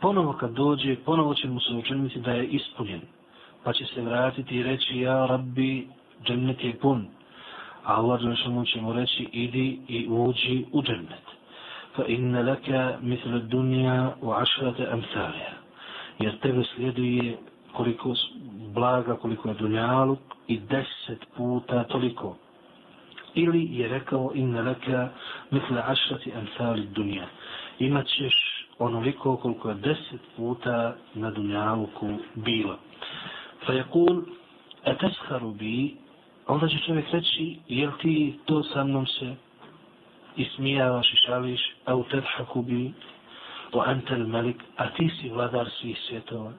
Ponovo 0.01 0.33
kad 0.33 0.51
dođe, 0.51 0.97
ponovo 0.97 1.35
će 1.35 1.49
mu 1.49 1.61
se 1.61 1.73
učiniti 1.73 2.21
da 2.21 2.31
je 2.31 2.47
ispunjen. 2.47 3.01
Pa 3.65 3.73
će 3.73 3.85
se 3.85 4.03
vratiti 4.03 4.57
i 4.57 4.63
reći, 4.63 5.01
ja 5.01 5.27
rabbi, 5.27 5.89
džennet 6.25 6.65
je 6.65 6.79
pun. 6.79 7.07
A 7.85 7.95
Allah 7.95 8.21
će 8.73 8.81
mu 8.81 8.93
reći, 8.93 9.29
idi 9.33 9.81
i 9.89 10.07
uđi 10.09 10.65
u 10.73 10.83
džennet. 10.83 11.27
Fa 11.97 12.05
inna 12.05 12.41
laka 12.41 12.99
misle 13.03 13.39
dunja 13.39 14.13
u 14.21 14.33
ašrate 14.33 14.87
amsalija. 14.93 15.53
jer 16.19 16.39
tebe 16.39 16.65
slijeduje 16.65 17.39
koliko 17.73 18.15
blaga, 18.75 19.17
koliko 19.17 19.49
je 19.49 19.55
dunjaluk 19.55 20.19
i 20.47 20.59
deset 20.59 21.27
puta 21.37 21.85
toliko. 21.85 22.37
Ili 23.35 23.69
je 23.71 23.89
rekao 23.89 24.33
inna 24.35 24.63
laka 24.63 25.09
misle 25.51 25.83
ašrati 25.87 26.33
ansali 26.33 26.87
dunja. 26.87 27.27
Imaćeš 27.79 28.35
onoliko 28.79 29.37
koliko 29.37 29.69
je 29.69 29.75
deset 29.75 30.21
puta 30.37 30.95
na 31.15 31.31
dunjaluku 31.31 32.09
bilo. 32.35 32.77
Fa 33.69 33.75
je 33.77 33.85
kul, 33.93 34.23
a 34.89 34.95
tesharu 34.97 35.51
bi, 35.53 35.97
onda 36.47 36.69
će 36.69 36.79
čovjek 36.87 37.11
reći, 37.13 37.59
jel 37.69 37.91
ti 38.01 38.39
to 38.45 38.63
sa 38.63 38.85
mnom 38.85 39.07
se 39.07 39.35
ismijavaš 40.37 41.13
i 41.13 41.17
šališ, 41.17 41.61
a 41.85 41.95
u 41.95 42.05
tedhaku 42.05 42.63
bi, 42.63 42.93
wa 43.73 43.85
anta 43.87 44.15
al-malik, 44.15 44.57
a 44.77 44.89
ti 44.91 45.11
si 45.21 45.29
vladar 45.29 45.69
svih 45.81 45.99
svjetova. 46.09 46.53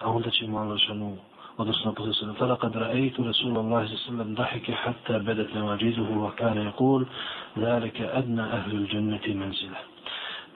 A 0.00 0.10
onda 0.10 0.30
će 0.30 0.46
mu 0.46 0.58
Allah 0.58 0.78
šanu, 0.78 1.16
odnosno 1.56 1.94
posle 1.94 2.14
se 2.14 2.26
tada 2.38 2.56
kad 2.56 2.74
ra'aytu 2.74 3.24
Rasulullah 3.24 3.88
sallam 4.06 4.34
dahike 4.34 4.72
hatta 4.72 5.18
badat 5.18 5.54
nawajiduhu 5.54 6.12
wa 6.12 6.32
kana 6.36 6.60
yaqul 6.70 7.04
zalika 7.56 8.10
adna 8.14 8.42
ahli 8.52 8.76
al-jannati 8.76 9.34
manzila. 9.34 9.78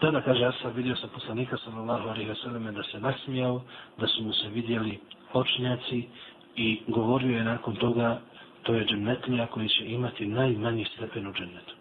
Tada 0.03 0.21
kaže 0.21 0.45
Asa, 0.45 0.69
vidio 0.69 0.97
sam 0.97 1.11
poslanika 1.15 1.57
sallallahu 1.57 2.09
alaihi 2.09 2.31
wa 2.31 2.43
sallam 2.43 2.75
da 2.75 2.83
se 2.83 3.01
nasmijao, 3.01 3.63
da 3.99 4.07
su 4.07 4.23
mu 4.23 4.33
se 4.33 4.49
vidjeli 4.49 4.99
očnjaci 5.33 6.09
i 6.57 6.81
govorio 6.89 7.37
je 7.39 7.45
nakon 7.45 7.77
toga 7.77 8.21
to 8.63 8.75
je 8.75 8.85
džennetlija 8.85 9.47
koji 9.47 9.69
će 9.69 9.85
imati 9.87 10.27
najmanji 10.27 10.85
stepen 10.85 11.27
u 11.27 11.33
džennetu. 11.33 11.75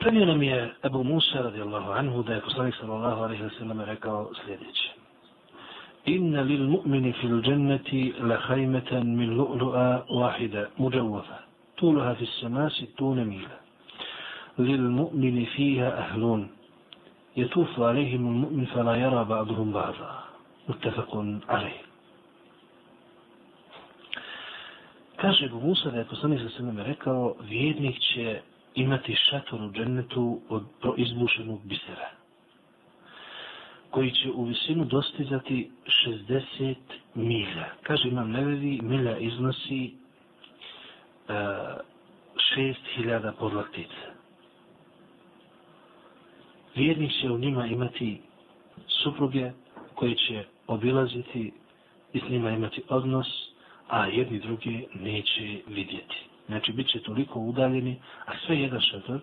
Prenio 0.00 0.26
nam 0.26 0.42
je 0.42 0.74
Ebu 0.84 1.04
Musa 1.04 1.42
radijallahu 1.42 1.92
anhu 1.92 2.22
da 2.22 2.34
je 2.34 2.40
poslanik 2.40 2.74
sallallahu 2.74 3.22
alaihi 3.22 3.42
wa 3.42 3.58
sallam 3.58 3.80
rekao 3.80 4.30
sljedeće. 4.44 4.90
Inna 6.04 6.42
lil 6.42 6.68
mu'mini 6.68 7.12
fil 7.20 7.42
dženneti 7.42 8.14
la 8.20 8.36
hajmetan 8.36 9.16
min 9.16 9.30
lu'lu'a 9.38 10.02
wahida 10.08 10.66
muđawafa. 10.78 11.38
Tuluha 11.74 12.14
fi 12.14 12.26
samasi 12.40 12.86
tune 12.96 13.24
mila. 13.24 13.58
Lil 14.58 14.90
mu'mini 14.90 15.46
fiha 15.56 15.86
ahlun. 15.86 16.55
يطوف 17.37 17.79
عليهم 17.79 18.27
المؤمن 18.27 18.65
فلا 18.65 18.95
يرى 18.95 19.23
بعضهم 19.23 19.71
بعضا 19.71 20.23
متفق 20.69 21.25
عليه 21.49 21.81
Kaže 25.21 25.45
Ebu 25.45 25.59
Musa 25.59 25.91
da 25.91 25.97
je 25.97 26.05
poslanik 26.05 26.39
sa 26.41 26.49
sveme 26.49 26.83
rekao, 26.83 27.35
vjernik 27.41 27.99
će 27.99 28.41
imati 28.75 29.15
šator 29.15 29.61
u 29.61 29.71
džennetu 29.71 30.41
od 30.49 30.63
izbušenog 30.97 31.59
bisera 31.63 32.09
koji 33.91 34.11
će 34.11 34.31
u 34.31 34.43
visinu 34.43 34.85
dostizati 34.85 35.71
60 36.05 36.75
milja. 37.15 37.65
Kaže 37.83 38.07
imam 38.07 38.31
nevedi, 38.31 38.79
milja 38.83 39.17
iznosi 39.17 39.93
uh, 41.29 41.35
e, 41.35 42.73
6000 42.97 43.31
podlaktica. 43.39 44.14
Vjernik 46.76 47.12
će 47.20 47.30
u 47.30 47.38
njima 47.38 47.66
imati 47.66 48.20
supruge 48.88 49.50
koje 49.94 50.14
će 50.14 50.44
obilaziti 50.66 51.52
i 52.12 52.20
s 52.20 52.30
njima 52.30 52.50
imati 52.50 52.82
odnos, 52.88 53.26
a 53.88 54.06
jedni 54.06 54.38
druge 54.38 54.82
neće 54.94 55.60
vidjeti. 55.66 56.16
Znači, 56.46 56.72
bit 56.72 56.88
će 56.88 57.02
toliko 57.02 57.40
udaljeni, 57.40 57.96
a 58.26 58.32
sve 58.46 58.60
jedan 58.60 58.80
šator, 58.80 59.20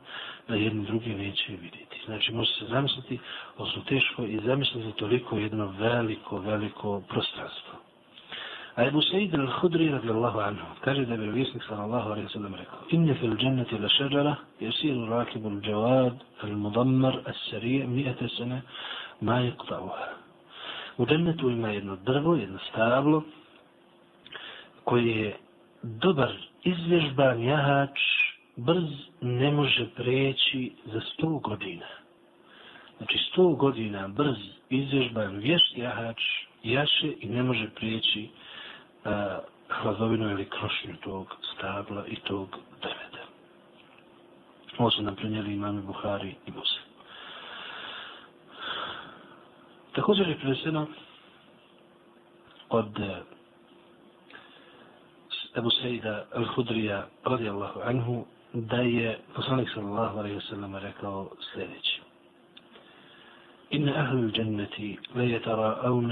da 0.47 0.55
jedni 0.55 0.85
drugi 0.85 1.09
neće 1.09 1.51
vidjeti. 1.51 2.01
Znači, 2.05 2.33
može 2.33 2.53
se 2.53 2.65
zamisliti, 2.65 3.19
ovo 3.57 3.69
su 3.69 3.83
teško 3.83 4.23
i 4.23 4.39
zamisliti 4.45 4.97
toliko 4.97 5.37
jedno 5.37 5.73
veliko, 5.79 6.39
veliko 6.39 7.01
prostranstvo. 7.09 7.82
A 8.75 8.83
Ebu 8.83 9.01
Sejid 9.01 9.33
al-Hudri 9.33 9.91
radijallahu 9.91 10.39
anhu 10.39 10.65
kaže 10.81 11.05
da 11.05 11.13
je 11.13 11.19
vjerovjesnik 11.19 11.63
sallallahu 11.63 12.09
alaihi 12.09 12.29
sallam 12.29 12.55
rekao 12.55 12.79
Inne 12.89 13.13
fil 13.13 13.35
dženneti 13.37 13.77
la 13.77 13.89
šeđara 13.89 14.35
jesiru 14.59 15.05
rakibu 15.09 15.49
al-đavad 15.49 16.13
al-mudammar 16.41 17.19
al-sarije 17.25 17.87
mijete 17.87 18.27
sene 18.37 18.61
ma 19.21 19.37
je 19.39 19.51
ktauha. 19.51 20.07
U 20.97 21.05
džennetu 21.05 21.49
ima 21.49 21.69
jedno 21.69 21.95
drvo, 21.95 22.35
jedno 22.35 22.59
stablo 22.71 23.23
koje 24.83 25.21
je 25.21 25.35
dobar 25.83 26.31
izvježban 26.63 27.43
jahač 27.43 27.99
brz 28.55 28.89
ne 29.21 29.51
može 29.51 29.87
preći 29.95 30.71
za 30.85 31.01
sto 31.01 31.29
godina. 31.29 31.85
Znači 32.97 33.17
sto 33.17 33.49
godina 33.49 34.07
brz 34.07 34.37
izvježban 34.69 35.37
vješt 35.37 35.77
jahač 35.77 36.21
jaše 36.63 37.13
i 37.19 37.29
ne 37.29 37.43
može 37.43 37.69
prijeći 37.69 38.29
hladovinu 39.69 40.31
ili 40.31 40.49
krošnju 40.49 40.95
tog 41.03 41.35
stabla 41.53 42.07
i 42.07 42.15
tog 42.15 42.47
drveta. 42.81 43.23
Ovo 44.77 44.91
su 44.91 45.01
nam 45.01 45.15
prenijeli 45.15 45.53
imami 45.53 45.81
Buhari 45.81 46.35
i 46.45 46.51
Muslim. 46.51 46.83
Također 49.95 50.27
je 50.27 50.39
preneseno 50.39 50.87
od 52.69 52.99
Ebu 55.57 55.69
Sejda 55.69 56.25
al-Hudrija 56.33 57.03
radijallahu 57.23 57.79
anhu 57.83 58.25
da 58.53 58.75
je 58.75 59.19
poslanik 59.35 59.69
sallallahu 59.73 60.19
alaihi 60.19 60.37
wasallam 60.39 60.79
rekao 60.79 61.29
sljedeći. 61.53 62.01
إن 63.73 63.89
أهل 63.89 64.17
الجنة 64.17 64.97
ليتراءون 65.15 66.11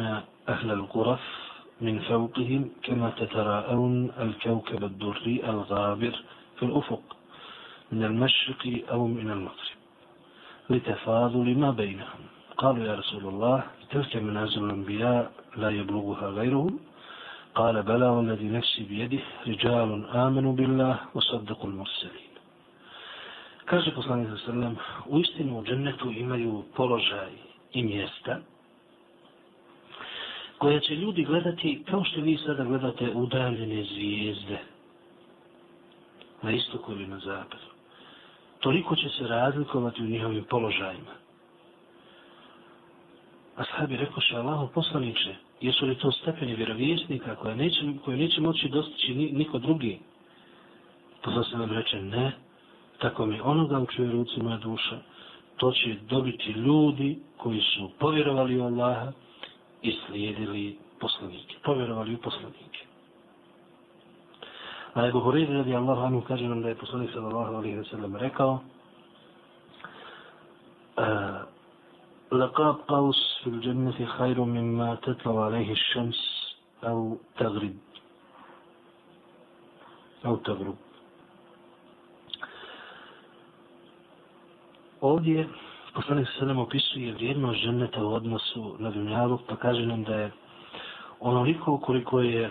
أهل 0.50 0.72
الغرف 0.72 1.51
من 1.82 2.00
فوقهم 2.00 2.70
كما 2.84 3.10
تتراءون 3.18 4.12
الكوكب 4.20 4.84
الدري 4.84 5.42
الغابر 5.50 6.16
في 6.58 6.64
الأفق 6.66 7.02
من 7.92 8.04
المشرق 8.04 8.64
أو 8.92 9.08
من 9.08 9.32
المغرب 9.32 9.78
لتفاضل 10.70 11.48
ما 11.58 11.72
بينهم. 11.72 12.22
قالوا 12.58 12.84
يا 12.86 12.96
رسول 12.96 13.26
الله 13.28 13.64
تلك 13.92 14.16
منازل 14.16 14.64
الأنبياء 14.64 15.32
لا 15.58 15.70
يبلغها 15.70 16.28
غيرهم؟ 16.30 16.80
قال 17.56 17.84
بلى 17.84 18.08
والذي 18.08 18.50
نفسي 18.50 18.84
بيده 18.84 19.24
رجال 19.48 20.06
آمنوا 20.26 20.54
بالله 20.54 20.96
وصدقوا 21.16 21.70
المرسلين. 21.70 22.32
Kaže 23.66 23.96
poslanik 23.96 24.28
sa 24.30 24.52
sallam, 24.52 24.76
u 25.08 25.20
istinu 25.20 25.60
u 25.60 25.64
džennetu 25.64 26.12
imaju 26.12 26.64
položaj 26.76 27.32
i 27.74 27.84
mjesta 27.84 28.40
koja 30.62 30.80
će 30.80 30.96
ljudi 30.96 31.24
gledati 31.24 31.84
kao 31.90 32.04
što 32.04 32.22
vi 32.22 32.38
sada 32.38 32.64
gledate 32.64 33.12
udaljene 33.14 33.84
zvijezde 33.84 34.58
na 36.42 36.52
istoku 36.52 36.92
ili 36.92 37.08
na 37.08 37.20
zapadu. 37.20 37.64
Toliko 38.60 38.96
će 38.96 39.10
se 39.10 39.28
razlikovati 39.28 40.02
u 40.02 40.06
njihovim 40.06 40.44
položajima. 40.50 41.12
A 43.56 43.64
sahabi 43.64 43.98
rekoše, 43.98 44.36
Allaho 44.36 44.68
poslaniče, 44.68 45.36
jesu 45.62 45.86
li 45.86 45.96
to 45.96 46.12
stepeni 46.12 46.56
vjerovjesnika 46.56 47.36
koje 47.36 47.56
neće, 47.56 47.80
koje 48.06 48.18
neće 48.18 48.42
moći 48.42 48.70
dostići 48.70 49.14
niko 49.14 49.60
drugi? 49.60 50.00
Posla 51.24 51.44
se 51.44 51.58
nam 51.58 51.72
reče, 51.72 52.02
ne, 52.02 52.32
tako 53.00 53.26
mi 53.26 53.42
onoga 53.42 53.80
u 53.80 53.86
čuje 53.86 54.12
ruci 54.12 54.42
moja 54.42 54.58
duša, 54.58 55.00
to 55.58 55.72
će 55.72 55.96
dobiti 56.10 56.52
ljudi 56.52 57.20
koji 57.38 57.62
su 57.62 57.92
povjerovali 58.00 58.60
u 58.60 58.64
Allaha 58.64 59.12
i 59.83 59.93
slijedili 60.07 60.79
poslanike. 61.01 61.55
Povjerovali 61.65 62.15
u 62.15 62.19
poslanike. 62.19 62.79
A 64.95 65.07
Ebu 65.07 65.21
Hureyri 65.21 65.53
radi 65.53 65.77
Allahu 65.77 66.01
anu 66.01 66.23
kaže 66.29 66.49
nam 66.49 66.63
da 66.63 66.69
je 66.69 66.75
poslanik 66.75 67.11
sallallahu 67.13 67.55
alaihi 67.55 67.77
wa 67.79 67.91
sallam 67.91 68.17
rekao 68.17 68.59
لقاب 72.33 72.77
قوس 72.89 73.41
في 73.45 73.47
الجنة 73.51 74.07
خير 74.07 74.41
مما 74.41 74.95
تطلع 74.95 75.45
عليه 75.45 75.73
الشمس 75.73 76.21
أو 76.85 77.17
تغرب 77.39 77.77
أو 80.27 80.37
تغرب 80.37 80.77
Ovdje 85.01 85.47
poslanik 85.94 86.28
se 86.40 86.46
nam 86.46 86.58
opisuje 86.58 87.14
vrijednost 87.14 87.60
ženeta 87.60 88.04
u 88.04 88.14
odnosu 88.14 88.76
na 88.80 88.92
dunjalu, 88.92 89.40
pa 89.48 89.56
kaže 89.56 89.86
nam 89.86 90.04
da 90.04 90.16
je 90.16 90.32
onoliko 91.20 91.78
koliko 91.78 92.22
je 92.22 92.50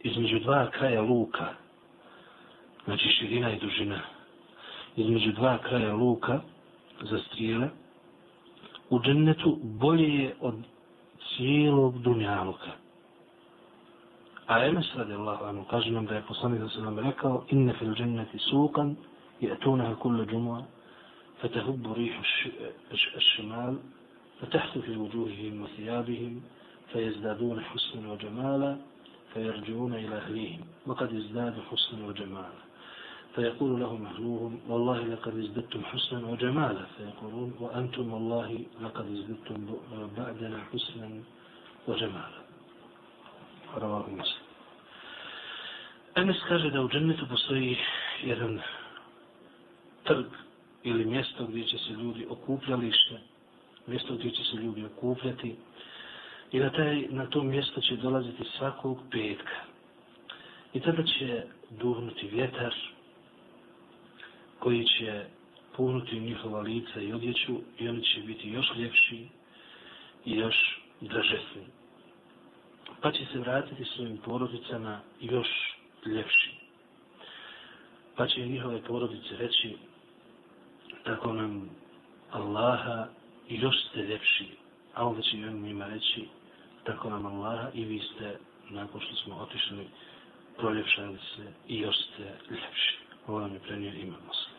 između 0.00 0.38
dva 0.38 0.70
kraja 0.70 1.02
luka, 1.02 1.46
znači 2.84 3.08
širina 3.08 3.50
i 3.50 3.60
dužina, 3.60 4.00
između 4.96 5.32
dva 5.32 5.58
kraja 5.58 5.94
luka 5.94 6.40
za 7.00 7.18
strijele, 7.18 7.68
u 8.90 9.00
džennetu 9.00 9.58
bolje 9.62 10.08
je 10.08 10.34
od 10.40 10.54
cijelog 11.28 11.98
dunjaluka. 11.98 12.70
A 14.46 14.66
Enes 14.66 14.86
radi 14.96 15.12
Allahu 15.12 15.44
anu 15.44 15.64
kaže 15.70 15.90
nam 15.90 16.06
da 16.06 16.14
je 16.14 16.22
poslanik 16.28 16.60
da 16.60 16.68
se 16.68 16.80
nam 16.80 16.98
rekao 16.98 17.44
inne 17.50 17.72
fil 17.78 17.94
dženneti 17.94 18.38
sukan 18.38 18.96
i 19.40 19.46
etunaha 19.46 19.94
kulle 19.94 20.26
džumua 20.26 20.62
فتهب 21.42 21.92
ريح 21.92 22.22
الشمال 23.16 23.78
فتحت 24.40 24.78
في 24.78 24.96
وجوههم 24.96 25.62
وثيابهم 25.62 26.42
فيزدادون 26.92 27.60
حسنا 27.64 28.12
وجمالا 28.12 28.76
فيرجعون 29.34 29.94
إلى 29.94 30.16
أهليهم. 30.16 30.60
وقد 30.86 31.14
ازدادوا 31.14 31.62
حسنا 31.70 32.06
وجمالا. 32.06 32.62
فيقول 33.34 33.80
لهم 33.80 34.06
أهلوهم 34.06 34.60
والله 34.68 34.98
لقد 34.98 35.38
ازددتم 35.38 35.84
حسنا 35.84 36.26
وجمالا. 36.28 36.84
فيقولون 36.96 37.54
وأنتم 37.60 38.12
والله 38.12 38.64
لقد 38.82 39.06
ازددتم 39.12 39.58
بعدنا 40.16 40.58
حسنا 40.72 41.08
وجمالا. 41.88 42.40
رواه 43.76 44.10
مسلم. 44.10 44.44
Enes 46.14 46.36
kaže 46.48 46.70
da 46.70 46.80
u 46.82 46.88
džennetu 46.88 47.26
postoji 47.26 47.76
trg 50.04 50.26
ili 50.84 51.04
mjesto 51.04 51.46
gdje 51.46 51.64
će 51.64 51.78
se 51.78 51.92
ljudi 51.92 52.26
okupljalište, 52.30 53.20
mjesto 53.86 54.14
gdje 54.14 54.30
će 54.30 54.44
se 54.44 54.56
ljudi 54.56 54.84
okupljati 54.84 55.56
i 56.52 56.58
na, 56.58 56.70
taj, 56.70 57.06
na 57.10 57.26
to 57.26 57.42
mjesto 57.42 57.80
će 57.80 57.96
dolaziti 57.96 58.44
svakog 58.58 58.98
petka. 59.10 59.56
I 60.74 60.80
tada 60.80 61.02
će 61.02 61.42
duhnuti 61.70 62.28
vjetar, 62.28 62.74
koji 64.58 64.84
će 64.84 65.24
punuti 65.76 66.20
njihova 66.20 66.60
lica 66.60 67.00
i 67.00 67.12
odjeću 67.12 67.60
i 67.78 67.88
oni 67.88 68.02
će 68.02 68.20
biti 68.20 68.50
još 68.50 68.66
ljepši 68.76 69.28
i 70.24 70.36
još 70.36 70.80
dražesni. 71.00 71.66
Pa 73.00 73.12
će 73.12 73.24
se 73.32 73.38
vratiti 73.38 73.84
svojim 73.84 74.16
porodicama 74.16 75.00
još 75.20 75.48
ljepši. 76.06 76.50
Pa 78.16 78.26
će 78.26 78.46
njihove 78.46 78.82
porodice 78.82 79.36
reći 79.38 79.76
tako 81.04 81.32
nam 81.32 81.70
Allaha 82.30 83.06
i 83.48 83.60
još 83.60 83.74
ste 83.88 84.02
ljepši. 84.02 84.48
A 84.94 85.06
onda 85.06 85.22
će 85.22 85.36
on 85.36 85.60
njima 85.62 85.86
reći 85.86 86.28
tako 86.84 87.10
nam 87.10 87.26
Allaha 87.26 87.68
i 87.74 87.84
vi 87.84 87.98
ste 87.98 88.38
nakon 88.70 89.00
što 89.00 89.16
smo 89.16 89.36
otišli 89.36 89.86
proljepšali 90.56 91.18
se 91.36 91.52
i 91.68 91.78
još 91.78 91.96
ste 91.96 92.22
ljepši. 92.50 92.98
Ovo 93.26 93.40
nam 93.40 93.54
je 93.54 93.60
prenio 93.60 93.92
imamo 93.92 94.24
muslim. 94.26 94.54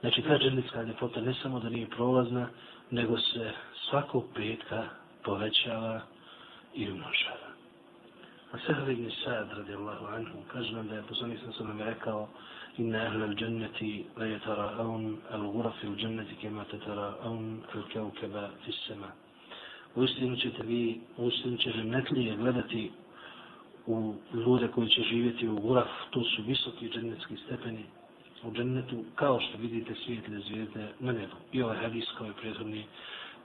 Znači, 0.00 0.22
ta 0.22 0.38
džennetska 0.38 0.82
ljepota 0.82 1.20
ne 1.20 1.34
samo 1.42 1.60
da 1.60 1.68
nije 1.68 1.86
prolazna, 1.86 2.48
nego 2.90 3.18
se 3.18 3.52
svakog 3.90 4.24
petka 4.34 4.88
povećava 5.24 6.00
i 6.74 6.90
umnožava. 6.90 7.50
A 8.52 8.58
Sehar 8.66 8.90
ibn 8.90 9.10
Sa'ad, 9.24 9.48
radijallahu 9.56 10.06
anhu, 10.06 10.38
kaže 10.52 10.72
nam 10.72 10.88
da 10.88 10.94
je 10.94 11.02
poslanik 11.02 11.40
sam 11.40 11.52
sam 11.52 11.66
nam 11.68 11.80
rekao 11.80 12.28
إن 12.79 12.95
أهل 12.95 13.23
الجنة 13.23 14.03
لا 14.17 14.35
يتراءون 14.35 15.19
الغرف 15.33 15.75
في 15.77 15.83
الجنة 15.83 16.27
كما 16.41 16.63
تتراءون 16.63 17.63
الكوكب 17.75 18.33
في 18.63 18.69
السماء 18.69 19.13
Uistinu 19.95 20.35
ćete 20.35 20.63
vi, 20.63 21.01
uistinu 21.17 21.57
će 21.57 21.71
žennetlije 21.71 22.37
gledati 22.37 22.91
u 23.87 24.15
ljude 24.33 24.67
koji 24.67 24.89
će 24.89 25.01
živjeti 25.01 25.47
u 25.47 25.55
Guraf, 25.55 25.89
to 26.09 26.23
su 26.23 26.43
visoki 26.43 26.89
džennetski 26.89 27.37
stepeni, 27.45 27.83
u 28.43 28.51
džennetu 28.51 29.03
kao 29.15 29.39
što 29.39 29.57
vidite 29.57 29.95
svijetle 30.05 30.39
zvijezde 30.39 30.87
na 30.99 31.11
nebu. 31.11 31.35
I 31.51 31.61
ovaj 31.61 31.77
hadis 31.77 32.05
koji 32.17 32.31
prethodni 32.41 32.85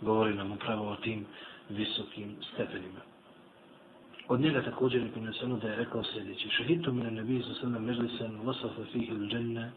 govori 0.01 0.35
nam 0.35 0.53
upravo 0.53 0.89
o 0.89 0.97
tim 0.97 1.27
visokim 1.69 2.37
stepenima. 2.53 3.01
Od 4.32 4.40
njega 4.40 4.62
također 4.62 5.02
je 5.02 5.12
prineseno 5.12 5.58
da 5.58 5.68
je 5.68 5.76
rekao 5.76 6.04
sljedeći. 6.04 6.50
Šehitu 6.50 6.94
mine 6.94 7.12
nebi 7.12 7.44
sa 7.44 7.54
sallam 7.54 7.84
međlisan 7.84 8.40
wasafa 8.46 8.86
fihi 8.92 9.12
il 9.12 9.28
dženne 9.30 9.72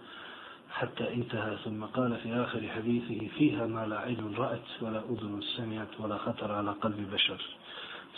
حتى 0.74 1.14
انتهى 1.14 1.56
ثم 1.64 1.84
قال 1.84 2.16
في 2.16 2.34
آخر 2.34 2.68
حديثه 2.68 3.28
فيها 3.38 3.66
ما 3.66 3.86
لا 3.86 3.98
عين 3.98 4.34
رأت 4.36 4.68
ولا 4.82 5.02
أذن 5.10 5.40
سمعت 5.56 6.00
ولا 6.00 6.18
خطر 6.18 6.52
على 6.52 6.70
قلب 6.70 7.10
بشر 7.14 7.40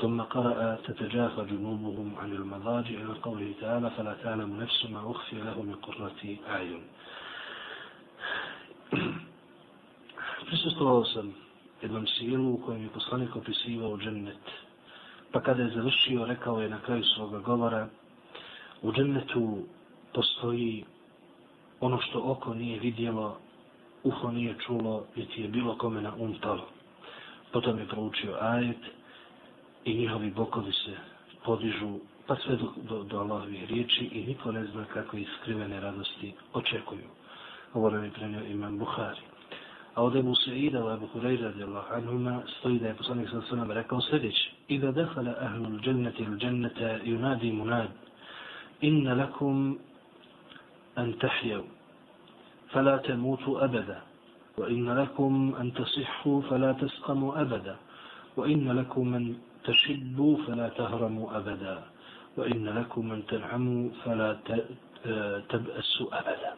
ثم 0.00 0.20
قرأ 0.20 0.78
تتجافى 0.84 1.44
جنوبهم 1.44 2.14
عن 2.20 2.32
المضاجع 2.32 2.96
إلى 3.04 3.14
قوله 3.22 3.52
تعالى 3.60 3.90
فلا 3.90 4.14
تعلم 4.22 4.60
نفس 4.60 4.86
ما 4.90 5.10
أخفي 5.10 5.36
له 5.36 5.62
من 5.62 5.74
قرة 5.74 6.36
أعين 6.48 6.82
Prisustovao 10.46 11.04
sam 11.04 11.34
jednom 11.82 12.06
sjelu 12.06 12.50
u 12.50 12.60
kojem 12.66 12.82
je 12.82 12.88
poslanik 12.88 13.36
opisivao 13.36 13.98
džennet. 13.98 14.65
Pa 15.32 15.40
kada 15.40 15.62
je 15.62 15.70
završio, 15.70 16.24
rekao 16.24 16.60
je 16.60 16.68
na 16.68 16.80
kraju 16.80 17.04
svoga 17.04 17.38
govora, 17.38 17.88
u 18.82 18.92
džennetu 18.92 19.58
postoji 20.14 20.84
ono 21.80 22.00
što 22.00 22.22
oko 22.24 22.54
nije 22.54 22.80
vidjelo, 22.80 23.38
uho 24.04 24.30
nije 24.30 24.54
čulo, 24.66 25.04
niti 25.16 25.42
je 25.42 25.48
bilo 25.48 25.78
kome 25.78 26.02
na 26.02 26.12
um 26.18 26.34
palo. 26.42 26.68
Potom 27.52 27.78
je 27.78 27.88
proučio 27.88 28.36
ajet 28.40 28.80
i 29.84 29.94
njihovi 29.94 30.30
bokovi 30.30 30.72
se 30.72 30.96
podižu, 31.44 31.98
pa 32.26 32.36
sve 32.36 32.56
do, 32.56 32.72
do, 32.88 33.02
do 33.02 33.18
Allahovih 33.18 33.68
riječi 33.68 34.04
i 34.04 34.26
niko 34.26 34.52
ne 34.52 34.64
zna 34.64 34.84
kako 34.84 35.16
iskrivene 35.16 35.80
radosti 35.80 36.34
očekuju. 36.52 37.08
Ovo 37.74 37.90
nam 37.90 38.04
je 38.04 38.10
prenio 38.10 38.44
imam 38.44 38.78
Buhari. 38.78 39.20
A 39.96 40.02
od 40.02 40.16
Ebu 40.16 40.34
Sa'ida, 40.34 40.84
od 40.84 40.92
Ebu 40.92 41.08
Hureyra, 41.14 41.42
radijallahu 41.56 41.94
anhuma, 41.94 42.42
stoji 42.58 42.78
da 42.78 42.88
je 42.88 42.94
poslanik 42.94 43.28
sa 43.30 43.40
svema 43.48 43.74
rekao 43.74 44.00
sljedeće. 44.00 44.50
Ida 44.68 44.92
dehala 44.92 45.34
ahlul 45.40 45.80
dženneti 45.80 46.22
il 46.22 46.36
dženneta 46.36 47.00
yunadi 47.04 47.52
munad. 47.52 47.88
Inna 48.80 49.14
lakum 49.14 49.78
أن 50.98 51.18
تحيوا 51.18 51.64
فلا 52.72 52.96
تموتوا 52.96 53.64
أبدا 53.64 54.00
وإن 54.58 54.90
لكم 54.90 55.54
أن 55.60 55.74
تصحوا 55.74 56.42
فلا 56.42 56.72
تسقموا 56.72 57.40
أبدا 57.40 57.76
وإن 58.36 58.72
لكم 58.72 59.14
أن 59.14 59.34
تشبوا 59.64 60.36
فلا 60.46 60.68
تهرموا 60.68 61.36
أبدا 61.36 61.78
وإن 62.36 62.68
لكم 62.68 63.12
أن 63.12 63.26
تنعموا 63.26 63.90
فلا 64.04 64.36
تبأسوا 65.48 66.08
أبدا 66.20 66.52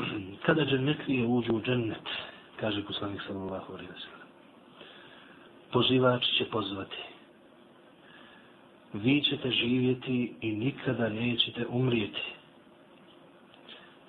kada 0.46 0.64
džennetlije 0.64 1.26
uđu 1.26 1.52
u 1.56 1.62
džennet, 1.62 2.08
kaže 2.60 2.84
poslanik 2.84 3.20
sallallahu 3.26 3.72
alaihi 3.72 3.92
wa 3.92 4.00
sallam, 4.00 4.28
pozivač 5.72 6.24
će 6.38 6.44
pozvati. 6.44 6.96
Vi 8.92 9.22
ćete 9.22 9.50
živjeti 9.50 10.34
i 10.40 10.52
nikada 10.52 11.08
nećete 11.08 11.66
umrijeti. 11.66 12.22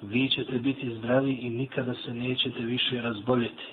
Vi 0.02 0.30
ćete 0.30 0.60
biti 0.60 0.96
zdravi 0.96 1.32
i 1.32 1.50
nikada 1.50 1.94
se 1.94 2.14
nećete 2.14 2.60
više 2.60 3.02
razboljeti. 3.02 3.66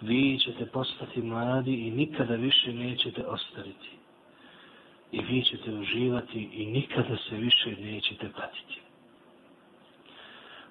Vi 0.00 0.38
ćete 0.38 0.66
postati 0.66 1.22
mladi 1.22 1.74
i 1.74 1.90
nikada 1.90 2.34
više 2.34 2.72
nećete 2.72 3.26
ostariti. 3.26 3.90
I 5.12 5.20
vi 5.22 5.42
ćete 5.42 5.72
uživati 5.72 6.48
i 6.52 6.66
nikada 6.66 7.16
se 7.16 7.36
više 7.36 7.76
nećete 7.80 8.30
patiti. 8.36 8.85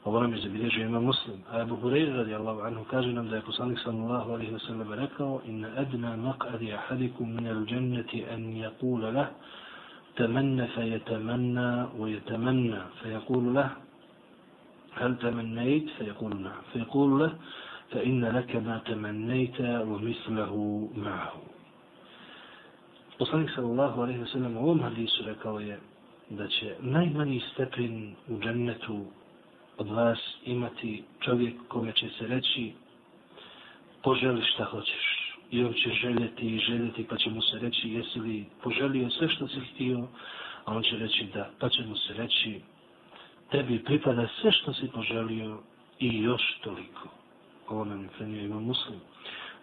Ovo 0.05 0.20
nam 0.20 0.32
je 0.34 0.40
zabilježio 0.40 0.84
ima 0.86 1.01
muslim. 1.01 1.36
A 1.51 1.61
Abu 1.61 1.76
Hureyre 1.76 2.16
radijallahu 2.16 2.61
anhu 2.61 2.84
kaže 2.84 3.12
nam 3.12 3.28
da 3.28 3.36
je 3.36 3.42
poslanik 3.42 3.78
sallallahu 3.84 4.32
alaihi 4.32 4.53
wa 4.53 4.59
sallam 4.59 4.92
rekao 4.92 5.40
inna 5.46 5.68
adna 5.76 6.16
maq'adi 6.16 6.72
ahadikum 6.74 7.34
min 7.34 7.46
al 7.46 7.66
jannati 7.66 8.24
an 8.34 8.53
yaqula 8.57 9.11
lah 9.12 9.28
تمنى 10.16 10.66
فيتمنى 10.66 11.70
ويتمنى 11.98 12.80
فيقول 13.03 13.55
له 13.55 13.70
هل 14.94 15.18
تمنيت 15.18 15.86
فيقول 15.98 16.32
نعم 16.42 16.62
فيقول 16.72 17.11
له 17.20 17.32
فإن 17.90 18.24
لك 18.24 18.57
ما 18.57 18.76
تمنيت 18.90 19.61
ومثله 19.61 20.55
معه 20.96 21.32
Poslanik 23.20 23.51
sallallahu 23.53 24.01
alaihi 24.03 24.20
wa 24.24 24.30
sallam 24.32 24.57
u 24.57 24.61
ovom 24.61 24.80
hadisu 24.80 25.22
rekao 25.26 25.61
je 25.61 25.78
da 26.30 26.48
će 26.48 26.74
najmanji 26.80 27.40
stepen 27.53 28.14
u 28.28 28.40
džennetu 28.40 29.05
od 29.78 29.89
vas 29.89 30.19
imati 30.45 31.03
čovjek 31.19 31.53
kome 31.67 31.91
će 31.91 32.09
se 32.09 32.28
reći 32.28 32.73
poželi 34.03 34.41
šta 34.53 34.63
hoćeš. 34.63 35.36
I 35.51 35.63
on 35.63 35.73
će 35.73 35.89
željeti 35.89 36.45
i 36.55 36.59
željeti 36.59 37.03
pa 37.09 37.17
će 37.17 37.30
mu 37.30 37.41
se 37.41 37.59
reći 37.59 37.89
jesi 37.89 38.19
li 38.19 38.45
poželio 38.63 39.09
sve 39.09 39.30
što 39.30 39.47
si 39.47 39.59
htio, 39.59 40.07
a 40.65 40.76
on 40.76 40.84
će 40.84 40.97
reći 40.97 41.28
da, 41.34 41.49
pa 41.59 41.69
će 41.69 41.86
mu 41.86 41.95
se 41.95 42.13
reći 42.13 42.61
tebi 43.51 43.84
pripada 43.84 44.28
sve 44.41 44.51
što 44.51 44.73
si 44.73 44.88
poželio 44.93 45.57
i 45.99 46.21
još 46.21 46.59
toliko. 46.63 47.09
Ovo 47.69 47.86
nam 47.86 48.03
je 48.03 48.09
prenio 48.17 48.41
ima 48.41 48.59
muslim. 48.59 48.99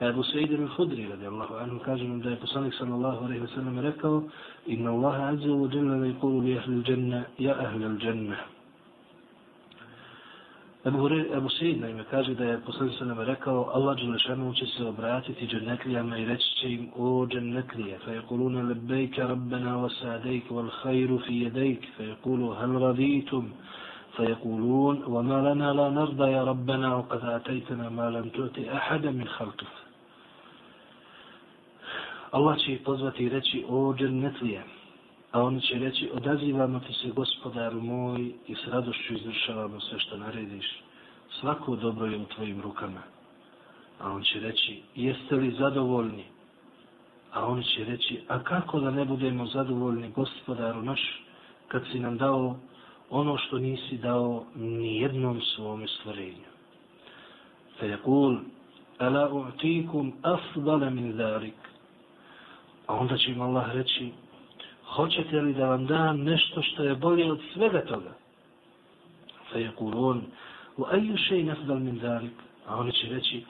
Ebu 0.00 0.22
Sejid 0.22 0.50
ibn 0.50 0.66
Hudri, 0.66 1.08
radi 1.08 1.26
Allahu 1.26 1.54
anhu, 1.54 1.78
kaže 1.84 2.04
nam 2.04 2.20
da 2.20 2.30
je 2.30 2.36
poslanik 2.36 2.74
sallallahu 2.74 3.24
alaihi 3.24 3.42
wa 3.42 3.54
sallam 3.54 3.78
rekao 3.78 4.22
Inna 4.66 4.90
Allaha 4.90 5.28
azza 5.28 5.48
wa 5.48 5.76
jalla 5.76 5.96
da 5.98 6.06
je 6.06 6.14
kulu 6.20 6.40
bi 6.40 6.58
ahli 6.58 6.74
l-đenna, 6.74 7.22
ja 7.38 7.54
ahli 7.54 7.84
l-đenna. 7.84 8.36
Ebu, 10.84 11.08
Ebu 11.36 11.48
Sejid 11.50 11.80
naime 11.80 12.04
kaže 12.10 12.34
da 12.34 12.44
je 12.44 12.60
poslanik 12.66 12.98
sa 12.98 13.04
nama 13.04 13.24
rekao 13.24 13.70
Allah 13.74 13.96
Đelešanu 13.96 14.54
će 14.54 14.66
se 14.66 14.84
obratiti 14.84 15.46
džennetlijama 15.46 16.18
i 16.18 16.24
reći 16.24 16.54
će 16.60 16.72
im 16.72 16.88
o 16.96 17.26
džennetlije 17.26 17.98
fa 18.04 18.10
jekuluna 18.10 18.62
lebejka 18.62 19.26
rabbena 19.26 19.76
vasadejk 19.76 20.50
wal 20.50 20.70
hajru 20.82 21.18
fi 21.26 21.34
jedejk 21.42 21.84
fa 21.96 22.02
jekulu 22.02 22.54
hal 22.54 22.72
raditum? 22.80 23.52
Fa 24.16 24.22
jekulun 24.22 25.02
wa 25.06 25.22
ma 25.22 25.40
lana 25.40 25.72
la 25.72 25.90
narda 25.90 26.28
ja 26.28 26.44
rabbena 26.44 26.96
wa 26.96 27.08
kad 27.08 27.24
atajtena 27.24 27.90
ma 27.90 28.10
lam 28.10 28.30
tuti 28.30 28.68
ahada 28.68 29.10
min 29.10 29.26
halkif 29.26 29.68
Allah 32.30 32.58
će 32.58 32.72
ih 32.72 32.80
pozvati 32.84 33.24
i 33.24 33.28
reći 33.28 33.64
o 33.68 33.94
džennetlije 33.98 34.62
A 35.32 35.42
oni 35.42 35.60
će 35.60 35.78
reći, 35.78 36.10
odazivamo 36.14 36.80
ti 36.80 36.92
se 36.92 37.08
gospodaru 37.08 37.80
moj 37.80 38.32
i 38.46 38.54
s 38.54 38.68
radošću 38.68 39.14
izvršavamo 39.14 39.80
sve 39.80 40.00
što 40.00 40.16
narediš. 40.16 40.82
Svako 41.40 41.76
dobro 41.76 42.06
je 42.06 42.18
u 42.18 42.24
tvojim 42.24 42.60
rukama. 42.60 43.02
A 44.00 44.12
on 44.12 44.22
će 44.22 44.40
reći, 44.40 44.82
jeste 44.94 45.34
li 45.34 45.56
zadovoljni? 45.58 46.24
A 47.32 47.46
oni 47.46 47.64
će 47.64 47.84
reći, 47.84 48.20
a 48.28 48.42
kako 48.42 48.80
da 48.80 48.90
ne 48.90 49.04
budemo 49.04 49.46
zadovoljni 49.46 50.10
gospodaru 50.10 50.82
naš, 50.82 51.24
kad 51.68 51.82
si 51.92 52.00
nam 52.00 52.16
dao 52.16 52.56
ono 53.10 53.38
što 53.38 53.58
nisi 53.58 53.98
dao 53.98 54.44
ni 54.54 54.96
jednom 54.96 55.40
svome 55.40 55.88
stvorenju. 55.88 56.52
Fe 57.78 57.88
jakul, 57.88 58.36
ala 58.98 59.30
u'tikum 59.30 60.12
afdala 60.22 60.90
min 60.90 61.12
dharik. 61.12 61.54
A 62.86 62.94
onda 62.94 63.16
će 63.16 63.30
im 63.30 63.40
Allah 63.40 63.72
reći, 63.72 64.12
hoćete 64.94 65.40
li 65.40 65.54
da 65.54 65.66
vam 65.66 65.86
dam 65.86 66.22
nešto 66.22 66.62
što 66.62 66.84
je 66.84 66.94
bolje 66.94 67.32
od 67.32 67.40
svega 67.52 67.84
toga? 67.84 68.14
Fa 69.52 69.58
je 69.58 69.72
kulon, 69.76 70.22
u 70.76 70.84
aju 70.84 71.16
še 71.16 71.40
i 71.40 71.44
nasdal 71.44 71.78
min 71.78 71.98
dalik, 71.98 72.32
a 72.66 72.76
oni 72.76 72.92
će 72.92 73.08
reći, 73.08 73.44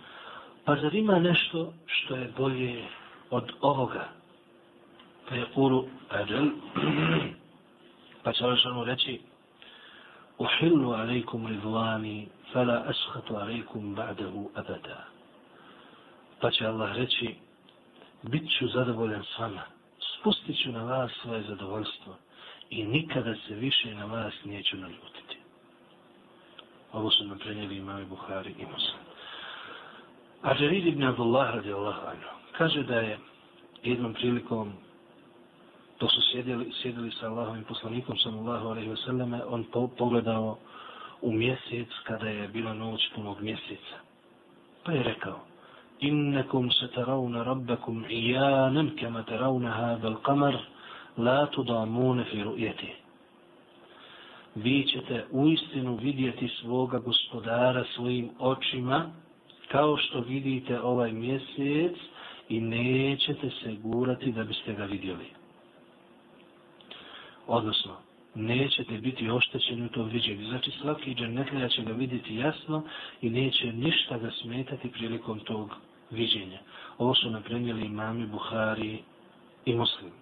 pa 0.65 0.77
zar 0.77 0.95
ima 0.95 1.19
nešto 1.19 1.73
što 1.87 2.17
je 2.17 2.33
bolje 2.39 2.85
od 3.31 3.53
ovoga? 3.61 4.09
Fa 5.29 5.35
je 5.35 5.47
kulu, 5.55 5.87
ađel, 6.11 6.51
pa 8.23 8.33
će 8.33 8.45
Allah 8.45 8.87
reći, 8.87 9.21
uhillu 10.39 10.93
alaikum 10.93 11.47
ridvani, 11.47 12.29
fala 12.53 12.85
ashatu 12.87 13.37
alaikum 13.37 13.97
ba'dahu 13.97 14.49
abada. 14.55 15.05
Pa 16.41 16.51
će 16.51 16.67
Allah 16.67 16.97
reći, 16.97 17.35
bit 18.23 18.43
ću 18.59 18.69
zadovoljan 18.69 19.23
s 19.23 19.39
vama, 19.39 19.63
spustit 20.23 20.63
ću 20.63 20.73
na 20.73 20.83
vas 20.83 21.11
svoje 21.23 21.43
zadovoljstvo 21.43 22.15
i 22.71 22.85
nikada 22.85 23.35
se 23.35 23.55
više 23.55 23.95
na 23.95 24.05
vas 24.05 24.35
neću 24.45 24.77
naljutiti. 24.77 25.37
Ovo 26.93 27.11
su 27.11 27.25
nam 27.25 27.39
prenijeli 27.39 27.77
imami 27.77 28.05
Buhari 28.05 28.51
i 28.51 28.67
Muslim. 28.67 29.03
A 30.43 30.55
Jarid 30.61 30.87
ibn 30.87 31.03
Abdullah 31.03 31.55
radi 31.55 31.73
Allah 31.73 31.97
kaže 32.53 32.83
da 32.83 32.95
je 32.95 33.19
jednom 33.83 34.15
prilikom 34.15 34.73
to 35.99 36.09
su 36.09 36.21
sjedili, 36.33 36.73
sjedili 36.83 37.11
sa 37.11 37.27
Allahovim 37.27 37.65
poslanikom 37.65 38.19
sallallahu 38.19 38.69
alaihi 38.69 38.91
wa 38.91 39.05
selleme, 39.05 39.45
on 39.45 39.65
po, 39.65 39.89
pogledao 39.89 40.59
u 41.21 41.33
mjesec 41.33 41.89
kada 42.05 42.29
je 42.29 42.49
bila 42.49 42.75
noć 42.75 43.01
punog 43.15 43.41
mjeseca. 43.41 43.97
Pa 44.85 44.93
je 44.93 45.03
rekao 45.03 45.52
إنكم 46.04 46.70
سترون 46.70 47.36
ربكم 47.36 48.06
عيانا 48.06 48.90
كما 49.00 49.22
ترون 49.22 49.66
هذا 49.66 50.08
القمر 50.08 50.60
لا 51.18 51.46
تضامون 51.46 52.24
في 52.24 52.44
رؤيته 52.44 52.94
vi 54.58 54.86
ćete 54.88 55.26
uistinu 55.32 55.96
vidjeti 55.96 56.48
svoga 56.48 57.00
gospodara 57.00 57.84
svojim 57.96 58.30
očima 58.40 59.12
kao 59.68 59.98
što 59.98 60.20
vidite 60.20 60.82
ovaj 60.82 61.12
mjesec 61.12 61.98
i 62.50 62.60
nećete 62.60 63.50
se 63.50 63.76
gurati 63.84 64.32
da 64.32 64.44
biste 64.44 64.74
ga 64.74 64.86
vidjeli. 64.86 65.26
Odnosno, 67.48 67.98
nećete 68.36 68.98
biti 68.98 69.30
oštećeni 69.30 69.86
u 69.86 69.90
tom 69.90 70.10
viđenju. 70.10 70.48
Znači, 70.48 70.72
svaki 70.72 71.16
džennetlija 71.16 71.70
će 71.70 71.84
ga 71.84 71.92
vidjeti 71.92 72.36
jasno 72.36 72.84
i 73.22 73.30
neće 73.30 73.74
ništa 73.74 74.18
ga 74.18 74.32
smetati 74.32 74.92
prilikom 74.92 75.40
tog 75.40 75.76
viđenja. 76.13 76.59
Ovo 76.99 77.15
su 77.15 77.31
naprenijeli 77.31 77.87
imami 77.87 78.27
Buhari 78.27 79.03
i 79.65 79.75
muslimi. 79.75 80.13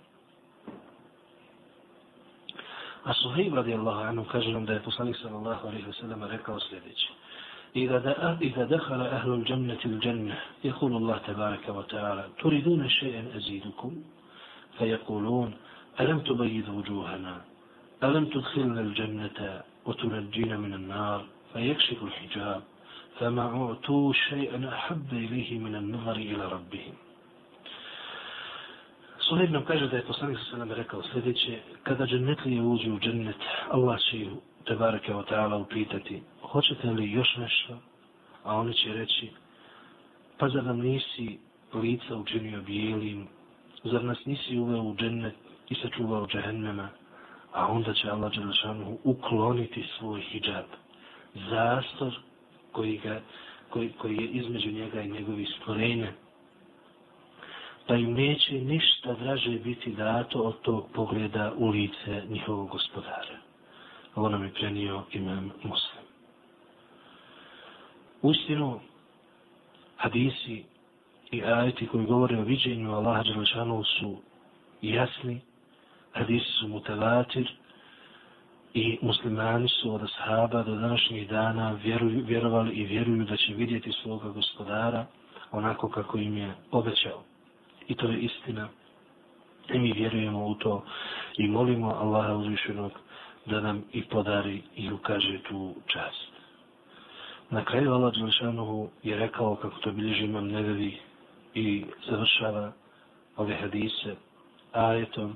A 3.05 3.15
Suhejb 3.15 3.55
radijallahu 3.55 4.01
anhu 4.01 4.25
kaže 4.33 4.53
nam 4.53 4.67
da 4.67 4.73
je 4.73 4.83
poslanik 4.83 5.17
sallallahu 5.17 5.69
alaihi 5.69 5.87
wa 5.87 6.01
sallam 6.01 6.25
rekao 6.25 6.61
sljedeće. 6.61 7.09
إذا 7.77 8.65
دخل 8.65 9.01
أهل 9.01 9.31
الجنة 9.33 9.79
الجنة 9.85 10.39
يقول 10.65 10.97
الله 10.97 11.19
تبارك 11.19 11.69
وتعالى 11.69 12.25
تريدون 12.43 12.89
شيئا 12.89 13.37
أزيدكم 13.37 14.03
فيقولون 14.79 15.55
ألم 16.01 16.19
تبيض 16.21 16.69
وجوهنا 16.69 17.41
ألم 18.05 18.25
تدخلنا 18.27 18.81
الجنة 18.81 19.63
وتنجينا 19.87 20.57
من 20.57 20.73
النار 20.75 21.25
فيكشف 21.53 22.03
الحجاب 22.03 22.63
فما 23.20 23.42
أعطوا 23.42 24.14
شيئا 24.14 24.70
أحب 24.70 25.14
إليه 25.14 25.60
من 25.60 25.76
النظر 25.76 26.16
إلى 26.16 26.46
ربهم 26.48 26.94
Suhaib 29.30 29.50
nam 29.52 29.66
kaže 29.66 29.88
da 29.88 29.98
je 29.98 30.06
poslanik 30.06 30.38
sa 30.52 30.58
nam 30.58 30.72
rekao 30.72 31.04
sljedeće, 31.04 31.60
kada 31.84 32.06
džennetlije 32.06 32.62
uđu 32.62 32.94
u 32.94 33.00
džennet, 33.00 33.36
Allah 33.70 34.00
će 34.00 34.18
ih 34.18 34.30
tebareke 34.66 35.16
o 35.16 35.24
ta'ala 35.24 35.62
upitati, 35.62 36.22
hoćete 36.42 36.88
li 36.92 37.12
još 37.12 37.36
nešto? 37.38 37.78
A 38.44 38.58
oni 38.58 38.74
će 38.74 38.94
reći, 38.94 39.32
pa 40.38 40.50
zar 40.50 40.64
nam 40.64 40.80
nisi 40.80 41.40
lica 41.74 42.16
učinio 42.16 42.62
bijelim, 42.62 43.28
zar 43.84 44.04
nas 44.04 44.26
nisi 44.26 44.58
uveo 44.58 44.82
u 44.82 44.96
džennet 44.96 45.36
i 45.70 45.76
sačuvao 45.76 46.28
džehennema, 46.28 46.90
a 47.54 47.68
onda 47.68 47.94
će 47.94 48.10
Allah 48.10 48.32
Đelešanu 48.34 48.98
ukloniti 49.04 49.86
svoj 49.98 50.22
hijab, 50.22 50.66
zastor 51.50 52.14
koji, 52.73 52.99
ga, 52.99 53.21
koji, 53.71 53.93
koji 53.99 54.17
je 54.17 54.27
između 54.27 54.73
njega 54.73 55.01
i 55.03 55.11
njegovih 55.11 55.49
stvorenja, 55.61 56.13
pa 57.87 57.95
im 57.97 58.13
neće 58.15 58.55
ništa 58.55 59.15
draže 59.15 59.51
biti 59.51 59.93
dato 59.93 60.39
od 60.39 60.61
tog 60.61 60.87
pogleda 60.95 61.53
u 61.57 61.69
lice 61.69 62.23
njihovog 62.29 62.69
gospodara. 62.69 63.39
Ovo 64.15 64.29
nam 64.29 64.45
je 64.45 64.53
prenio 64.55 65.03
imam 65.13 65.51
muslim. 65.63 66.05
Ustinu, 68.23 68.81
hadisi 69.97 70.65
i 71.31 71.43
ajeti 71.43 71.87
koji 71.87 72.07
govore 72.07 72.39
o 72.39 72.43
viđenju 72.45 72.93
Allaha 72.93 73.23
Đelešanu 73.23 73.85
su 73.85 74.17
jasni, 74.83 75.41
hadisi 76.13 76.53
su 76.61 76.69
mutavatir 76.69 77.51
i 78.75 78.99
muslimani 79.03 79.69
su 79.69 79.95
od 79.95 80.03
ashaba 80.03 80.63
do 80.63 80.75
današnjih 80.75 81.29
dana 81.29 81.73
vjeruju, 81.73 82.25
vjerovali 82.25 82.73
i 82.75 82.85
vjeruju 82.85 83.25
da 83.25 83.37
će 83.37 83.55
vidjeti 83.55 83.93
svoga 83.93 84.29
gospodara 84.29 85.07
onako 85.51 85.89
kako 85.89 86.19
im 86.19 86.37
je 86.37 86.55
obećao. 86.71 87.23
I 87.89 87.95
to 87.95 88.07
je 88.07 88.19
istina. 88.19 88.69
I 89.75 89.79
mi 89.79 89.93
vjerujemo 89.93 90.47
u 90.47 90.55
to 90.55 90.85
i 91.39 91.49
molimo 91.49 91.89
Allaha 91.89 92.35
uzvišenog 92.35 92.93
da 93.47 93.61
nam 93.61 93.85
i 93.93 94.03
podari 94.05 94.63
i 94.77 94.93
ukaže 94.93 95.39
tu 95.49 95.75
čast. 95.87 96.31
Na 97.51 97.65
kraju 97.65 97.93
Allah 97.93 98.13
Đelšanohu 98.15 98.89
je 99.03 99.17
rekao 99.17 99.57
kako 99.57 99.79
to 99.81 99.93
bilježi 99.93 100.25
imam 100.25 100.49
nevevi 100.49 100.99
i 101.55 101.85
završava 102.11 102.73
ove 103.37 103.55
hadise 103.55 104.17
ajetom 104.73 105.35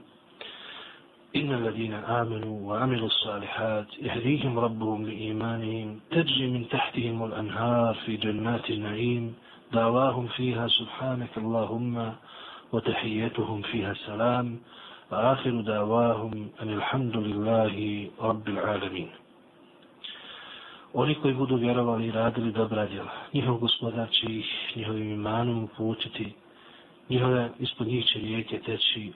إن 1.35 1.53
الذين 1.53 1.93
آمنوا 1.93 2.69
وعملوا 2.69 3.07
الصالحات 3.07 3.87
يهديهم 4.01 4.59
ربهم 4.59 5.05
لإيمانهم 5.05 5.99
تجري 6.11 6.47
من 6.47 6.69
تحتهم 6.69 7.23
الأنهار 7.23 7.95
في 8.05 8.17
جنات 8.17 8.69
النعيم 8.69 9.35
دعواهم 9.73 10.27
فيها 10.27 10.67
سبحانك 10.67 11.37
اللهم 11.37 12.13
وتحيتهم 12.73 13.61
فيها 13.61 13.91
السلام 13.91 14.59
وآخر 15.11 15.61
دعواهم 15.61 16.49
أن 16.61 16.69
الحمد 16.69 17.17
لله 17.17 17.75
رب 18.21 18.47
العالمين 18.47 19.09
Oni 20.93 21.15
koji 21.15 21.33
budu 21.33 21.55
vjerovali 21.55 22.07
i 22.07 22.11
radili 22.11 22.51
dobra 22.51 22.85
djela, 22.85 23.11
njihov 23.33 23.57
gospodar 23.57 24.09
će 24.09 24.25
ih 24.25 24.45
njihovim 24.75 25.11
imanom 25.11 25.63
uputiti, 25.63 26.33
njihove, 27.09 27.49
ispod 27.59 27.87
njih 27.87 28.05
će 28.05 28.19
rijeke 28.19 28.59
teći 28.59 29.11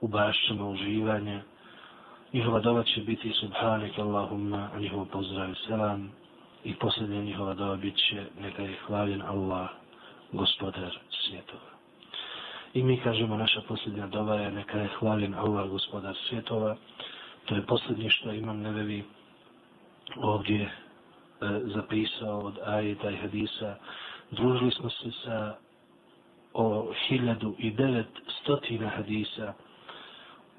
u 0.00 0.08
bašćama 0.08 0.68
uživanja, 0.68 1.42
njihova 2.33 2.59
dova 2.59 2.83
će 2.83 3.01
biti 3.01 3.31
subhanik 3.33 3.99
Allahumma, 3.99 4.69
a 4.73 4.79
njihov 4.79 5.05
pozdrav 5.05 5.55
selam, 5.67 6.11
i 6.63 6.75
posljednja 6.75 7.21
njihova 7.21 7.53
dova 7.53 7.75
bit 7.75 7.95
će 7.95 8.25
neka 8.41 8.61
je 8.61 8.77
hvaljen 8.87 9.21
Allah, 9.21 9.69
gospodar 10.31 10.97
svjetova. 11.09 11.69
I 12.73 12.83
mi 12.83 12.97
kažemo 12.97 13.37
naša 13.37 13.61
posljednja 13.67 14.07
dova 14.07 14.35
je 14.35 14.51
neka 14.51 14.79
je 14.79 14.89
hvaljen 14.99 15.33
Allah, 15.33 15.69
gospodar 15.69 16.15
svjetova. 16.29 16.75
To 17.45 17.55
je 17.55 17.65
posljednje 17.65 18.09
što 18.09 18.31
imam 18.31 18.61
nevevi 18.61 19.03
ovdje 20.17 20.61
e, 20.61 20.69
zapisao 21.63 22.39
od 22.39 22.59
ajeta 22.65 23.09
i 23.09 23.15
hadisa. 23.15 23.75
Družili 24.31 24.71
smo 24.71 24.89
se 24.89 25.11
sa 25.23 25.55
o 26.53 26.93
hiljadu 27.07 27.55
i 27.57 27.71
devet 27.71 28.07
stotina 28.41 28.89
hadisa 28.89 29.53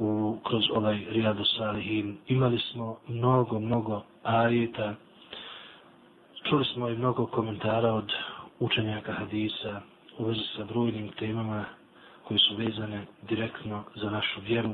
u, 0.01 0.37
kroz 0.45 0.63
ovaj 0.75 1.05
Rijadu 1.11 1.45
Salihin. 1.45 2.19
Imali 2.29 2.59
smo 2.59 2.97
mnogo, 3.09 3.61
mnogo 3.61 4.03
ajeta. 4.23 4.95
Čuli 6.49 6.65
smo 6.65 6.89
i 6.89 6.99
mnogo 6.99 7.27
komentara 7.27 7.93
od 7.93 8.13
učenjaka 8.59 9.13
hadisa 9.13 9.81
u 10.19 10.25
vezi 10.25 10.41
sa 10.57 10.65
brojnim 10.65 11.09
temama 11.19 11.65
koje 12.25 12.39
su 12.39 12.57
vezane 12.57 13.07
direktno 13.29 13.85
za 13.95 14.11
našu 14.11 14.41
vjeru. 14.41 14.71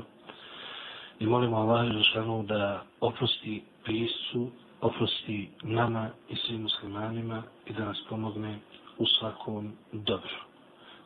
I 1.19 1.25
molimo 1.25 1.57
Allah 1.57 1.91
Žešanu 1.91 2.43
da 2.43 2.83
oprosti 2.99 3.63
piscu, 3.85 4.51
oprosti 4.81 5.49
nama 5.63 6.09
i 6.29 6.35
svim 6.35 6.61
muslimanima 6.61 7.43
i 7.65 7.73
da 7.73 7.85
nas 7.85 7.97
pomogne 8.09 8.59
u 8.97 9.05
svakom 9.05 9.71
dobru. 9.91 10.46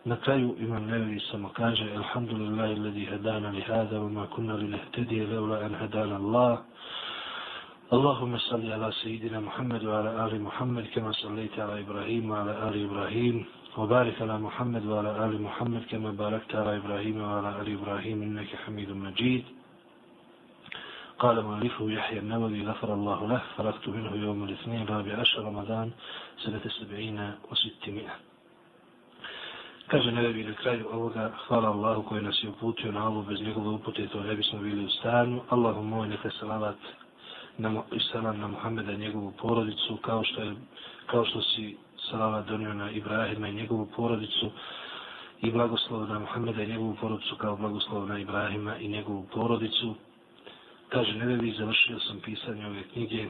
Na 0.05 0.15
kraju 0.15 0.55
imam 0.59 0.85
nevi 0.85 1.19
samo 1.31 1.49
kaže 1.49 1.83
Alhamdulillahi 1.95 2.75
ladhi 2.75 3.05
hadana 3.05 3.49
li 3.49 3.61
hada 3.61 3.99
wa 4.01 4.09
ma 4.09 4.27
kunna 4.27 4.53
li 4.57 4.67
nehtedije 4.67 5.27
leula 5.27 5.65
an 5.65 5.73
hadana 5.73 6.15
Allah. 6.15 6.65
اللهم 7.91 8.37
صل 8.37 8.71
على 8.71 8.91
سيدنا 9.03 9.39
محمد 9.39 9.83
وعلى 9.83 10.25
آل 10.25 10.41
محمد 10.41 10.85
كما 10.95 11.11
صليت 11.11 11.59
على 11.59 11.83
إبراهيم 11.83 12.31
وعلى 12.31 12.51
آل 12.67 12.75
إبراهيم 12.87 13.45
وبارك 13.77 14.21
على 14.21 14.39
محمد 14.39 14.85
وعلى 14.85 15.11
آل 15.25 15.41
محمد 15.41 15.83
كما 15.91 16.11
باركت 16.11 16.55
على 16.55 16.77
إبراهيم 16.79 17.21
وعلى 17.21 17.61
آل 17.61 17.67
إبراهيم 17.77 18.21
إنك 18.21 18.55
حميد 18.63 18.89
مجيد 18.91 19.43
قال 21.19 21.43
مؤلفه 21.43 21.91
يحيى 21.91 22.19
النووي 22.19 22.63
غفر 22.63 22.93
الله 22.93 23.19
له 23.27 23.41
فرقت 23.57 23.85
منه 23.87 24.11
يوم 24.15 24.43
الاثنين 24.43 24.87
رابع 24.87 25.13
عشر 25.19 25.43
رمضان 25.43 25.91
سنة 26.43 26.63
سبعين 26.79 27.19
وستمائة. 27.51 28.30
Kaže 29.91 30.11
nevi 30.11 30.43
na 30.43 30.53
kraju 30.53 30.87
ovoga, 30.91 31.31
hvala 31.47 31.69
Allahu 31.69 32.03
koji 32.03 32.21
nas 32.23 32.43
je 32.43 32.49
uputio 32.49 32.91
na 32.91 33.07
ovo, 33.07 33.21
bez 33.21 33.41
njegove 33.41 33.69
upute 33.69 34.07
to 34.07 34.23
ne 34.23 34.35
bismo 34.35 34.59
bili 34.59 34.85
u 34.85 34.89
stanju. 34.89 35.41
Allahu 35.49 35.83
moj, 35.83 36.07
neka 36.07 36.29
salavat 36.39 36.75
na, 37.57 37.83
i 37.91 37.99
salam 38.11 38.39
na 38.39 38.47
Muhammeda 38.47 38.91
i 38.91 38.97
njegovu 38.97 39.33
porodicu, 39.41 39.97
kao 40.01 40.23
što, 40.23 40.41
je, 40.41 40.55
kao 41.05 41.25
što 41.25 41.41
si 41.41 41.77
salavat 42.09 42.47
donio 42.47 42.73
na 42.73 42.91
Ibrahima 42.91 43.47
i 43.47 43.53
njegovu 43.53 43.87
porodicu, 43.95 44.51
i 45.41 45.51
blagoslov 45.51 46.07
na 46.09 46.19
Muhammeda 46.19 46.63
i 46.63 46.67
njegovu 46.67 46.95
porodicu, 47.01 47.35
kao 47.35 47.55
blagoslov 47.55 48.07
na 48.07 48.19
Ibrahima 48.19 48.77
i 48.77 48.87
njegovu 48.87 49.25
porodicu. 49.33 49.95
Kaže, 50.89 51.13
ne 51.13 51.53
završio 51.57 51.99
sam 51.99 52.19
pisanje 52.19 52.67
ove 52.67 52.83
knjige 52.93 53.27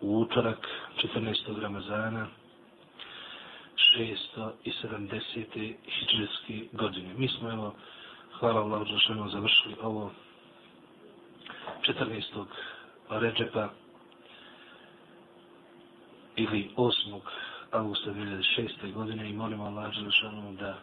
u 0.00 0.18
utorak 0.18 0.68
14. 1.02 1.60
Ramazana 1.62 2.26
670. 3.76 5.74
hijđarske 5.86 6.68
godine. 6.72 7.14
Mi 7.16 7.28
smo, 7.28 7.50
evo, 7.50 7.74
hvala 8.38 8.60
Allah, 8.60 8.82
završili 9.32 9.76
ovo 9.82 10.10
14. 11.82 12.44
Ređepa 13.10 13.68
ili 16.36 16.70
8. 16.76 17.20
augusta 17.70 18.10
2006. 18.10 18.92
godine 18.92 19.30
i 19.30 19.32
molimo 19.32 19.64
Allah 19.64 19.92
Želešanu 19.92 20.52
da 20.52 20.78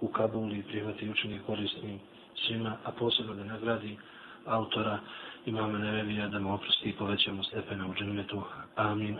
u 0.00 0.08
Kabuli 0.08 0.62
prihvati 0.62 1.10
učenje 1.10 1.40
korisnim 1.46 2.00
svima, 2.46 2.76
a 2.84 2.92
posebno 2.92 3.34
da 3.34 3.44
nagradi 3.44 3.96
autora 4.46 4.98
imama 5.46 5.78
Nevevija 5.78 6.28
da 6.28 6.38
mu 6.38 6.54
oprosti 6.54 6.88
i 6.88 6.92
povećamo 6.92 7.42
stepena 7.42 7.86
u 7.86 7.94
džennetu. 7.94 8.42
Amin. 8.76 9.12